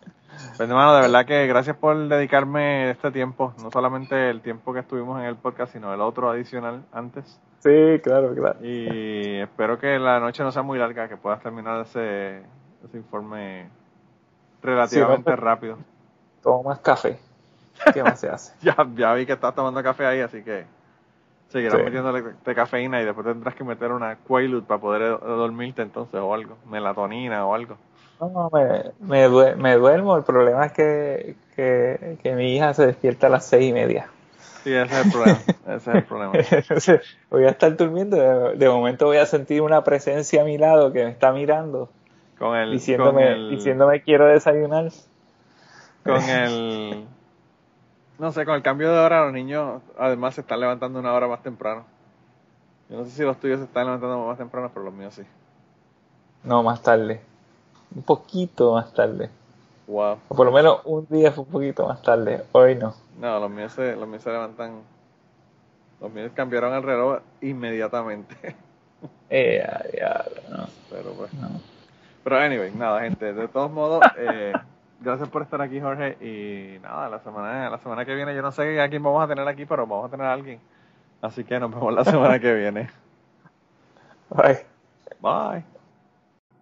Pues 0.58 0.70
hermano, 0.70 0.96
de 0.96 1.02
verdad 1.02 1.26
que 1.26 1.48
gracias 1.48 1.76
por 1.76 2.08
dedicarme 2.08 2.92
este 2.92 3.12
tiempo, 3.12 3.54
no 3.62 3.70
solamente 3.72 4.30
el 4.30 4.40
tiempo 4.40 4.74
que 4.74 4.80
estuvimos 4.80 5.20
en 5.20 5.26
el 5.26 5.36
podcast, 5.36 5.74
sino 5.74 5.94
el 5.94 6.00
otro 6.00 6.30
adicional 6.30 6.86
antes. 6.94 7.42
Sí, 7.60 8.00
claro, 8.02 8.34
claro. 8.34 8.60
Y 8.64 9.40
espero 9.40 9.78
que 9.78 10.00
la 10.00 10.22
noche 10.22 10.44
no 10.44 10.54
sea 10.54 10.62
muy 10.62 10.80
larga, 10.80 11.10
que 11.10 11.18
puedas 11.18 11.42
terminar 11.42 11.82
ese, 11.82 12.38
ese 12.86 12.98
informe 12.98 13.68
relativamente 14.62 15.36
rápido. 15.36 15.78
Tomo 16.42 16.64
más 16.64 16.80
café. 16.80 17.20
¿Qué 17.94 18.02
más 18.02 18.18
se 18.18 18.30
hace? 18.30 18.54
ya, 18.62 18.78
ya 18.96 19.14
vi 19.14 19.26
que 19.26 19.34
estás 19.34 19.54
tomando 19.54 19.84
café 19.84 20.06
ahí, 20.06 20.22
así 20.22 20.42
que 20.42 20.66
seguirás 21.50 21.84
metiéndole 21.84 22.24
de 22.46 22.56
cafeína 22.56 23.02
y 23.02 23.06
después 23.06 23.28
tendrás 23.28 23.56
que 23.56 23.66
meter 23.66 23.92
una 23.92 24.16
Quaalude 24.16 24.66
para 24.66 24.80
poder 24.80 25.20
dormirte 25.20 25.82
entonces 25.82 26.20
o 26.22 26.34
algo, 26.34 26.58
melatonina 26.70 27.46
o 27.46 27.54
algo. 27.54 27.78
No, 28.20 28.50
me, 28.52 28.92
me, 29.00 29.56
me, 29.56 29.76
duermo. 29.76 30.16
El 30.16 30.24
problema 30.24 30.66
es 30.66 30.72
que, 30.72 31.36
que, 31.56 32.36
mi 32.36 32.56
hija 32.56 32.74
se 32.74 32.88
despierta 32.88 33.28
a 33.28 33.30
las 33.30 33.46
seis 33.46 33.70
y 33.70 33.74
media. 33.74 34.08
Sí, 34.64 34.74
ese 34.74 35.00
es 35.00 35.06
el 35.06 35.12
problema. 35.12 35.40
Ese 35.68 35.76
es 35.76 35.88
el 35.88 36.04
problema. 36.04 36.34
voy 37.30 37.44
a 37.44 37.50
estar 37.50 37.76
durmiendo. 37.76 38.18
De, 38.54 38.70
momento 38.70 39.06
voy 39.06 39.18
a 39.18 39.26
sentir 39.26 39.62
una 39.62 39.84
presencia 39.84 40.42
a 40.42 40.46
mi 40.46 40.58
lado 40.58 40.94
que 40.94 41.04
me 41.04 41.12
está 41.12 41.32
mirando. 41.34 41.90
Con 42.40 42.56
el, 42.56 42.72
diciéndome, 42.72 43.34
con 43.34 43.50
diciéndome 43.50 44.02
quiero 44.02 44.28
desayunar. 44.28 44.92
Con 46.04 46.22
el. 46.24 47.06
No 48.18 48.32
sé, 48.32 48.46
con 48.46 48.56
el 48.56 48.62
cambio 48.62 48.94
de 48.94 49.00
hora, 49.00 49.26
los 49.26 49.34
niños 49.34 49.82
además 50.00 50.36
se 50.36 50.42
están 50.42 50.62
levantando 50.62 51.00
una 51.00 51.14
hora 51.14 51.28
más 51.28 51.44
temprano. 51.44 51.86
Yo 52.90 52.98
no 52.98 53.06
sé 53.06 53.12
si 53.12 53.24
los 53.24 53.38
tuyos 53.40 53.60
se 53.60 53.66
están 53.66 53.86
levantando 53.86 54.26
más 54.26 54.38
temprano, 54.38 54.72
pero 54.74 54.86
los 54.86 54.94
míos 54.94 55.14
sí. 55.16 55.24
No, 56.44 56.64
más 56.64 56.82
tarde 56.82 57.20
un 57.96 58.04
poquito 58.04 58.74
más 58.74 58.94
tarde. 58.94 59.30
Wow. 59.88 60.18
O 60.28 60.36
por 60.36 60.46
lo 60.46 60.52
menos 60.52 60.82
un 60.86 61.08
día 61.10 61.32
fue 61.32 61.44
un 61.44 61.50
poquito 61.50 61.88
más 61.88 62.02
tarde. 62.02 62.44
Hoy 62.52 62.76
no. 62.76 62.94
No, 63.20 63.40
los 63.40 63.50
míos 63.50 63.72
se, 63.72 63.96
los 63.96 64.08
míos 64.08 64.24
se 64.24 64.32
levantan. 64.32 64.82
Los 66.02 66.12
míos 66.12 66.32
cambiaron 66.36 66.74
el 66.74 66.84
reloj 66.84 67.20
inmediatamente. 67.42 68.56
Eh, 69.30 69.64
ya, 70.00 70.24
no. 70.50 70.68
Pero 70.90 71.12
pues. 71.14 71.34
No. 71.34 71.50
Pero 72.24 72.38
anyway, 72.38 72.72
nada, 72.72 73.02
gente. 73.02 73.34
De 73.34 73.48
todos 73.48 73.72
modos, 73.72 74.02
eh, 74.18 74.54
gracias 75.02 75.30
por 75.30 75.42
estar 75.42 75.62
aquí, 75.62 75.80
Jorge. 75.80 76.18
Y 76.22 76.80
nada, 76.80 77.10
la 77.10 77.20
semana, 77.20 77.70
la 77.70 77.78
semana 77.80 78.06
que 78.06 78.16
viene, 78.16 78.36
yo 78.36 78.42
no 78.42 78.52
sé 78.52 78.80
a 78.80 78.90
quién 78.90 79.04
vamos 79.04 79.24
a 79.24 79.28
tener 79.28 79.48
aquí, 79.48 79.66
pero 79.66 79.86
vamos 79.86 80.08
a 80.08 80.10
tener 80.10 80.26
a 80.28 80.34
alguien. 80.34 80.60
Así 81.22 81.44
que 81.44 81.60
nos 81.60 81.72
vemos 81.72 81.94
la 81.94 82.04
semana 82.04 82.40
que 82.40 82.54
viene. 82.54 82.90
Bye. 84.30 84.66
Bye. 85.22 85.75